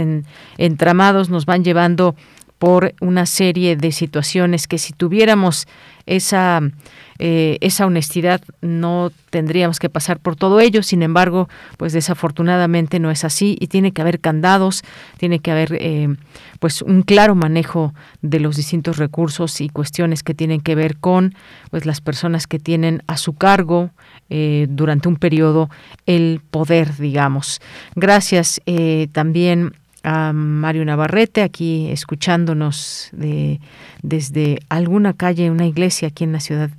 [0.57, 2.15] entramados nos van llevando
[2.61, 5.67] por una serie de situaciones que si tuviéramos
[6.05, 6.61] esa,
[7.17, 10.83] eh, esa honestidad no tendríamos que pasar por todo ello.
[10.83, 14.83] Sin embargo, pues desafortunadamente no es así y tiene que haber candados,
[15.17, 16.15] tiene que haber eh,
[16.59, 21.33] pues un claro manejo de los distintos recursos y cuestiones que tienen que ver con
[21.71, 23.89] pues las personas que tienen a su cargo
[24.29, 25.71] eh, durante un periodo
[26.05, 27.59] el poder, digamos.
[27.95, 28.61] Gracias
[29.13, 29.73] también
[30.03, 33.59] a Mario Navarrete, aquí escuchándonos de,
[34.01, 36.69] desde alguna calle, una iglesia aquí en la Ciudad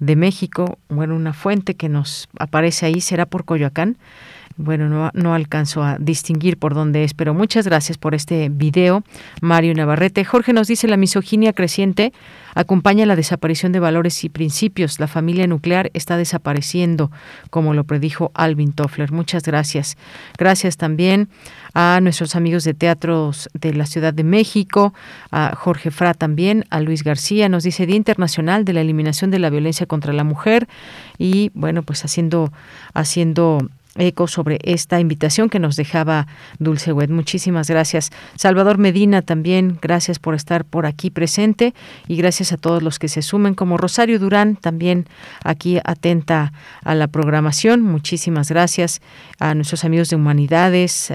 [0.00, 3.96] de México, bueno, una fuente que nos aparece ahí, será por Coyoacán.
[4.56, 9.02] Bueno, no, no alcanzo a distinguir por dónde es, pero muchas gracias por este video,
[9.40, 10.24] Mario Navarrete.
[10.24, 12.12] Jorge nos dice la misoginia creciente
[12.54, 15.00] acompaña la desaparición de valores y principios.
[15.00, 17.10] La familia nuclear está desapareciendo,
[17.50, 19.12] como lo predijo Alvin Toffler.
[19.12, 19.96] Muchas gracias.
[20.38, 21.28] Gracias también
[21.74, 24.92] a nuestros amigos de teatros de la Ciudad de México,
[25.30, 29.38] a Jorge Fra también, a Luis García, nos dice Día Internacional de la Eliminación de
[29.38, 30.68] la Violencia contra la Mujer
[31.18, 32.52] y bueno, pues haciendo
[32.92, 33.58] haciendo
[33.96, 36.26] eco sobre esta invitación que nos dejaba
[36.58, 37.10] Dulce Wet.
[37.10, 38.10] Muchísimas gracias.
[38.36, 41.74] Salvador Medina también, gracias por estar por aquí presente
[42.08, 45.06] y gracias a todos los que se sumen, como Rosario Durán, también
[45.44, 47.82] aquí atenta a la programación.
[47.82, 49.00] Muchísimas gracias
[49.38, 51.12] a nuestros amigos de Humanidades,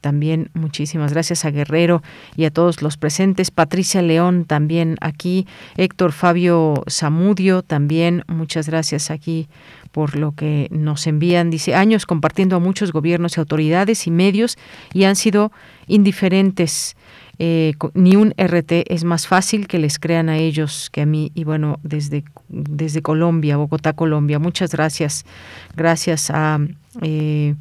[0.00, 2.02] también muchísimas gracias a Guerrero
[2.36, 3.50] y a todos los presentes.
[3.50, 5.46] Patricia León también aquí,
[5.76, 9.48] Héctor Fabio Zamudio también, muchas gracias aquí
[9.92, 11.50] por lo que nos envían.
[11.50, 14.56] Dice, años compartiendo a muchos gobiernos y autoridades y medios
[14.92, 15.52] y han sido
[15.86, 16.96] indiferentes
[17.42, 21.32] eh, ni un RT es más fácil que les crean a ellos que a mí.
[21.34, 24.38] Y bueno, desde, desde Colombia, Bogotá, Colombia.
[24.38, 25.24] Muchas gracias.
[25.74, 26.58] Gracias a,
[27.00, 27.54] eh,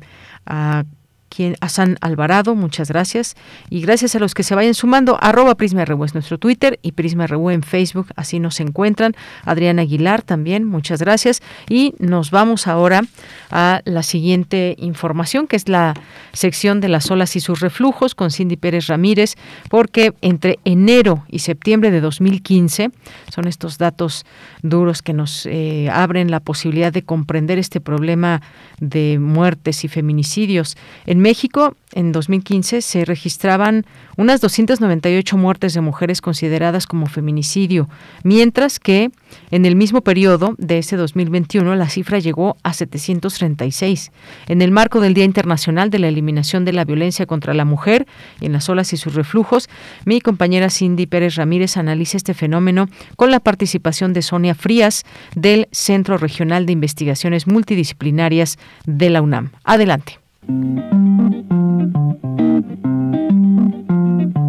[0.46, 0.84] a
[1.30, 3.36] quien, a San Alvarado, muchas gracias.
[3.70, 6.94] Y gracias a los que se vayan sumando, arroba Prisma RU es nuestro Twitter y
[6.94, 9.14] Prisma RU en Facebook, así nos encuentran.
[9.46, 11.42] Adriana Aguilar también, muchas gracias.
[11.70, 13.02] Y nos vamos ahora
[13.52, 15.94] a la siguiente información, que es la
[16.34, 19.36] sección de las olas y sus reflujos con Cindy Pérez Ramírez,
[19.70, 22.92] porque entre enero y septiembre de 2015,
[23.34, 24.26] son estos datos
[24.62, 28.42] duros que nos eh, abren la posibilidad de comprender este problema
[28.80, 30.78] de muertes y feminicidios.
[31.06, 33.86] En México, en 2015, se registraban
[34.18, 37.88] unas 298 muertes de mujeres consideradas como feminicidio,
[38.24, 39.12] mientras que
[39.52, 44.12] en el mismo periodo de ese 2021 la cifra llegó a 736.
[44.48, 48.08] En el marco del Día Internacional de la Eliminación de la Violencia contra la Mujer
[48.42, 49.70] en las olas y sus reflujos,
[50.06, 55.06] mi compañera Cindy Pérez Ramírez analiza este fenómeno con la participación de Sonia Frías
[55.36, 59.52] del Centro Regional de Investigaciones Multidisciplinarias de la UNAM.
[59.64, 60.20] Adelante.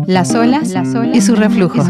[0.06, 0.74] Las olas,
[1.12, 1.86] y sus reflujos.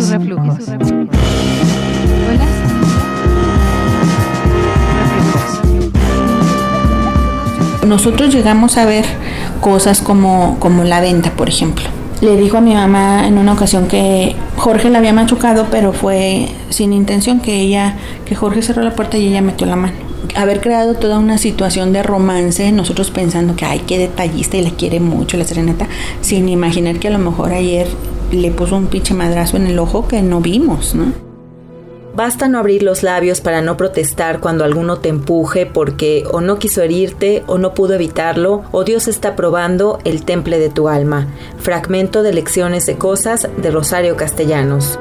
[7.87, 9.05] Nosotros llegamos a ver
[9.61, 12.00] cosas como, como la venta, por ejemplo.
[12.21, 16.49] Le dijo a mi mamá en una ocasión que Jorge la había machucado, pero fue
[16.69, 20.61] sin intención que ella, que Jorge cerró la puerta y ella metió la mano haber
[20.61, 25.01] creado toda una situación de romance, nosotros pensando que, ay, qué detallista y la quiere
[25.01, 25.89] mucho la serenata,
[26.21, 27.89] sin imaginar que a lo mejor ayer
[28.31, 31.30] le puso un pinche madrazo en el ojo que no vimos, ¿no?
[32.15, 36.59] Basta no abrir los labios para no protestar cuando alguno te empuje porque o no
[36.59, 41.29] quiso herirte o no pudo evitarlo o Dios está probando el temple de tu alma.
[41.59, 44.99] Fragmento de Lecciones de Cosas de Rosario Castellanos.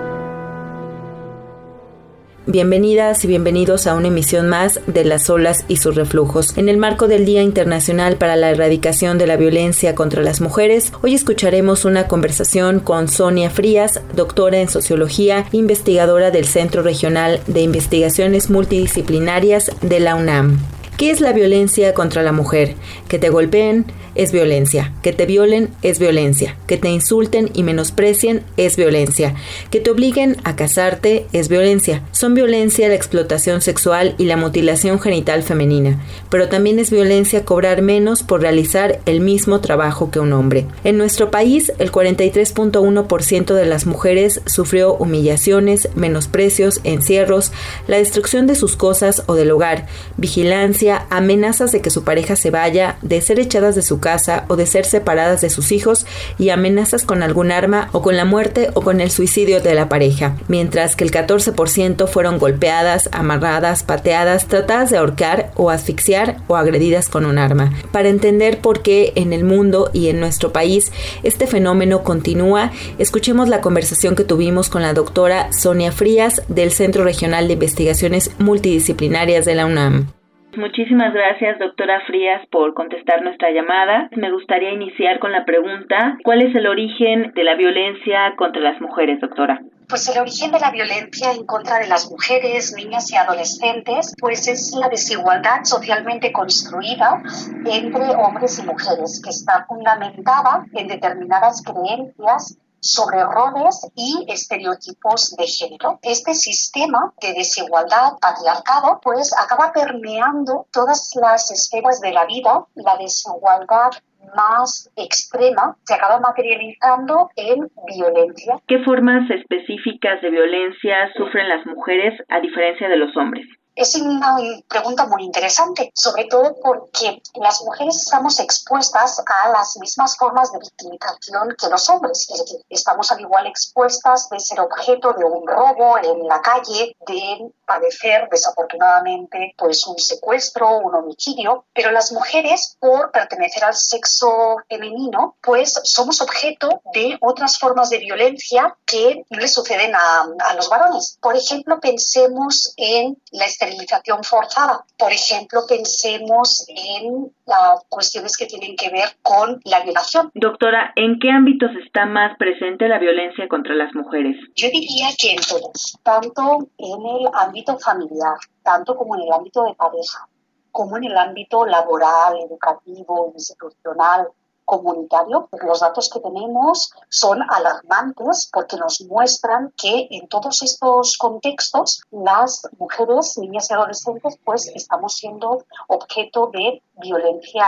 [2.51, 6.57] Bienvenidas y bienvenidos a una emisión más de Las olas y sus reflujos.
[6.57, 10.91] En el marco del Día Internacional para la Erradicación de la Violencia contra las Mujeres,
[11.03, 17.61] hoy escucharemos una conversación con Sonia Frías, doctora en sociología, investigadora del Centro Regional de
[17.61, 20.57] Investigaciones Multidisciplinarias de la UNAM.
[20.99, 22.75] ¿Qué es la violencia contra la mujer?
[23.07, 23.85] Que te golpeen,
[24.15, 24.91] es violencia.
[25.01, 26.57] Que te violen es violencia.
[26.67, 29.33] Que te insulten y menosprecien es violencia.
[29.71, 32.03] Que te obliguen a casarte es violencia.
[32.11, 36.03] Son violencia la explotación sexual y la mutilación genital femenina.
[36.29, 40.65] Pero también es violencia cobrar menos por realizar el mismo trabajo que un hombre.
[40.83, 47.53] En nuestro país, el 43.1% de las mujeres sufrió humillaciones, menosprecios, encierros,
[47.87, 52.51] la destrucción de sus cosas o del hogar, vigilancia, amenazas de que su pareja se
[52.51, 56.05] vaya, de ser echadas de su casa o de ser separadas de sus hijos
[56.37, 59.89] y amenazas con algún arma o con la muerte o con el suicidio de la
[59.89, 66.55] pareja, mientras que el 14% fueron golpeadas, amarradas, pateadas, tratadas de ahorcar o asfixiar o
[66.55, 67.73] agredidas con un arma.
[67.91, 70.91] Para entender por qué en el mundo y en nuestro país
[71.23, 77.03] este fenómeno continúa, escuchemos la conversación que tuvimos con la doctora Sonia Frías del Centro
[77.03, 80.18] Regional de Investigaciones Multidisciplinarias de la UNAM.
[80.59, 84.09] Muchísimas gracias, doctora Frías, por contestar nuestra llamada.
[84.11, 88.81] Me gustaría iniciar con la pregunta, ¿cuál es el origen de la violencia contra las
[88.81, 89.61] mujeres, doctora?
[89.87, 94.49] Pues el origen de la violencia en contra de las mujeres, niñas y adolescentes, pues
[94.49, 97.23] es la desigualdad socialmente construida
[97.65, 105.47] entre hombres y mujeres, que está fundamentada en determinadas creencias sobre roles y estereotipos de
[105.47, 105.99] género.
[106.01, 112.65] Este sistema de desigualdad patriarcado pues acaba permeando todas las esferas de la vida.
[112.75, 113.91] La desigualdad
[114.35, 118.57] más extrema se acaba materializando en violencia.
[118.67, 123.45] ¿Qué formas específicas de violencia sufren las mujeres a diferencia de los hombres?
[123.79, 124.35] Es una
[124.67, 130.59] pregunta muy interesante, sobre todo porque las mujeres estamos expuestas a las mismas formas de
[130.59, 132.27] victimización que los hombres.
[132.29, 136.93] Es decir, estamos al igual expuestas de ser objeto de un robo en la calle,
[137.07, 144.57] de padecer desafortunadamente pues un secuestro, un homicidio, pero las mujeres por pertenecer al sexo
[144.67, 150.67] femenino pues somos objeto de otras formas de violencia que le suceden a, a los
[150.67, 151.17] varones.
[151.21, 154.83] Por ejemplo, pensemos en la esterilización forzada.
[154.97, 160.31] Por ejemplo, pensemos en las cuestiones que tienen que ver con la violación.
[160.33, 164.35] Doctora, ¿en qué ámbitos está más presente la violencia contra las mujeres?
[164.55, 169.63] Yo diría que en todos, tanto en el ámbito familiar, tanto como en el ámbito
[169.63, 170.27] de pareja,
[170.71, 174.27] como en el ámbito laboral, educativo, institucional,
[174.69, 175.49] comunitario.
[175.65, 182.69] Los datos que tenemos son alarmantes porque nos muestran que en todos estos contextos las
[182.77, 187.65] mujeres, niñas y adolescentes pues estamos siendo objeto de violencia,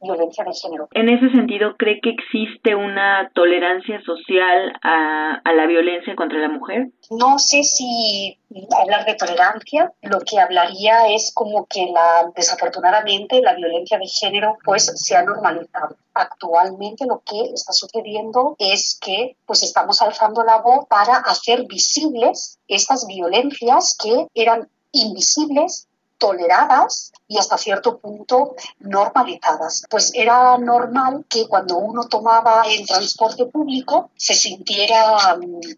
[0.00, 0.88] violencia de género.
[0.92, 6.48] En ese sentido, ¿cree que existe una tolerancia social a, a la violencia contra la
[6.48, 6.88] mujer?
[7.10, 8.38] No sé si
[8.80, 14.56] hablar de tolerancia, lo que hablaría es como que la, desafortunadamente la violencia de género
[14.64, 15.96] pues se ha normalizado.
[16.12, 22.58] Actualmente lo que está sucediendo es que pues estamos alzando la voz para hacer visibles
[22.68, 25.88] estas violencias que eran invisibles
[26.18, 29.86] toleradas y hasta cierto punto normalizadas.
[29.90, 35.16] Pues era normal que cuando uno tomaba el transporte público se sintiera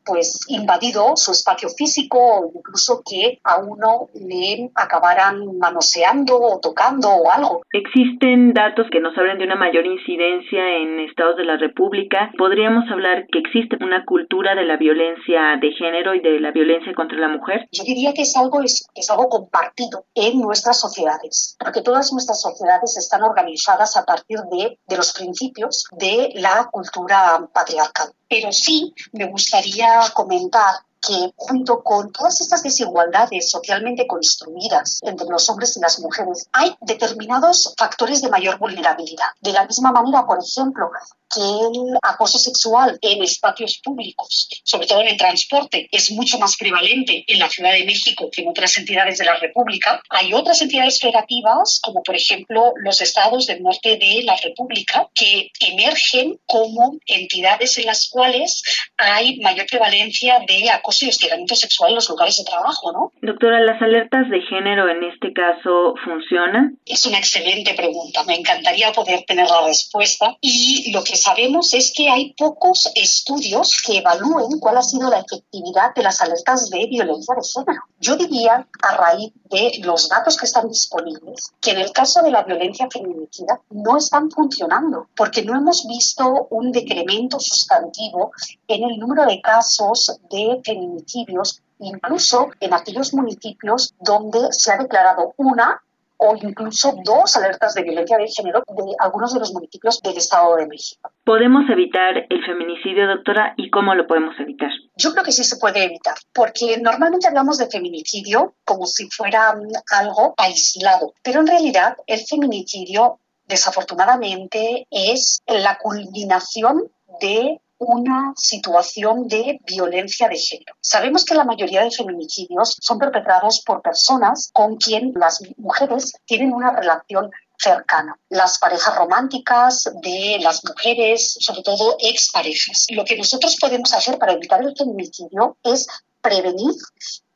[0.05, 7.09] pues invadido su espacio físico o incluso que a uno le acabaran manoseando o tocando
[7.09, 7.63] o algo.
[7.73, 12.31] Existen datos que nos hablan de una mayor incidencia en estados de la República.
[12.37, 16.93] Podríamos hablar que existe una cultura de la violencia de género y de la violencia
[16.95, 17.67] contra la mujer.
[17.73, 22.41] Yo diría que es algo es, es algo compartido en nuestras sociedades, porque todas nuestras
[22.41, 28.13] sociedades están organizadas a partir de, de los principios de la cultura patriarcal.
[28.29, 35.49] Pero sí me gustaría comentar que junto con todas estas desigualdades socialmente construidas entre los
[35.49, 39.27] hombres y las mujeres, hay determinados factores de mayor vulnerabilidad.
[39.41, 40.91] De la misma manera, por ejemplo,
[41.33, 46.57] que el acoso sexual en espacios públicos, sobre todo en el transporte, es mucho más
[46.57, 50.01] prevalente en la Ciudad de México que en otras entidades de la República.
[50.11, 55.51] Hay otras entidades federativas, como por ejemplo los estados del norte de la República, que
[55.61, 58.63] emergen como entidades en las cuales
[58.97, 63.13] hay mayor prevalencia de acoso y hostigamiento sexual en los lugares de trabajo, ¿no?
[63.23, 66.79] Doctora, ¿las alertas de género en este caso funcionan?
[66.87, 68.25] Es una excelente pregunta.
[68.25, 70.37] Me encantaría poder tener la respuesta.
[70.41, 75.21] Y lo que sabemos es que hay pocos estudios que evalúen cuál ha sido la
[75.21, 77.83] efectividad de las alertas de violencia de género.
[78.01, 82.31] Yo diría, a raíz de los datos que están disponibles, que en el caso de
[82.31, 88.33] la violencia feminicida no están funcionando, porque no hemos visto un decremento sustantivo
[88.69, 95.35] en el número de casos de feminicidios incluso en aquellos municipios donde se ha declarado
[95.37, 95.81] una
[96.19, 100.57] o incluso dos alertas de violencia de género de algunos de los municipios del Estado
[100.57, 101.11] de México.
[101.25, 104.71] ¿Podemos evitar el feminicidio, doctora, y cómo lo podemos evitar?
[104.97, 109.55] Yo creo que sí se puede evitar, porque normalmente hablamos de feminicidio como si fuera
[109.55, 116.91] mm, algo aislado, pero en realidad el feminicidio desafortunadamente es la culminación
[117.21, 120.75] de una situación de violencia de género.
[120.81, 126.53] Sabemos que la mayoría de feminicidios son perpetrados por personas con quien las mujeres tienen
[126.53, 128.19] una relación cercana.
[128.29, 132.87] Las parejas románticas de las mujeres, sobre todo exparejas.
[132.91, 135.87] Lo que nosotros podemos hacer para evitar el feminicidio es
[136.21, 136.75] prevenir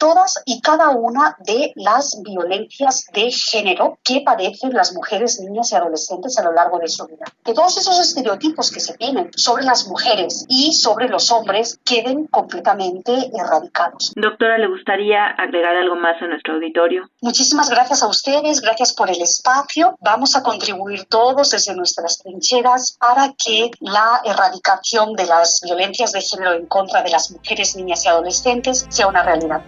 [0.00, 5.76] todas y cada una de las violencias de género que padecen las mujeres, niñas y
[5.76, 7.26] adolescentes a lo largo de su vida.
[7.44, 12.26] Que todos esos estereotipos que se tienen sobre las mujeres y sobre los hombres queden
[12.28, 14.12] completamente erradicados.
[14.16, 17.10] Doctora, ¿le gustaría agregar algo más a nuestro auditorio?
[17.20, 19.98] Muchísimas gracias a ustedes, gracias por el espacio.
[20.00, 26.22] Vamos a contribuir todos desde nuestras trincheras para que la erradicación de las violencias de
[26.22, 29.60] género en contra de las mujeres, niñas y adolescentes sea una realidad.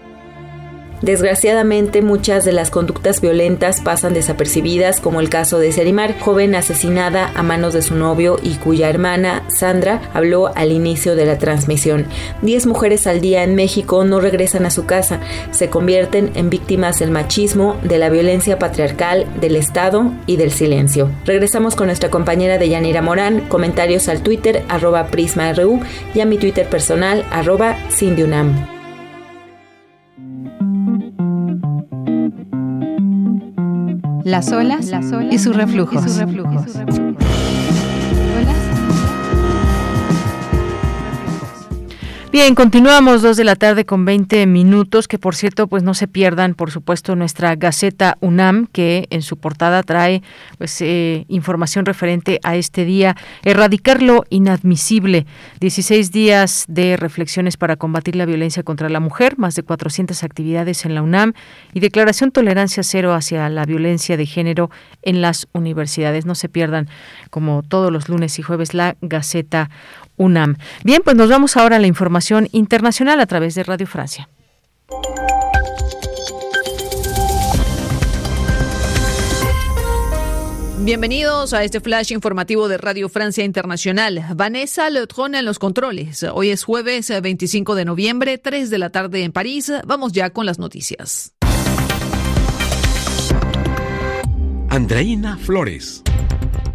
[1.03, 7.33] Desgraciadamente, muchas de las conductas violentas pasan desapercibidas, como el caso de Serimar, joven asesinada
[7.35, 12.07] a manos de su novio y cuya hermana, Sandra, habló al inicio de la transmisión.
[12.41, 15.19] Diez mujeres al día en México no regresan a su casa,
[15.51, 21.11] se convierten en víctimas del machismo, de la violencia patriarcal, del Estado y del silencio.
[21.25, 25.81] Regresamos con nuestra compañera de Yanira Morán, comentarios al Twitter arroba PrismaRU
[26.15, 28.72] y a mi Twitter personal arroba Cindyunam.
[34.25, 34.91] Las olas,
[35.31, 36.21] y sus reflujos.
[42.33, 46.09] Bien, continuamos dos de la tarde con 20 minutos, que por cierto, pues no se
[46.09, 50.23] pierdan, por supuesto, nuestra Gaceta UNAM, que en su portada trae
[50.57, 55.27] pues eh, información referente a este día, erradicar lo inadmisible,
[55.61, 60.87] 16 días de reflexiones para combatir la violencia contra la mujer, más de 400 actividades
[60.87, 61.35] en la UNAM
[61.75, 64.71] y declaración tolerancia cero hacia la violencia de género
[65.03, 66.25] en las universidades.
[66.25, 66.89] No se pierdan,
[67.29, 69.69] como todos los lunes y jueves, la Gaceta
[70.23, 70.57] UNAM.
[70.85, 74.29] Bien, pues nos vamos ahora a la información internacional a través de Radio Francia.
[80.85, 84.25] Bienvenidos a este flash informativo de Radio Francia Internacional.
[84.35, 86.25] Vanessa Leutron en los controles.
[86.25, 89.73] Hoy es jueves 25 de noviembre, 3 de la tarde en París.
[89.87, 91.35] Vamos ya con las noticias.
[94.71, 96.02] Andreina Flores.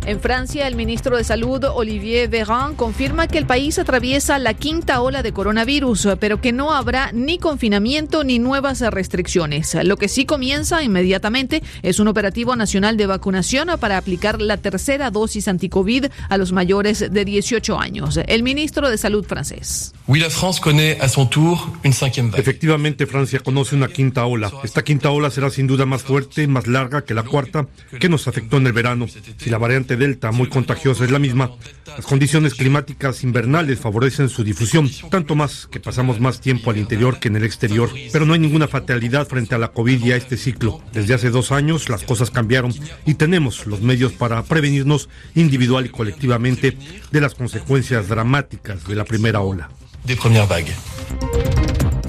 [0.07, 5.01] En Francia, el ministro de Salud, Olivier Véran, confirma que el país atraviesa la quinta
[5.01, 9.75] ola de coronavirus, pero que no habrá ni confinamiento ni nuevas restricciones.
[9.83, 15.11] Lo que sí comienza inmediatamente es un operativo nacional de vacunación para aplicar la tercera
[15.11, 18.17] dosis anticovid a los mayores de 18 años.
[18.27, 19.93] El ministro de Salud francés.
[22.39, 24.49] Efectivamente, Francia conoce una quinta ola.
[24.63, 27.67] Esta quinta ola será sin duda más fuerte, más larga que la cuarta,
[27.99, 29.07] que nos afectó en el verano.
[29.37, 31.51] Si la variante Delta, muy contagiosa, es la misma.
[31.85, 37.19] Las condiciones climáticas invernales favorecen su difusión, tanto más que pasamos más tiempo al interior
[37.19, 37.89] que en el exterior.
[38.13, 40.81] Pero no hay ninguna fatalidad frente a la COVID y a este ciclo.
[40.93, 42.73] Desde hace dos años las cosas cambiaron
[43.05, 46.77] y tenemos los medios para prevenirnos individual y colectivamente
[47.11, 49.69] de las consecuencias dramáticas de la primera ola.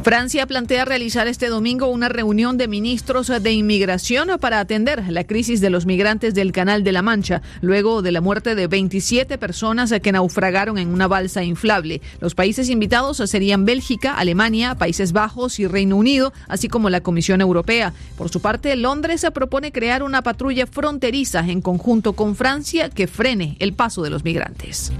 [0.08, 5.60] Francia plantea realizar este domingo una reunión de ministros de inmigración para atender la crisis
[5.60, 9.92] de los migrantes del Canal de la Mancha, luego de la muerte de 27 personas
[10.02, 12.00] que naufragaron en una balsa inflable.
[12.20, 17.42] Los países invitados serían Bélgica, Alemania, Países Bajos y Reino Unido, así como la Comisión
[17.42, 17.92] Europea.
[18.16, 23.08] Por su parte, Londres se propone crear una patrulla fronteriza en conjunto con Francia que
[23.08, 24.90] frene el paso de los migrantes.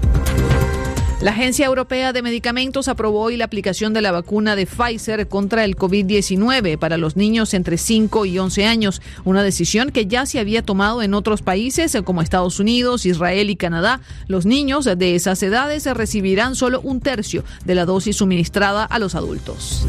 [1.21, 5.65] La Agencia Europea de Medicamentos aprobó hoy la aplicación de la vacuna de Pfizer contra
[5.65, 10.39] el COVID-19 para los niños entre 5 y 11 años, una decisión que ya se
[10.39, 13.99] había tomado en otros países como Estados Unidos, Israel y Canadá.
[14.27, 19.13] Los niños de esas edades recibirán solo un tercio de la dosis suministrada a los
[19.13, 19.85] adultos.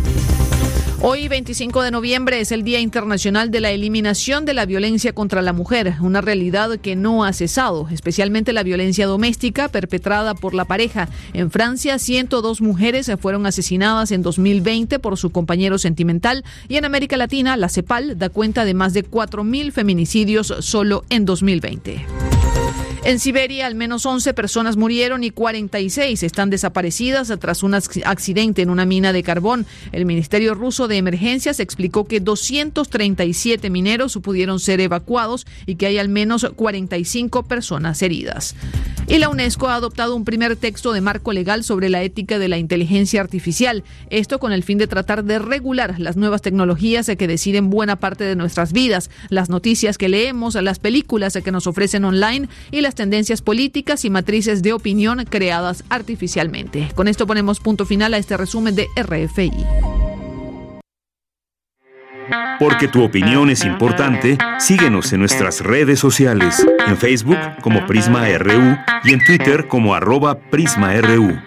[1.03, 5.41] Hoy, 25 de noviembre, es el Día Internacional de la Eliminación de la Violencia contra
[5.41, 10.67] la Mujer, una realidad que no ha cesado, especialmente la violencia doméstica perpetrada por la
[10.67, 11.09] pareja.
[11.33, 17.17] En Francia, 102 mujeres fueron asesinadas en 2020 por su compañero sentimental y en América
[17.17, 22.05] Latina, la CEPAL da cuenta de más de 4.000 feminicidios solo en 2020.
[23.03, 28.69] En Siberia, al menos 11 personas murieron y 46 están desaparecidas tras un accidente en
[28.69, 29.65] una mina de carbón.
[29.93, 35.97] El Ministerio ruso de Emergencias explicó que 237 mineros pudieron ser evacuados y que hay
[35.97, 38.55] al menos 45 personas heridas.
[39.09, 42.47] Y la UNESCO ha adoptado un primer texto de marco legal sobre la ética de
[42.47, 43.83] la inteligencia artificial.
[44.11, 48.23] Esto con el fin de tratar de regular las nuevas tecnologías que deciden buena parte
[48.23, 52.90] de nuestras vidas, las noticias que leemos, las películas que nos ofrecen online y las
[52.95, 56.89] tendencias políticas y matrices de opinión creadas artificialmente.
[56.95, 59.53] Con esto ponemos punto final a este resumen de RFI.
[62.59, 68.77] Porque tu opinión es importante, síguenos en nuestras redes sociales, en Facebook como Prisma RU
[69.05, 71.41] y en Twitter como arroba PrismaRU.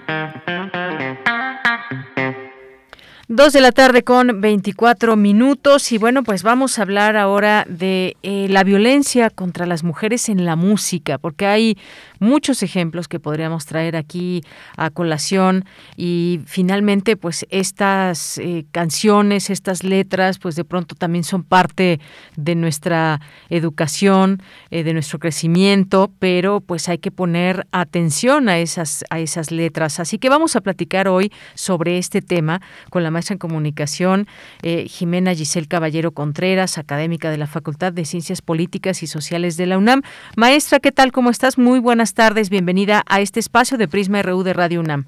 [3.35, 5.91] Dos de la tarde con 24 minutos.
[5.91, 10.45] Y bueno, pues vamos a hablar ahora de eh, la violencia contra las mujeres en
[10.45, 11.75] la música, porque hay
[12.23, 14.41] muchos ejemplos que podríamos traer aquí
[14.77, 21.43] a colación y finalmente pues estas eh, canciones, estas letras pues de pronto también son
[21.43, 21.99] parte
[22.35, 24.41] de nuestra educación,
[24.71, 29.99] eh, de nuestro crecimiento, pero pues hay que poner atención a esas, a esas letras.
[29.99, 34.27] Así que vamos a platicar hoy sobre este tema con la maestra en comunicación
[34.61, 39.65] eh, Jimena Giselle Caballero Contreras, académica de la Facultad de Ciencias Políticas y Sociales de
[39.65, 40.01] la UNAM.
[40.37, 41.11] Maestra, ¿qué tal?
[41.11, 41.57] ¿Cómo estás?
[41.57, 45.05] Muy buenas tardes, bienvenida a este espacio de Prisma RU de Radio UNAM.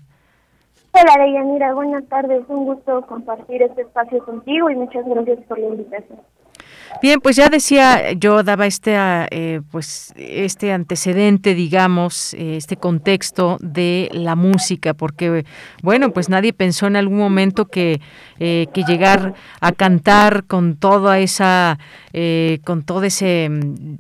[0.92, 2.44] Hola, Deyanira, buenas tardes.
[2.48, 6.20] Un gusto compartir este espacio contigo y muchas gracias por la invitación.
[7.02, 8.96] Bien, pues ya decía, yo daba este,
[9.32, 15.46] eh, pues este antecedente, digamos, eh, este contexto de la música, porque
[15.84, 18.02] bueno, pues nadie pensó en algún momento que,
[18.40, 21.80] eh, llegar a cantar con toda esa,
[22.64, 23.50] con todo ese,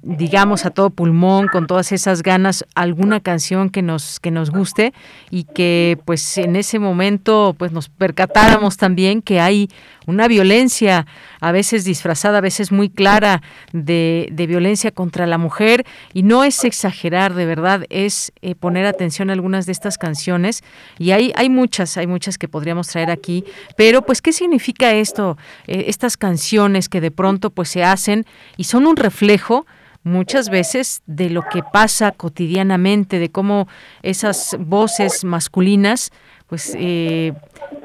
[0.03, 4.93] digamos, a todo pulmón, con todas esas ganas, alguna canción que nos que nos guste
[5.31, 9.69] y que, pues en ese momento, pues nos percatáramos también que hay
[10.05, 11.05] una violencia
[11.39, 13.41] a veces disfrazada, a veces muy clara
[13.73, 19.29] de, violencia contra la mujer y no es exagerar, de verdad, es eh, poner atención
[19.29, 20.63] a algunas de estas canciones
[20.99, 23.43] y hay, hay muchas, hay muchas que podríamos traer aquí,
[23.75, 25.37] pero pues ¿qué significa esto?
[25.67, 28.25] Eh, estas canciones que de pronto pues se hacen
[28.57, 29.65] y son un reflejo
[30.05, 33.67] muchas veces de lo que pasa cotidianamente, de cómo
[34.03, 36.11] esas voces masculinas
[36.47, 37.33] pues eh,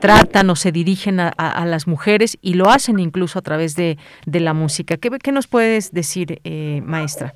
[0.01, 3.97] tratan o se dirigen a, las mujeres y lo hacen incluso a través de,
[4.27, 4.97] la música.
[4.97, 7.35] ¿Qué, nos puedes decir, eh, maestra?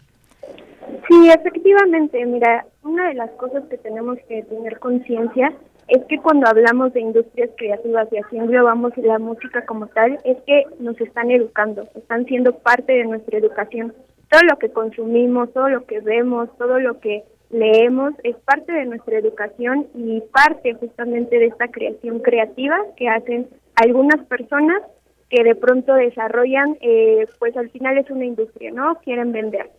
[1.08, 5.52] Sí, efectivamente, mira, una de las cosas que tenemos que tener conciencia
[5.88, 10.38] es que cuando hablamos de industrias creativas y así englobamos la música como tal, es
[10.46, 13.94] que nos están educando, están siendo parte de nuestra educación.
[14.30, 18.86] Todo lo que consumimos, todo lo que vemos, todo lo que leemos es parte de
[18.86, 24.82] nuestra educación y parte justamente de esta creación creativa que hacen algunas personas
[25.30, 28.96] que de pronto desarrollan, eh, pues al final es una industria, ¿no?
[29.02, 29.70] Quieren vender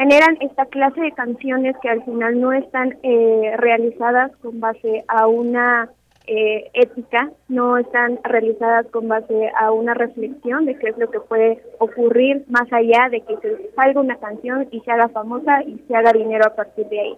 [0.00, 5.26] generan esta clase de canciones que al final no están eh, realizadas con base a
[5.26, 5.90] una
[6.26, 11.20] eh, ética, no están realizadas con base a una reflexión de qué es lo que
[11.20, 15.78] puede ocurrir más allá de que se salga una canción y se haga famosa y
[15.88, 17.16] se haga dinero a partir de ahí.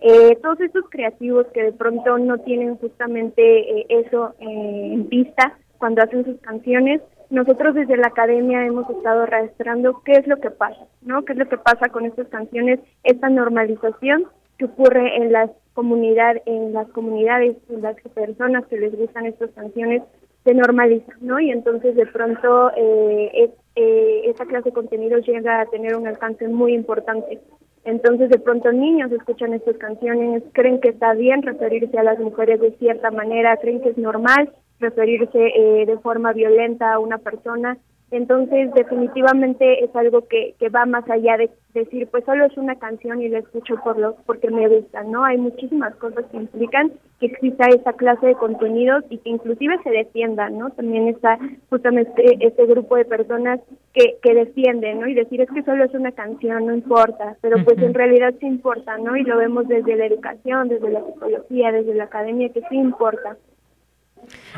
[0.00, 6.24] Eh, todos estos creativos que de pronto no tienen justamente eso en vista cuando hacen
[6.24, 7.00] sus canciones,
[7.30, 11.24] nosotros desde la academia hemos estado registrando qué es lo que pasa, ¿no?
[11.24, 14.24] ¿Qué es lo que pasa con estas canciones, esta normalización
[14.58, 19.50] que ocurre en las comunidades, en las comunidades, en las personas que les gustan estas
[19.50, 20.02] canciones
[20.44, 21.40] se normalizan, ¿no?
[21.40, 26.46] Y entonces de pronto eh, eh, esa clase de contenidos llega a tener un alcance
[26.48, 27.40] muy importante.
[27.84, 32.60] Entonces de pronto niños escuchan estas canciones, creen que está bien referirse a las mujeres
[32.60, 37.78] de cierta manera, creen que es normal referirse eh, de forma violenta a una persona.
[38.10, 42.76] Entonces, definitivamente es algo que, que va más allá de decir, pues solo es una
[42.76, 45.24] canción y la escucho por lo, porque me gusta, ¿no?
[45.24, 49.90] Hay muchísimas cosas que implican que exista esa clase de contenidos y que inclusive se
[49.90, 50.70] defiendan, ¿no?
[50.70, 51.38] También está
[51.70, 53.60] justamente este grupo de personas
[53.92, 55.08] que, que defienden, ¿no?
[55.08, 58.46] Y decir, es que solo es una canción, no importa, pero pues en realidad sí
[58.46, 59.16] importa, ¿no?
[59.16, 63.36] Y lo vemos desde la educación, desde la psicología, desde la academia, que sí importa.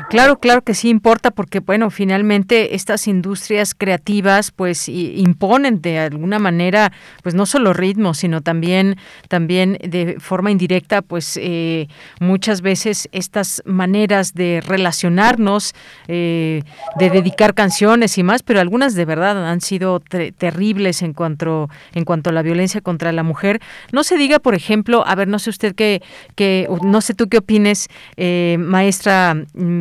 [0.09, 6.39] Claro, claro que sí importa porque bueno, finalmente estas industrias creativas pues imponen de alguna
[6.39, 6.91] manera
[7.23, 11.87] pues no solo ritmo, sino también también de forma indirecta pues eh,
[12.19, 15.73] muchas veces estas maneras de relacionarnos,
[16.07, 16.61] eh,
[16.97, 22.05] de dedicar canciones y más, pero algunas de verdad han sido terribles en cuanto en
[22.05, 23.61] cuanto a la violencia contra la mujer.
[23.91, 26.01] No se diga, por ejemplo, a ver, no sé usted qué
[26.35, 29.35] que no sé tú qué opines, eh, maestra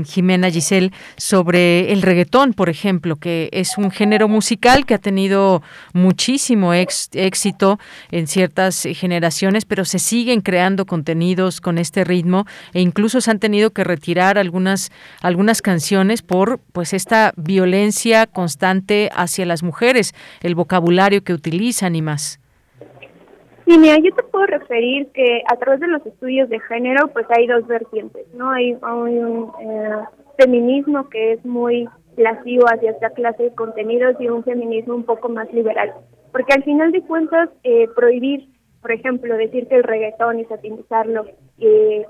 [0.04, 5.62] Jimena Giselle sobre el reggaetón, por ejemplo, que es un género musical que ha tenido
[5.92, 7.78] muchísimo éxito
[8.10, 13.38] en ciertas generaciones, pero se siguen creando contenidos con este ritmo e incluso se han
[13.38, 14.90] tenido que retirar algunas
[15.20, 22.02] algunas canciones por pues esta violencia constante hacia las mujeres, el vocabulario que utilizan y
[22.02, 22.40] más.
[23.66, 27.26] Sí, mira, yo te puedo referir que a través de los estudios de género, pues
[27.30, 28.51] hay dos vertientes, ¿no?
[28.51, 29.90] Hay, un eh,
[30.38, 35.28] feminismo que es muy lascivo hacia esta clase de contenidos y un feminismo un poco
[35.28, 35.93] más liberal.
[36.30, 38.48] Porque al final de cuentas, eh, prohibir,
[38.80, 41.26] por ejemplo, decir que el reggaetón y satinizarlo
[41.59, 42.06] eh,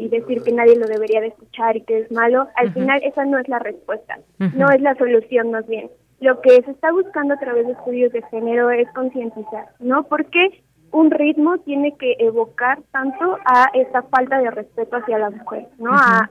[0.00, 3.26] y decir que nadie lo debería de escuchar y que es malo, al final esa
[3.26, 5.90] no es la respuesta, no es la solución más bien
[6.20, 10.02] lo que se está buscando a través de estudios de género es concientizar, ¿no?
[10.02, 10.62] Porque
[10.92, 15.90] un ritmo tiene que evocar tanto a esa falta de respeto hacia la mujer, ¿no?
[15.92, 16.28] a,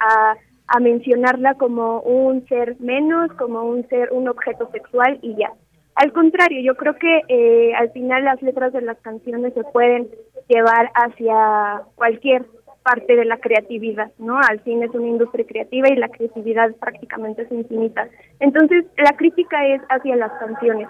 [0.67, 5.51] a, mencionarla como un ser menos, como un ser, un objeto sexual y ya.
[5.95, 10.07] Al contrario, yo creo que eh, al final las letras de las canciones se pueden
[10.47, 12.45] llevar hacia cualquier
[12.83, 14.39] parte de la creatividad, ¿no?
[14.39, 18.07] Al fin es una industria creativa y la creatividad prácticamente es infinita.
[18.39, 20.87] Entonces, la crítica es hacia las canciones.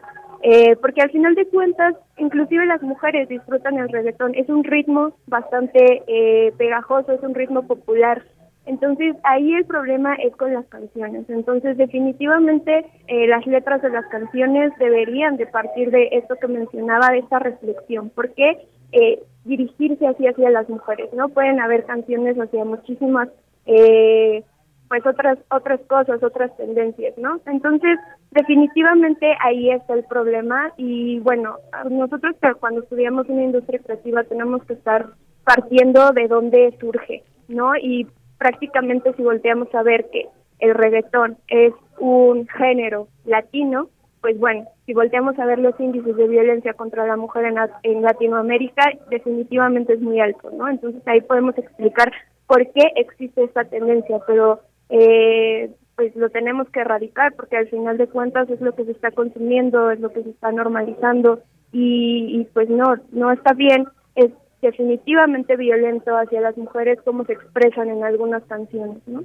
[0.50, 4.34] Eh, porque al final de cuentas, inclusive las mujeres disfrutan el reggaetón.
[4.34, 8.24] Es un ritmo bastante eh, pegajoso, es un ritmo popular.
[8.66, 11.30] Entonces ahí el problema es con las canciones.
[11.30, 17.10] Entonces definitivamente eh, las letras de las canciones deberían de partir de esto que mencionaba,
[17.10, 18.10] de esta reflexión.
[18.16, 18.58] porque
[18.94, 21.12] eh, dirigirse así hacia las mujeres?
[21.12, 23.28] No pueden haber canciones hacia muchísimas
[23.66, 24.46] eh,
[24.88, 27.42] pues otras otras cosas, otras tendencias, ¿no?
[27.46, 28.00] Entonces,
[28.32, 31.58] definitivamente ahí está el problema y bueno,
[31.90, 35.08] nosotros cuando estudiamos una industria creativa tenemos que estar
[35.44, 37.76] partiendo de dónde surge, ¿no?
[37.76, 40.28] Y prácticamente si volteamos a ver que
[40.60, 43.90] el reggaetón es un género latino,
[44.22, 48.02] pues bueno, si volteamos a ver los índices de violencia contra la mujer en, en
[48.02, 50.68] Latinoamérica, definitivamente es muy alto, ¿no?
[50.68, 52.12] Entonces ahí podemos explicar
[52.48, 57.98] por qué existe esta tendencia, pero eh, pues lo tenemos que erradicar porque al final
[57.98, 61.42] de cuentas es lo que se está consumiendo, es lo que se está normalizando
[61.72, 67.34] y, y pues no, no está bien, es definitivamente violento hacia las mujeres como se
[67.34, 69.24] expresan en algunas canciones, ¿no?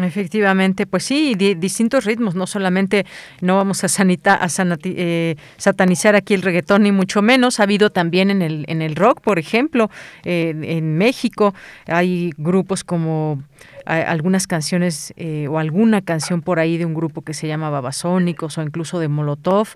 [0.00, 3.04] Efectivamente, pues sí, distintos ritmos, no solamente
[3.42, 4.48] no vamos a, sanita, a
[4.84, 8.96] eh, satanizar aquí el reggaetón ni mucho menos, ha habido también en el, en el
[8.96, 9.90] rock, por ejemplo,
[10.24, 11.54] eh, en México
[11.86, 13.42] hay grupos como
[13.84, 18.58] algunas canciones eh, o alguna canción por ahí de un grupo que se llama Babasónicos
[18.58, 19.68] o incluso de Molotov,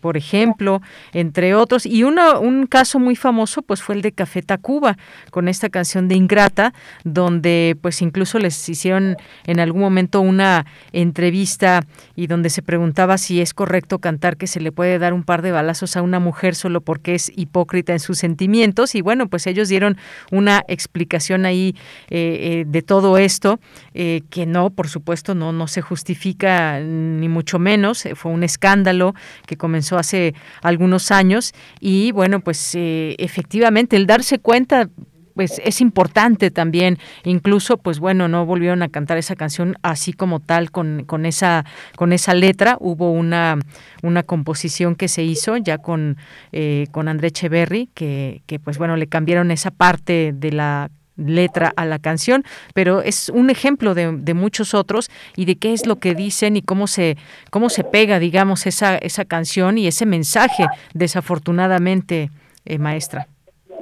[0.00, 0.82] por ejemplo,
[1.12, 1.86] entre otros.
[1.86, 4.96] Y uno, un caso muy famoso pues fue el de Café Tacuba,
[5.30, 6.74] con esta canción de Ingrata,
[7.04, 9.16] donde pues incluso les hicieron
[9.46, 11.84] en algún momento una entrevista
[12.16, 15.42] y donde se preguntaba si es correcto cantar que se le puede dar un par
[15.42, 18.94] de balazos a una mujer solo porque es hipócrita en sus sentimientos.
[18.94, 19.96] Y bueno, pues ellos dieron
[20.30, 21.74] una explicación ahí
[22.10, 23.53] eh, eh, de todo esto,
[23.94, 28.04] eh, que no, por supuesto, no, no se justifica ni mucho menos.
[28.14, 29.14] Fue un escándalo
[29.46, 34.88] que comenzó hace algunos años y bueno, pues eh, efectivamente el darse cuenta
[35.34, 40.40] pues es importante también incluso pues bueno no volvieron a cantar esa canción así como
[40.40, 41.64] tal con, con esa
[41.96, 43.58] con esa letra hubo una
[44.02, 46.16] una composición que se hizo ya con
[46.52, 51.72] eh, con André Echeverry que, que pues bueno le cambiaron esa parte de la letra
[51.76, 55.96] a la canción, pero es un ejemplo de, muchos otros y de qué es lo
[55.96, 57.16] que dicen y cómo se,
[57.50, 62.30] cómo se pega, digamos, esa, esa canción y ese mensaje, desafortunadamente,
[62.64, 63.28] eh, maestra.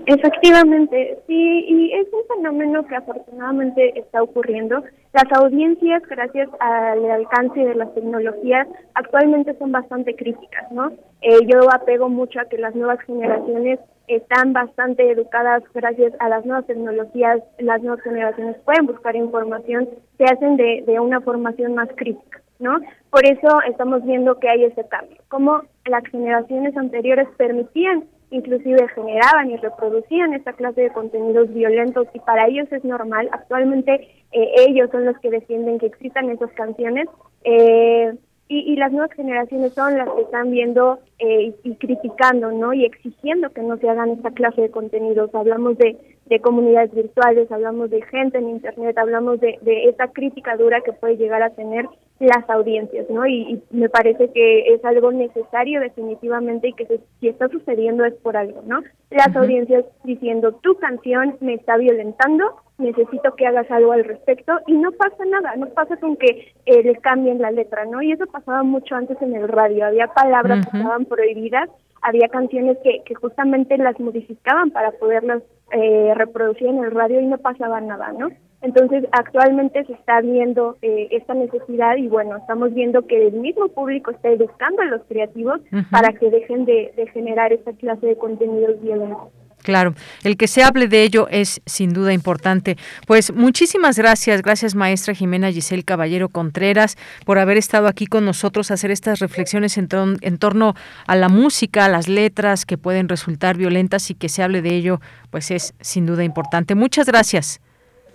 [0.06, 4.82] Efectivamente, sí, y es un fenómeno que afortunadamente está ocurriendo.
[5.12, 10.90] Las audiencias, gracias al alcance de las tecnologías, actualmente son bastante críticas, ¿no?
[11.20, 16.44] Eh, yo apego mucho a que las nuevas generaciones están bastante educadas gracias a las
[16.44, 19.88] nuevas tecnologías, las nuevas generaciones pueden buscar información,
[20.18, 22.78] se hacen de, de una formación más crítica, ¿no?
[23.10, 29.50] Por eso estamos viendo que hay ese cambio, como las generaciones anteriores permitían, inclusive generaban
[29.50, 34.90] y reproducían esta clase de contenidos violentos y para ellos es normal, actualmente eh, ellos
[34.90, 37.08] son los que defienden que existan esas canciones.
[37.44, 38.14] Eh,
[38.48, 42.74] y, las nuevas generaciones son las que están viendo eh, y, criticando, ¿no?
[42.74, 45.34] Y exigiendo que no se hagan esta clase de contenidos.
[45.34, 45.96] Hablamos de,
[46.32, 50.92] de comunidades virtuales, hablamos de gente en Internet, hablamos de, de esa crítica dura que
[50.92, 51.86] puede llegar a tener
[52.22, 53.26] las audiencias, ¿no?
[53.26, 58.36] Y, me parece que es algo necesario definitivamente y que si está sucediendo es por
[58.36, 58.80] algo, ¿no?
[59.10, 64.74] Las audiencias diciendo, tu canción me está violentando, necesito que hagas algo al respecto y
[64.74, 68.00] no pasa nada, no pasa con que eh, le cambien la letra, ¿no?
[68.02, 71.68] Y eso pasaba mucho antes en el radio, había palabras que estaban prohibidas,
[72.02, 75.42] había canciones que, que justamente las modificaban para poderlas
[75.72, 78.28] eh, reproducir en el radio y no pasaba nada, ¿no?
[78.62, 83.68] Entonces, actualmente se está viendo eh, esta necesidad y bueno, estamos viendo que el mismo
[83.68, 88.16] público está educando a los creativos para que dejen de, de generar esta clase de
[88.16, 89.30] contenidos violentos.
[89.62, 89.94] Claro,
[90.24, 92.76] el que se hable de ello es sin duda importante.
[93.06, 98.70] Pues muchísimas gracias, gracias maestra Jimena Giselle Caballero Contreras por haber estado aquí con nosotros
[98.70, 99.88] a hacer estas reflexiones en,
[100.20, 100.74] en, torno
[101.06, 104.74] a la música, a las letras que pueden resultar violentas y que se hable de
[104.74, 106.74] ello, pues es sin duda importante.
[106.74, 107.60] Muchas gracias.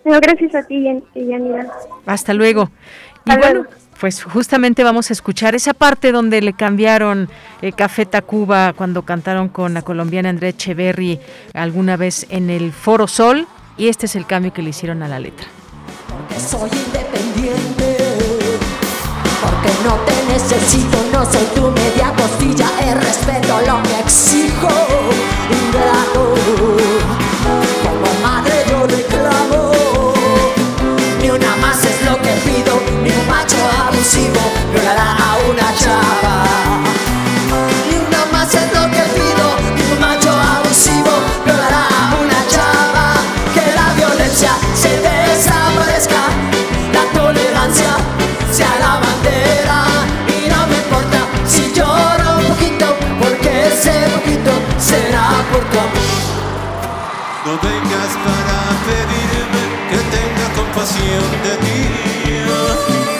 [0.03, 1.67] No, gracias a ti, Yanira.
[2.05, 2.71] Hasta luego.
[3.25, 3.65] y bueno,
[3.99, 7.29] pues justamente vamos a escuchar esa parte donde le cambiaron
[7.61, 11.19] eh, Café Tacuba cuando cantaron con la colombiana Andrea Echeverry
[11.53, 13.47] alguna vez en el Foro Sol.
[13.77, 15.45] Y este es el cambio que le hicieron a la letra.
[16.09, 17.97] Porque soy independiente,
[19.41, 24.69] porque no te necesito, no soy tu media costilla, el respeto lo que exijo,
[25.51, 26.33] ingrato.
[27.83, 29.77] Como madre yo reclamo
[31.37, 33.57] una más es lo que pido, ni un macho
[33.97, 34.39] abusivo
[34.71, 36.35] violará a una chava.
[37.89, 39.45] Ni una más es lo que pido,
[39.75, 41.13] ni un macho abusivo
[41.43, 43.05] violará a una chava.
[43.55, 46.21] Que la violencia se desaparezca,
[46.93, 47.91] la tolerancia
[48.51, 49.79] sea la bandera.
[50.37, 52.85] Y no me importa si lloro un poquito,
[53.19, 56.09] porque ese poquito será por tu amor.
[57.45, 63.16] No vengas para pedirme que tenga compasión de ti.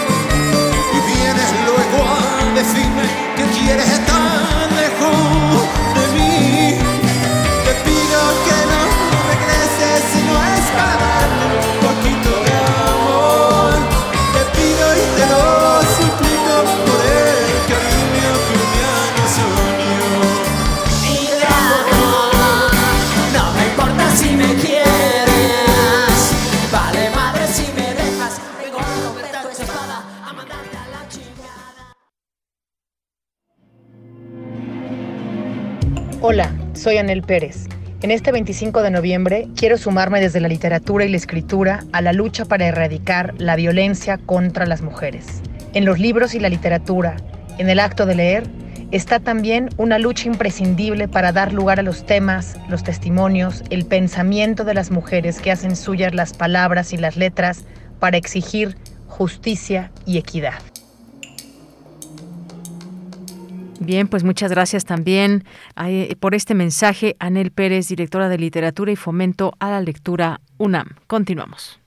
[36.88, 37.66] Soy Anel Pérez.
[38.02, 42.14] En este 25 de noviembre quiero sumarme desde la literatura y la escritura a la
[42.14, 45.42] lucha para erradicar la violencia contra las mujeres.
[45.74, 47.18] En los libros y la literatura,
[47.58, 48.44] en el acto de leer,
[48.92, 54.64] está también una lucha imprescindible para dar lugar a los temas, los testimonios, el pensamiento
[54.64, 57.66] de las mujeres que hacen suyas las palabras y las letras
[58.00, 58.78] para exigir
[59.10, 60.62] justicia y equidad.
[63.80, 65.44] Bien, pues muchas gracias también
[65.86, 70.88] eh, por este mensaje, Anel Pérez, directora de Literatura y Fomento a la Lectura UNAM.
[71.08, 71.80] Continuamos.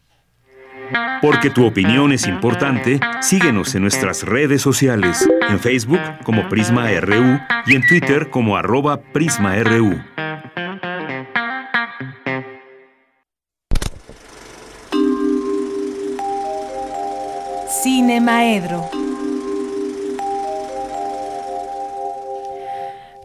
[1.23, 7.39] Porque tu opinión es importante, síguenos en nuestras redes sociales, en Facebook como Prisma RU
[7.67, 10.01] y en Twitter como arroba PrismaRU.
[17.83, 19.10] Cine Maedro.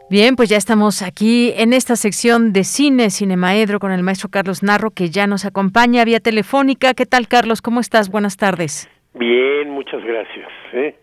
[0.07, 4.61] Bien, pues ya estamos aquí en esta sección de cine, Cinemaedro, con el maestro Carlos
[4.61, 6.93] Narro, que ya nos acompaña vía telefónica.
[6.93, 7.63] ¿Qué tal, Carlos?
[7.63, 8.11] ¿Cómo estás?
[8.11, 8.87] Buenas tardes.
[9.15, 10.47] Bien, muchas gracias.
[10.73, 10.95] ¿eh?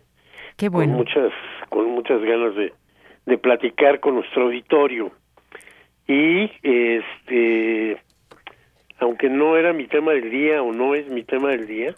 [0.56, 0.92] Qué bueno.
[0.92, 1.32] Con muchas,
[1.68, 2.72] con muchas ganas de,
[3.26, 5.10] de platicar con nuestro auditorio.
[6.06, 8.00] Y, este,
[9.00, 11.92] aunque no era mi tema del día o no es mi tema del día,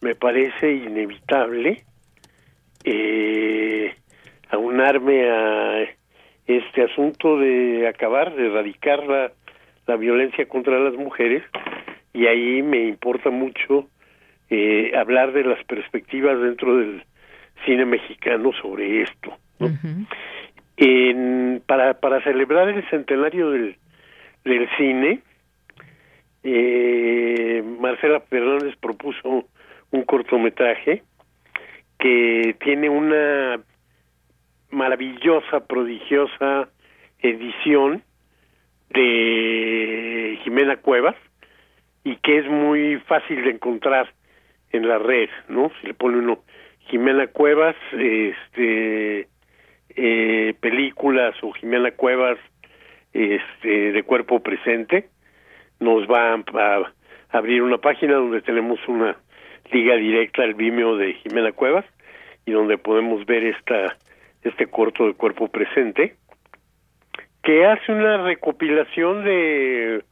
[0.00, 1.84] me parece inevitable
[2.82, 3.94] eh,
[4.52, 5.82] aunarme a
[6.46, 9.32] este asunto de acabar, de erradicar la,
[9.86, 11.42] la violencia contra las mujeres
[12.12, 13.88] y ahí me importa mucho
[14.50, 17.02] eh, hablar de las perspectivas dentro del
[17.64, 19.36] cine mexicano sobre esto.
[20.76, 23.76] en, para, para celebrar el centenario del,
[24.44, 25.20] del cine,
[26.42, 29.46] eh, Marcela Fernández propuso
[29.90, 31.02] un cortometraje
[31.98, 33.60] que tiene una
[34.72, 36.68] maravillosa, prodigiosa
[37.20, 38.02] edición
[38.90, 41.14] de Jimena Cuevas
[42.04, 44.12] y que es muy fácil de encontrar
[44.72, 45.70] en la red, ¿no?
[45.80, 46.42] Si le pone uno
[46.88, 49.28] Jimena Cuevas, este,
[49.90, 52.38] eh, películas o Jimena Cuevas,
[53.12, 55.10] este, de cuerpo presente,
[55.80, 56.92] nos va a,
[57.30, 59.16] abrir una página donde tenemos una
[59.70, 61.84] liga directa al Vimeo de Jimena Cuevas
[62.46, 63.96] y donde podemos ver esta
[64.42, 66.16] este corto de cuerpo presente,
[67.42, 70.04] que hace una recopilación de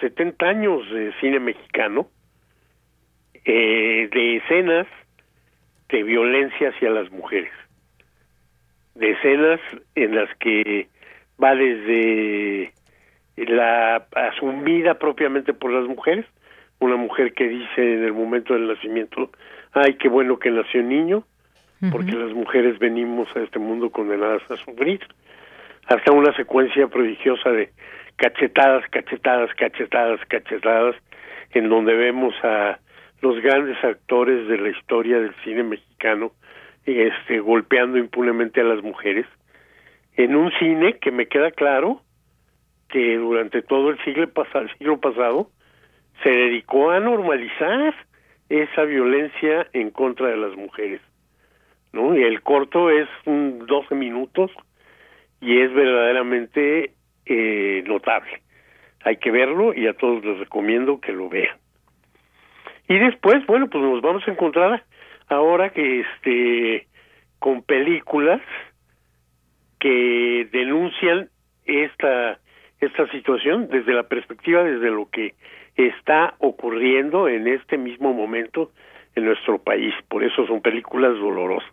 [0.00, 2.08] 70 años de cine mexicano,
[3.44, 4.86] eh, de escenas
[5.88, 7.52] de violencia hacia las mujeres,
[8.94, 9.60] de escenas
[9.94, 10.88] en las que
[11.42, 12.72] va desde
[13.36, 16.26] la asumida propiamente por las mujeres,
[16.80, 19.30] una mujer que dice en el momento del nacimiento,
[19.72, 21.24] ay, qué bueno que nació niño,
[21.90, 25.00] porque las mujeres venimos a este mundo condenadas a sufrir,
[25.86, 27.70] hasta una secuencia prodigiosa de
[28.16, 30.96] cachetadas, cachetadas, cachetadas, cachetadas,
[31.50, 32.78] en donde vemos a
[33.20, 36.32] los grandes actores de la historia del cine mexicano
[36.84, 39.26] este golpeando impunemente a las mujeres
[40.16, 42.02] en un cine que me queda claro
[42.88, 45.48] que durante todo el siglo pasado, siglo pasado
[46.22, 47.94] se dedicó a normalizar
[48.48, 51.00] esa violencia en contra de las mujeres
[51.94, 52.14] ¿no?
[52.14, 54.50] El corto es 12 minutos
[55.40, 56.92] y es verdaderamente
[57.24, 58.42] eh, notable.
[59.04, 61.56] Hay que verlo y a todos les recomiendo que lo vean.
[62.88, 64.84] Y después, bueno, pues nos vamos a encontrar
[65.28, 66.86] ahora que este
[67.38, 68.40] con películas
[69.78, 71.28] que denuncian
[71.64, 72.38] esta
[72.80, 75.34] esta situación desde la perspectiva desde lo que
[75.76, 78.70] está ocurriendo en este mismo momento
[79.14, 79.94] en nuestro país.
[80.08, 81.70] Por eso son películas dolorosas.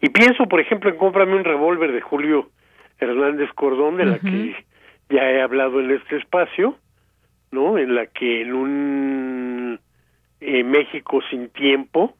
[0.00, 2.50] Y pienso, por ejemplo, en Cómprame un revólver de Julio
[2.98, 4.54] Hernández Cordón, de la que
[5.08, 6.76] ya he hablado en este espacio,
[7.50, 7.78] ¿no?
[7.78, 9.80] En la que en un
[10.40, 12.14] eh, México sin tiempo,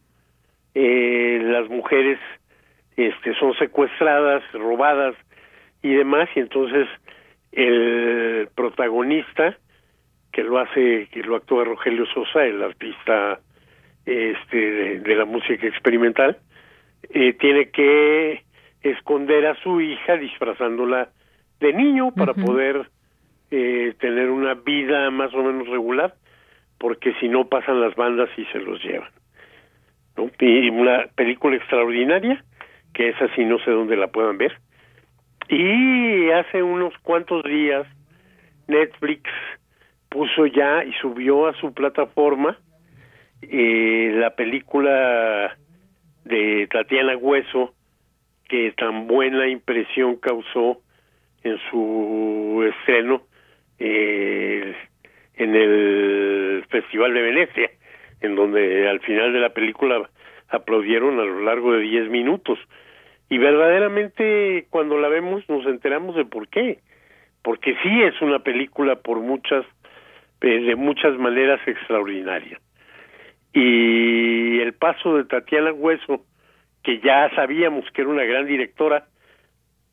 [0.74, 2.18] eh, las mujeres
[2.96, 5.14] este, son secuestradas, robadas
[5.82, 6.86] y demás, y entonces
[7.50, 9.56] el protagonista,
[10.32, 13.40] que lo hace, que lo actúa Rogelio Sosa, el artista
[14.06, 16.38] este, de la música experimental,
[17.10, 18.42] eh, tiene que
[18.82, 21.10] esconder a su hija disfrazándola
[21.60, 22.88] de niño para poder
[23.50, 26.14] eh, tener una vida más o menos regular,
[26.78, 29.10] porque si no pasan las bandas y se los llevan.
[30.16, 30.30] ¿no?
[30.40, 32.44] Y una película extraordinaria,
[32.92, 34.58] que es así, no sé dónde la puedan ver.
[35.48, 37.86] Y hace unos cuantos días
[38.66, 39.30] Netflix
[40.08, 42.58] puso ya y subió a su plataforma
[43.42, 45.56] eh, la película
[46.24, 47.74] de Tatiana Hueso
[48.48, 50.80] que tan buena impresión causó
[51.42, 53.22] en su estreno
[53.78, 54.74] eh,
[55.34, 57.70] en el Festival de Venecia,
[58.20, 60.08] en donde al final de la película
[60.48, 62.58] aplaudieron a lo largo de 10 minutos.
[63.28, 66.78] Y verdaderamente cuando la vemos nos enteramos de por qué.
[67.42, 69.64] Porque sí es una película por muchas,
[70.42, 72.60] eh, de muchas maneras extraordinaria.
[73.52, 76.24] Y el paso de Tatiana Hueso,
[76.82, 79.06] que ya sabíamos que era una gran directora,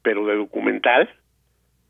[0.01, 1.09] pero de documental,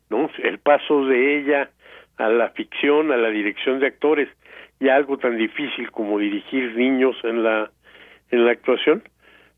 [0.08, 0.30] ¿no?
[0.42, 1.70] El paso de ella
[2.16, 4.28] a la ficción, a la dirección de actores,
[4.80, 7.70] y algo tan difícil como dirigir niños en la
[8.30, 9.02] en la actuación,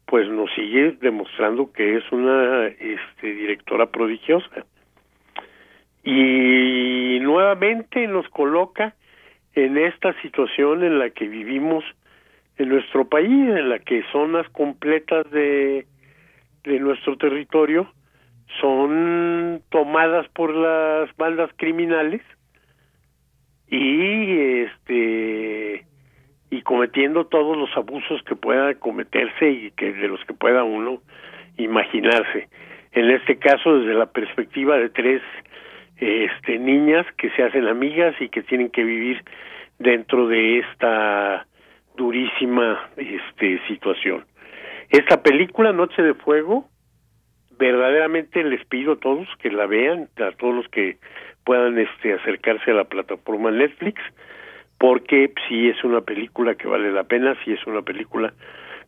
[0.07, 4.67] pues nos sigue demostrando que es una este, directora prodigiosa.
[6.05, 8.95] Y nuevamente nos coloca
[9.55, 11.85] en esta situación en la que vivimos
[12.59, 15.87] en nuestro país, en la que zonas completas de,
[16.65, 17.93] de nuestro territorio
[18.61, 22.21] son tomadas por las bandas criminales
[23.69, 25.87] y este
[26.51, 31.01] y cometiendo todos los abusos que pueda cometerse y que de los que pueda uno
[31.57, 32.49] imaginarse.
[32.93, 35.23] En este caso desde la perspectiva de tres
[35.97, 39.23] este niñas que se hacen amigas y que tienen que vivir
[39.79, 41.47] dentro de esta
[41.97, 44.25] durísima este situación.
[44.91, 46.69] Esta película Noche de Fuego
[47.59, 50.99] verdaderamente les pido a todos que la vean, a todos los que
[51.45, 54.01] puedan este acercarse a la plataforma Netflix,
[54.79, 58.33] porque sí es una película que vale la pena, sí es una película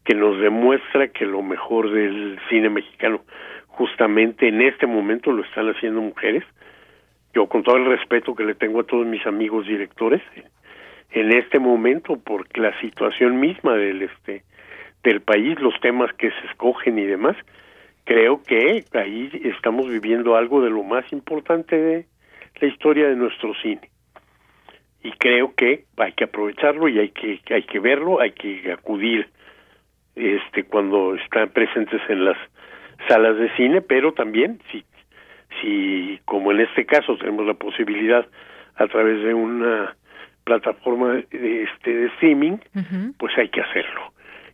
[0.04, 3.22] que nos demuestra que lo mejor del cine mexicano
[3.68, 6.44] justamente en este momento lo están haciendo mujeres.
[7.34, 10.22] Yo con todo el respeto que le tengo a todos mis amigos directores,
[11.10, 14.42] en este momento por la situación misma del este
[15.02, 17.36] del país, los temas que se escogen y demás,
[18.04, 22.06] creo que ahí estamos viviendo algo de lo más importante de
[22.60, 23.90] la historia de nuestro cine.
[25.02, 29.28] Y creo que hay que aprovecharlo y hay que hay que verlo, hay que acudir
[30.16, 32.38] este cuando están presentes en las
[33.08, 34.84] salas de cine, pero también si
[35.60, 38.26] si como en este caso tenemos la posibilidad
[38.76, 39.94] a través de una
[40.44, 42.58] plataforma de, este de streaming,
[43.18, 44.12] pues hay que hacerlo.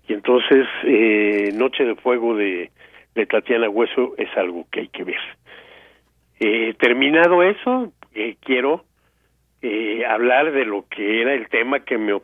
[0.09, 2.71] Y entonces eh, Noche de Fuego de
[3.15, 5.21] de Tatiana Hueso es algo que hay que ver.
[6.39, 8.85] Eh, terminado eso, eh, quiero
[9.63, 12.21] eh, hablar de lo que era el tema que me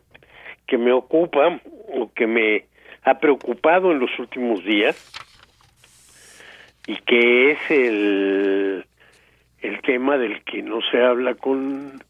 [0.67, 1.61] que me ocupa
[1.95, 2.65] o que me
[3.05, 4.97] ha preocupado en los últimos días
[6.89, 8.85] y que es el
[9.61, 12.03] el tema del que no se habla con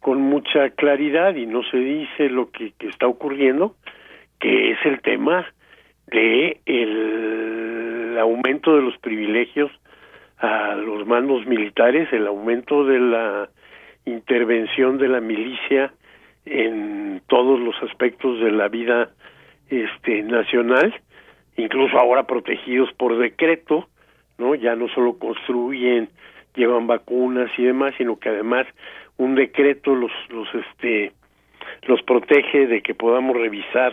[0.00, 3.76] con mucha claridad y no se dice lo que, que está ocurriendo,
[4.38, 5.46] que es el tema
[6.06, 9.70] de el aumento de los privilegios
[10.38, 13.50] a los mandos militares, el aumento de la
[14.06, 15.92] intervención de la milicia
[16.46, 19.10] en todos los aspectos de la vida
[19.68, 20.94] este nacional,
[21.56, 23.88] incluso ahora protegidos por decreto,
[24.38, 24.54] ¿no?
[24.54, 26.08] Ya no solo construyen,
[26.54, 28.66] llevan vacunas y demás, sino que además
[29.20, 31.12] un decreto los los este
[31.82, 33.92] los protege de que podamos revisar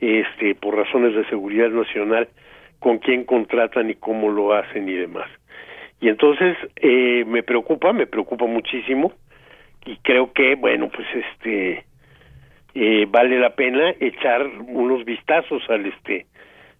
[0.00, 2.28] este por razones de seguridad nacional
[2.78, 5.28] con quién contratan y cómo lo hacen y demás.
[6.00, 9.12] Y entonces eh, me preocupa, me preocupa muchísimo
[9.86, 11.84] y creo que bueno pues este
[12.74, 16.26] eh, vale la pena echar unos vistazos al este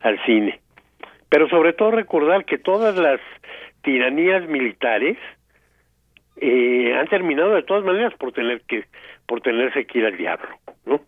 [0.03, 0.61] al cine,
[1.31, 3.21] pero sobre todo recordar que todas las
[3.83, 5.17] tiranías militares
[6.41, 8.85] eh, han terminado de todas maneras por tener que
[9.27, 10.49] por tenerse que ir al diablo,
[10.87, 11.03] ¿no?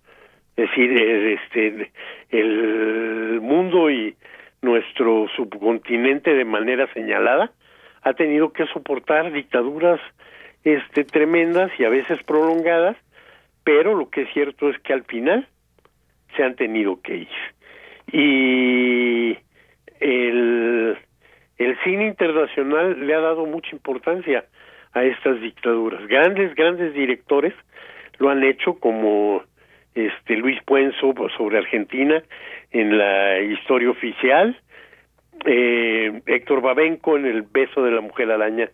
[0.56, 1.90] Es decir, este,
[2.30, 4.14] el mundo y
[4.60, 7.50] nuestro subcontinente de manera señalada
[8.02, 10.00] ha tenido que soportar dictaduras
[10.64, 12.96] este tremendas y a veces prolongadas,
[13.64, 15.48] pero lo que es cierto es que al final
[16.36, 17.28] se han tenido que ir.
[18.12, 19.38] Y
[19.98, 20.98] el,
[21.56, 24.44] el cine internacional le ha dado mucha importancia
[24.94, 26.06] a estas dictaduras.
[26.06, 27.55] Grandes, grandes directores
[28.19, 29.43] lo han hecho como
[29.94, 32.23] este Luis Puenzo sobre Argentina
[32.70, 34.56] en la historia oficial,
[35.44, 38.70] eh, Héctor Babenco en el beso de la mujer araña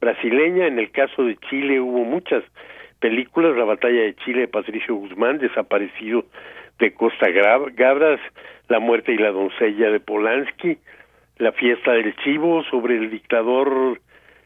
[0.00, 2.42] brasileña, en el caso de Chile hubo muchas
[3.00, 6.24] películas, la batalla de Chile de Patricio Guzmán, desaparecido
[6.78, 8.20] de Costa Gabras,
[8.68, 10.78] La muerte y la doncella de Polanski,
[11.38, 14.00] La fiesta del chivo sobre el dictador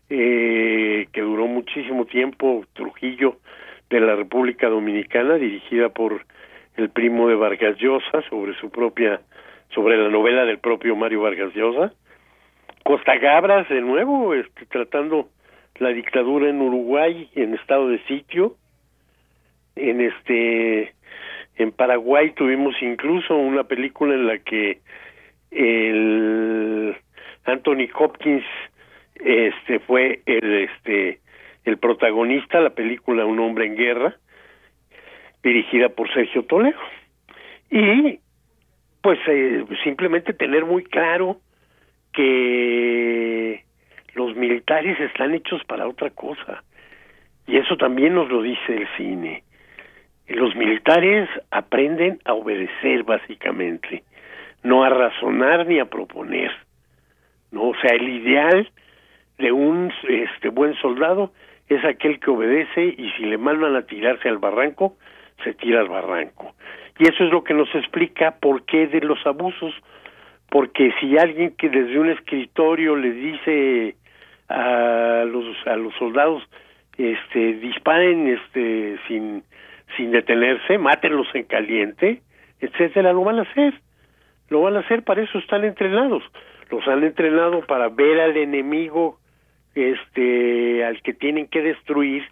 [0.09, 3.37] eh, que duró muchísimo tiempo, Trujillo,
[3.91, 6.25] de la República Dominicana, dirigida por
[6.77, 9.21] el primo de Vargas Llosa, sobre su propia,
[9.71, 11.93] sobre la novela del propio Mario Vargas Llosa.
[12.85, 15.29] Costa Gabras, de nuevo, este, tratando
[15.79, 18.57] la dictadura en Uruguay en estado de sitio.
[19.75, 20.95] En este
[21.57, 24.81] en Paraguay tuvimos incluso una película en la que
[25.51, 26.97] el
[27.45, 28.45] Anthony Hopkins
[29.25, 31.21] este fue el este
[31.65, 34.17] el protagonista la película Un hombre en guerra
[35.43, 36.79] dirigida por Sergio Toledo.
[37.71, 38.19] Y
[39.01, 41.39] pues eh, simplemente tener muy claro
[42.13, 43.65] que
[44.15, 46.65] los militares están hechos para otra cosa.
[47.47, 49.45] Y eso también nos lo dice el cine.
[50.27, 54.03] Los militares aprenden a obedecer básicamente.
[54.65, 56.51] No a razonar ni a proponer.
[57.53, 58.69] No o sea el ideal
[59.39, 61.33] de un este buen soldado
[61.69, 64.97] es aquel que obedece y si le mandan a tirarse al barranco
[65.45, 66.55] se tira al barranco.
[66.99, 69.75] Y eso es lo que nos explica por qué de los abusos
[70.49, 73.97] porque si alguien que desde un escritorio le dice
[74.49, 76.43] a los a los soldados
[76.97, 79.43] este disparen este sin
[79.97, 82.23] sin detenerse mátenlos en caliente
[82.61, 83.75] etcétera lo van a hacer.
[84.49, 86.23] Lo van a hacer para eso están entrenados.
[86.71, 89.19] Los han entrenado para ver al enemigo
[89.77, 92.25] este al que tienen que destruir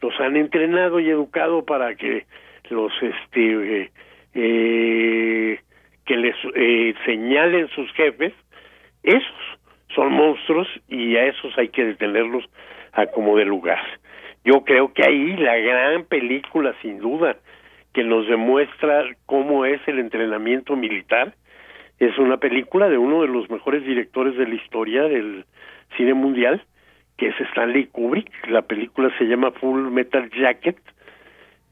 [0.00, 2.26] los han entrenado y educado para que
[2.68, 3.90] los este eh,
[4.34, 5.60] eh,
[6.06, 8.32] que les eh, señalen sus jefes
[9.02, 9.58] esos
[9.94, 12.44] son monstruos y a esos hay que detenerlos
[12.92, 13.80] a como de lugar.
[14.44, 17.36] Yo creo que ahí la gran película sin duda
[17.92, 21.34] que nos demuestra cómo es el entrenamiento militar
[21.98, 25.44] es una película de uno de los mejores directores de la historia del
[25.96, 26.62] cine mundial
[27.20, 28.48] que es Stanley Kubrick.
[28.48, 30.78] La película se llama Full Metal Jacket.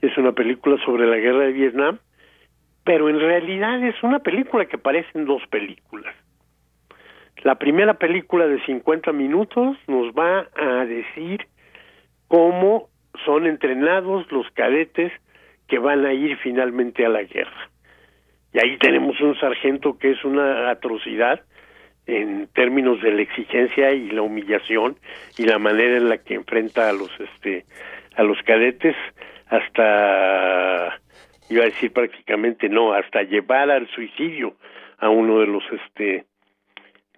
[0.01, 1.99] Es una película sobre la guerra de Vietnam
[2.89, 6.15] pero en realidad es una película que parecen dos películas.
[7.43, 11.47] La primera película de 50 minutos nos va a decir
[12.29, 12.89] cómo
[13.27, 15.13] son entrenados los cadetes
[15.67, 17.69] que van a ir finalmente a la guerra.
[18.55, 21.43] Y ahí tenemos un sargento que es una atrocidad
[22.09, 24.97] en términos de la exigencia y la humillación
[25.37, 27.65] y la manera en la que enfrenta a los este
[28.17, 28.97] a los cadetes
[29.49, 30.99] hasta
[31.51, 34.55] iba a decir prácticamente no hasta llevar al suicidio
[34.99, 36.25] a uno de los este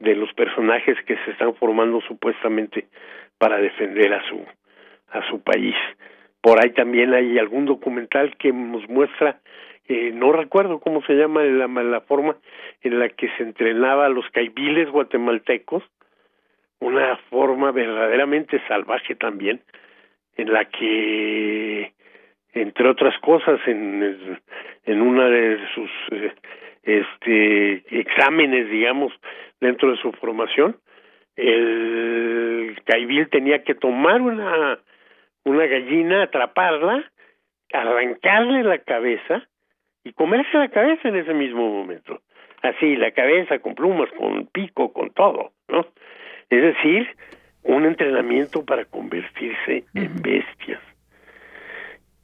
[0.01, 2.89] de los personajes que se están formando supuestamente
[3.39, 4.45] para defender a su
[5.13, 5.77] a su país.
[6.41, 9.41] Por ahí también hay algún documental que nos muestra,
[9.93, 12.37] eh, no recuerdo cómo se llama la, la forma
[12.81, 15.83] en la que se entrenaba a los caibiles guatemaltecos,
[16.79, 19.61] una forma verdaderamente salvaje también,
[20.37, 21.93] en la que,
[22.53, 24.39] entre otras cosas, en,
[24.85, 26.35] en una de sus eh,
[26.85, 29.13] este exámenes, digamos,
[29.61, 30.77] dentro de su formación,
[31.35, 34.79] el caibil tenía que tomar una
[35.45, 37.11] una gallina, atraparla,
[37.73, 39.49] arrancarle la cabeza
[40.05, 42.21] y comerse la cabeza en ese mismo momento.
[42.63, 45.87] Así, la cabeza con plumas, con pico, con todo, ¿no?
[46.51, 47.09] Es decir,
[47.63, 50.81] un entrenamiento para convertirse en bestias.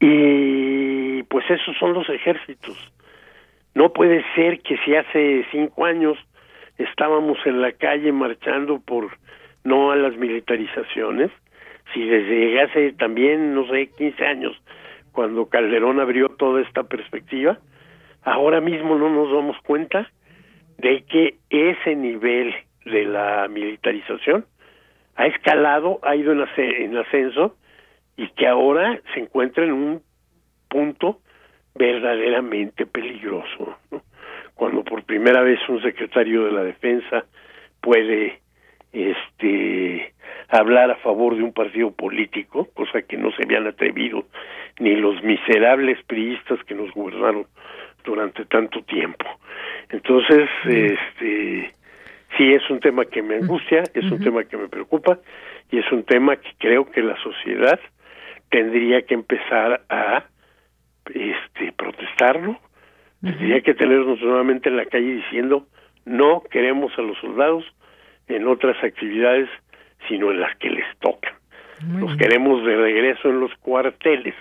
[0.00, 2.76] Y pues esos son los ejércitos.
[3.74, 6.18] No puede ser que si hace cinco años
[6.78, 9.10] estábamos en la calle marchando por
[9.64, 11.30] no a las militarizaciones,
[11.92, 14.60] si desde hace también, no sé, 15 años,
[15.16, 17.58] cuando Calderón abrió toda esta perspectiva,
[18.22, 20.10] ahora mismo no nos damos cuenta
[20.76, 24.44] de que ese nivel de la militarización
[25.14, 27.56] ha escalado, ha ido en, ascenso
[28.18, 30.02] y que ahora se encuentra en un
[30.68, 31.20] punto
[31.74, 33.78] verdaderamente peligroso.
[34.54, 37.24] Cuando por primera vez un secretario de la defensa
[37.80, 38.40] puede
[38.92, 40.12] este
[40.48, 44.26] hablar a favor de un partido político, cosa que no se habían atrevido
[44.78, 47.46] ni los miserables priistas que nos gobernaron
[48.04, 49.26] durante tanto tiempo.
[49.90, 51.72] Entonces, este
[52.36, 55.18] sí es un tema que me angustia, es un tema que me preocupa
[55.70, 57.80] y es un tema que creo que la sociedad
[58.50, 60.24] tendría que empezar a
[61.14, 62.58] este protestarlo,
[63.22, 65.66] tendría que tenernos nuevamente en la calle diciendo
[66.04, 67.64] no queremos a los soldados
[68.28, 69.48] en otras actividades
[70.08, 71.34] sino en las que les tocan.
[71.98, 74.34] Los queremos de regreso en los cuarteles,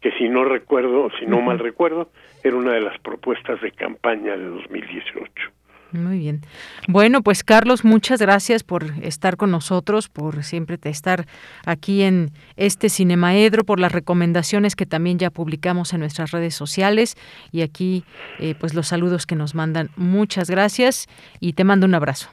[0.00, 2.10] que si no recuerdo, si no mal recuerdo,
[2.42, 5.50] era una de las propuestas de campaña de 2018.
[5.92, 6.40] Muy bien.
[6.86, 11.24] Bueno, pues Carlos, muchas gracias por estar con nosotros, por siempre estar
[11.66, 17.16] aquí en este Cinemaedro, por las recomendaciones que también ya publicamos en nuestras redes sociales
[17.50, 18.04] y aquí
[18.38, 19.88] eh, pues los saludos que nos mandan.
[19.96, 21.08] Muchas gracias
[21.40, 22.30] y te mando un abrazo.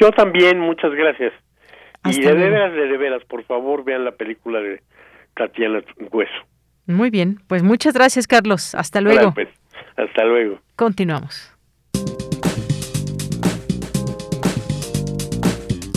[0.00, 1.32] Yo también, muchas gracias.
[2.04, 4.82] Y de veras, de veras, por favor, vean la película de
[5.34, 6.32] Tatiana Hueso.
[6.86, 8.74] Muy bien, pues muchas gracias, Carlos.
[8.74, 9.32] Hasta luego.
[9.32, 9.48] Pues,
[9.96, 10.58] hasta luego.
[10.76, 11.50] Continuamos.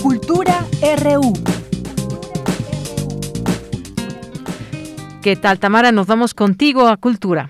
[0.02, 0.66] Cultura
[1.04, 1.34] RU.
[5.22, 5.92] ¿Qué tal, Tamara?
[5.92, 7.50] Nos vamos contigo a Cultura.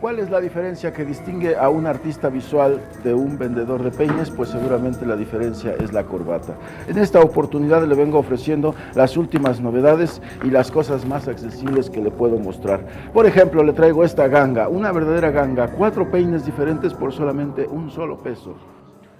[0.00, 4.30] ¿Cuál es la diferencia que distingue a un artista visual de un vendedor de peines?
[4.30, 6.54] Pues seguramente la diferencia es la corbata.
[6.86, 12.02] En esta oportunidad le vengo ofreciendo las últimas novedades y las cosas más accesibles que
[12.02, 12.80] le puedo mostrar.
[13.14, 17.90] Por ejemplo, le traigo esta ganga, una verdadera ganga, cuatro peines diferentes por solamente un
[17.90, 18.54] solo peso.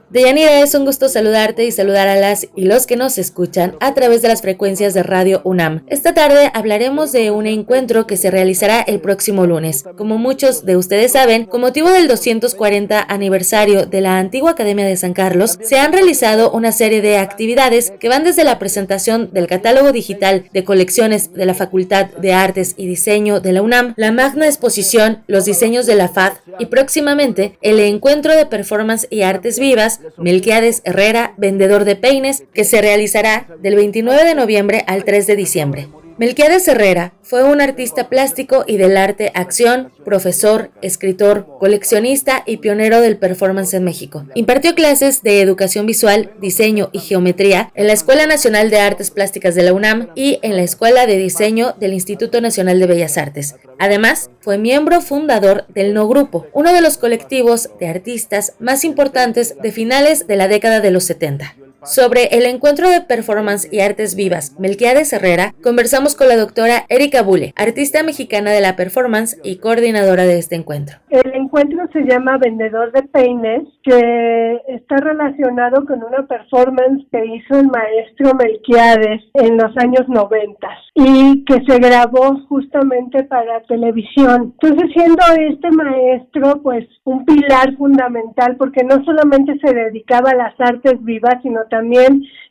[0.08, 3.92] Deyanira, es un gusto saludarte y saludar a las y los que nos escuchan a
[3.92, 5.84] través de las frecuencias de Radio UNAM.
[5.88, 9.84] Esta tarde hablaremos de un encuentro que se realizará el próximo lunes.
[9.96, 14.96] Como muchos de ustedes saben, con motivo del 240 aniversario de la antigua Academia de
[14.96, 19.48] San Carlos, se han realizado una serie de actividades que van desde la presentación del
[19.48, 24.12] catálogo digital de colecciones de la Facultad de Artes y Diseño de la UNAM, la
[24.12, 29.58] magna exposición, los diseños de la FAD y próximamente el encuentro de performance y artes
[29.58, 35.26] vivas Melquiades Herrera, vendedor de peines, que se realizará del 29 de noviembre al 3
[35.26, 35.88] de diciembre.
[36.18, 43.02] Melquiades Herrera fue un artista plástico y del arte acción, profesor, escritor, coleccionista y pionero
[43.02, 44.24] del performance en México.
[44.34, 49.54] Impartió clases de educación visual, diseño y geometría en la Escuela Nacional de Artes Plásticas
[49.54, 53.56] de la UNAM y en la Escuela de Diseño del Instituto Nacional de Bellas Artes.
[53.78, 59.54] Además, fue miembro fundador del No Grupo, uno de los colectivos de artistas más importantes
[59.60, 61.56] de finales de la década de los 70.
[61.86, 67.22] Sobre el encuentro de performance y artes vivas Melquiades Herrera, conversamos con la doctora Erika
[67.22, 70.96] Bule, artista mexicana de la performance y coordinadora de este encuentro.
[71.10, 77.60] El encuentro se llama Vendedor de Peines, que está relacionado con una performance que hizo
[77.60, 84.54] el maestro Melquiades en los años 90 y que se grabó justamente para televisión.
[84.60, 90.54] Entonces, siendo este maestro, pues, un pilar fundamental, porque no solamente se dedicaba a las
[90.58, 91.75] artes vivas, sino también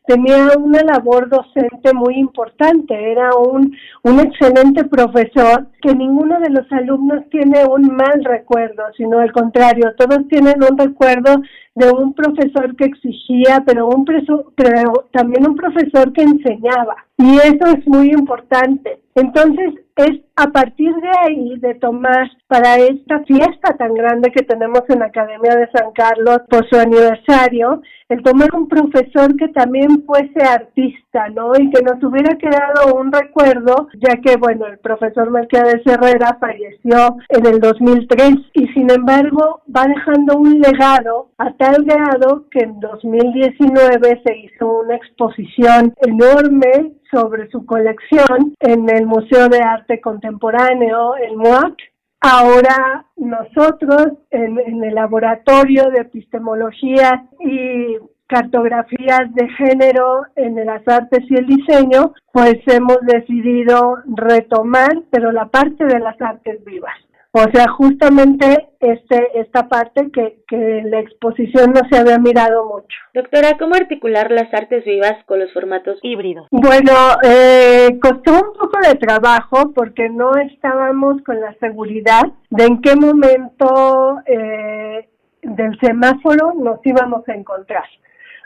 [0.05, 6.71] tenía una labor docente muy importante, era un, un excelente profesor que ninguno de los
[6.71, 11.41] alumnos tiene un mal recuerdo, sino al contrario, todos tienen un recuerdo
[11.75, 16.95] de un profesor que exigía, pero, un pero también un profesor que enseñaba.
[17.17, 18.99] Y eso es muy importante.
[19.15, 24.81] Entonces, es a partir de ahí de tomar para esta fiesta tan grande que tenemos
[24.89, 30.03] en la Academia de San Carlos por su aniversario, el tomar un profesor que también
[30.05, 31.53] fuese artista, ¿no?
[31.57, 37.15] Y que nos hubiera quedado un recuerdo, ya que, bueno, el profesor Melquiades Herrera falleció
[37.29, 42.79] en el 2003 y sin embargo va dejando un legado a tal grado que en
[42.79, 51.15] 2019 se hizo una exposición enorme sobre su colección en el Museo de Arte Contemporáneo,
[51.15, 51.75] el MUAC.
[52.21, 57.97] Ahora nosotros en, en el laboratorio de epistemología y
[58.27, 65.47] cartografías de género en las artes y el diseño, pues hemos decidido retomar, pero la
[65.47, 66.95] parte de las artes vivas.
[67.37, 72.97] O sea, justamente este, esta parte que, que la exposición no se había mirado mucho.
[73.13, 76.47] Doctora, ¿cómo articular las artes vivas con los formatos híbridos?
[76.49, 76.93] Bueno,
[77.23, 82.95] eh, costó un poco de trabajo porque no estábamos con la seguridad de en qué
[82.95, 85.09] momento eh,
[85.41, 87.83] del semáforo nos íbamos a encontrar.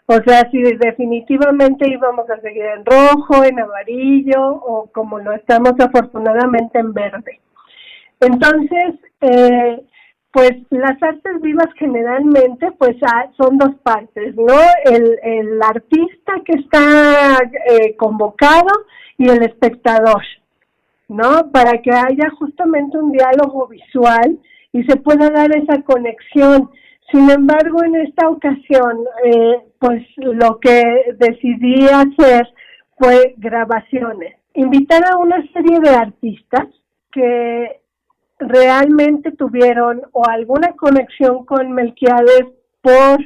[0.08, 5.74] O sea, si definitivamente íbamos a seguir en rojo, en amarillo o como lo estamos
[5.80, 7.40] afortunadamente en verde.
[8.20, 9.82] Entonces, eh,
[10.32, 14.60] pues las artes vivas generalmente pues ah, son dos partes, ¿no?
[14.86, 17.40] El, el artista que está
[17.70, 18.70] eh, convocado
[19.18, 20.22] y el espectador,
[21.08, 21.50] ¿no?
[21.52, 24.38] Para que haya justamente un diálogo visual
[24.72, 26.70] y se pueda dar esa conexión.
[27.12, 32.48] Sin embargo, en esta ocasión, eh, pues lo que decidí hacer
[32.98, 34.36] fue grabaciones.
[34.54, 36.68] Invitar a una serie de artistas
[37.12, 37.80] que
[38.40, 42.46] realmente tuvieron o alguna conexión con Melquiades
[42.82, 43.22] por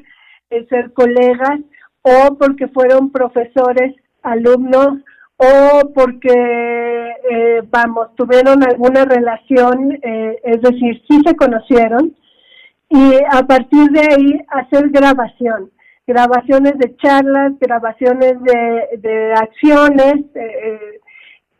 [0.50, 1.60] eh, ser colegas
[2.02, 5.00] o porque fueron profesores, alumnos
[5.38, 12.16] o porque, eh, vamos, tuvieron alguna relación, eh, es decir, sí se conocieron
[12.90, 15.72] y a partir de ahí hacer grabación,
[16.06, 20.26] grabaciones de charlas, grabaciones de, de acciones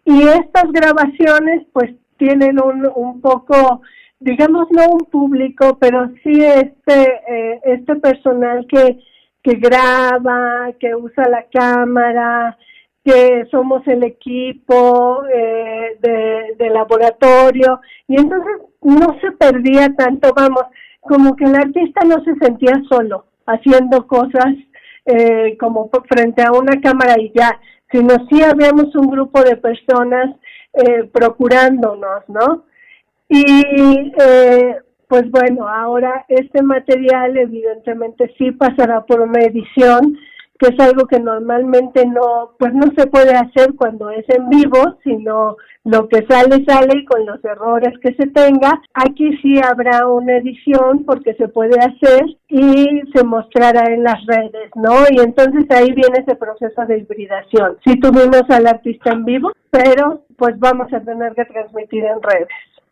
[0.06, 3.82] y estas grabaciones pues tienen un, un poco,
[4.20, 9.00] digamos, no un público, pero sí este, eh, este personal que,
[9.42, 12.58] que graba, que usa la cámara,
[13.04, 17.82] que somos el equipo eh, de, de, laboratorio.
[18.08, 20.64] Y entonces no se perdía tanto, vamos,
[21.02, 24.56] como que el artista no se sentía solo haciendo cosas
[25.06, 27.60] eh, como frente a una cámara y ya,
[27.92, 30.34] sino sí habíamos un grupo de personas
[30.74, 32.66] eh, procurándonos, ¿no?
[33.30, 34.76] Y eh,
[35.08, 40.18] pues bueno, ahora este material evidentemente sí pasará por una edición,
[40.60, 44.98] que es algo que normalmente no, pues no se puede hacer cuando es en vivo,
[45.04, 48.82] sino lo que sale sale y con los errores que se tenga.
[48.94, 54.72] Aquí sí habrá una edición porque se puede hacer y se mostrará en las redes,
[54.76, 55.04] ¿no?
[55.10, 57.78] Y entonces ahí viene ese proceso de hibridación.
[57.86, 62.48] Sí tuvimos al artista en vivo, pero pues vamos a tener que transmitir en redes.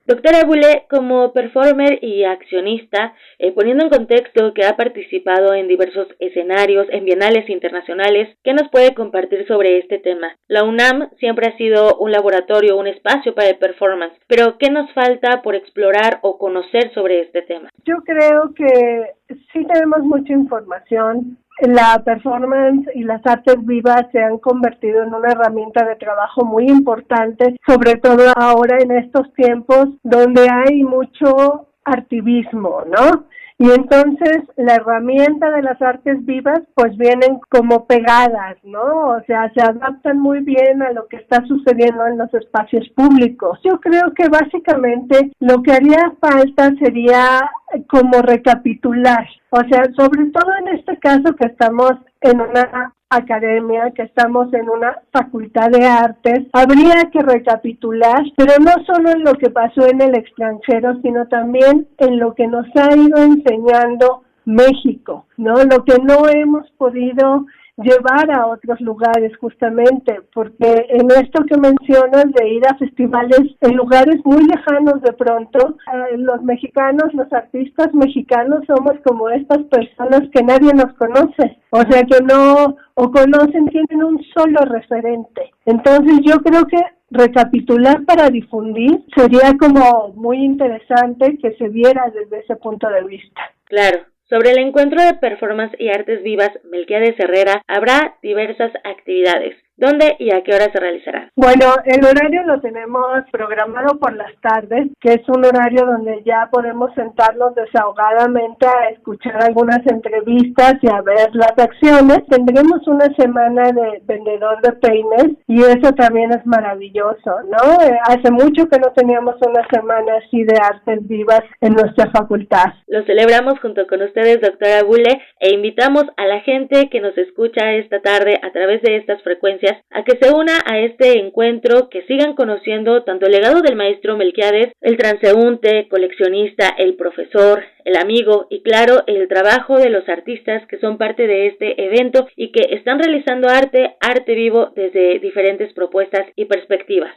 [0.07, 6.07] Doctora Bule, como performer y accionista, eh, poniendo en contexto que ha participado en diversos
[6.19, 10.35] escenarios, en bienales internacionales, ¿qué nos puede compartir sobre este tema?
[10.47, 14.91] La UNAM siempre ha sido un laboratorio, un espacio para el performance, pero ¿qué nos
[14.93, 17.69] falta por explorar o conocer sobre este tema?
[17.85, 19.13] Yo creo que
[19.53, 25.31] sí tenemos mucha información, la performance y las artes vivas se han convertido en una
[25.31, 32.83] herramienta de trabajo muy importante, sobre todo ahora en estos tiempos donde hay mucho activismo,
[32.85, 33.25] ¿no?
[33.61, 39.09] Y entonces la herramienta de las artes vivas pues vienen como pegadas, ¿no?
[39.09, 43.59] O sea, se adaptan muy bien a lo que está sucediendo en los espacios públicos.
[43.63, 47.39] Yo creo que básicamente lo que haría falta sería
[47.87, 54.03] como recapitular, o sea, sobre todo en este caso que estamos en una academia, que
[54.03, 59.49] estamos en una facultad de artes, habría que recapitular, pero no solo en lo que
[59.49, 65.55] pasó en el extranjero, sino también en lo que nos ha ido enseñando México, ¿no?
[65.63, 67.45] Lo que no hemos podido
[67.83, 73.75] llevar a otros lugares justamente, porque en esto que mencionas de ir a festivales en
[73.75, 80.21] lugares muy lejanos de pronto, eh, los mexicanos, los artistas mexicanos somos como estas personas
[80.33, 85.51] que nadie nos conoce, o sea que no, o conocen, tienen un solo referente.
[85.65, 86.77] Entonces yo creo que
[87.11, 93.41] recapitular para difundir sería como muy interesante que se viera desde ese punto de vista.
[93.65, 93.99] Claro,
[94.31, 99.57] sobre el encuentro de performance y artes vivas Melquiades Herrera habrá diversas actividades.
[99.81, 101.31] ¿Dónde y a qué hora se realizará?
[101.35, 103.01] Bueno, el horario lo tenemos
[103.31, 109.41] programado por las tardes, que es un horario donde ya podemos sentarnos desahogadamente a escuchar
[109.41, 112.19] algunas entrevistas y a ver las acciones.
[112.29, 117.81] Tendremos una semana de vendedor de peines y eso también es maravilloso, ¿no?
[117.81, 122.67] Eh, hace mucho que no teníamos una semana así de artes vivas en nuestra facultad.
[122.85, 127.71] Lo celebramos junto con ustedes, doctora Bule, e invitamos a la gente que nos escucha
[127.71, 132.03] esta tarde a través de estas frecuencias a que se una a este encuentro, que
[132.03, 138.47] sigan conociendo tanto el legado del maestro Melquiades, el transeúnte, coleccionista, el profesor, el amigo
[138.49, 142.75] y claro, el trabajo de los artistas que son parte de este evento y que
[142.75, 147.11] están realizando arte, arte vivo desde diferentes propuestas y perspectivas.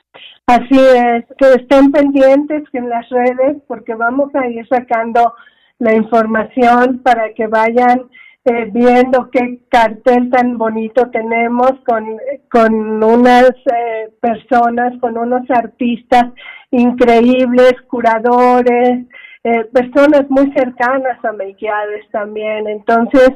[0.46, 5.34] Así es, que estén pendientes en las redes porque vamos a ir sacando
[5.78, 8.10] la información para que vayan
[8.46, 12.18] eh, viendo qué cartel tan bonito tenemos con,
[12.50, 16.26] con unas eh, personas, con unos artistas
[16.70, 19.06] increíbles, curadores,
[19.44, 22.68] eh, personas muy cercanas a Melquiades también.
[22.68, 23.30] Entonces,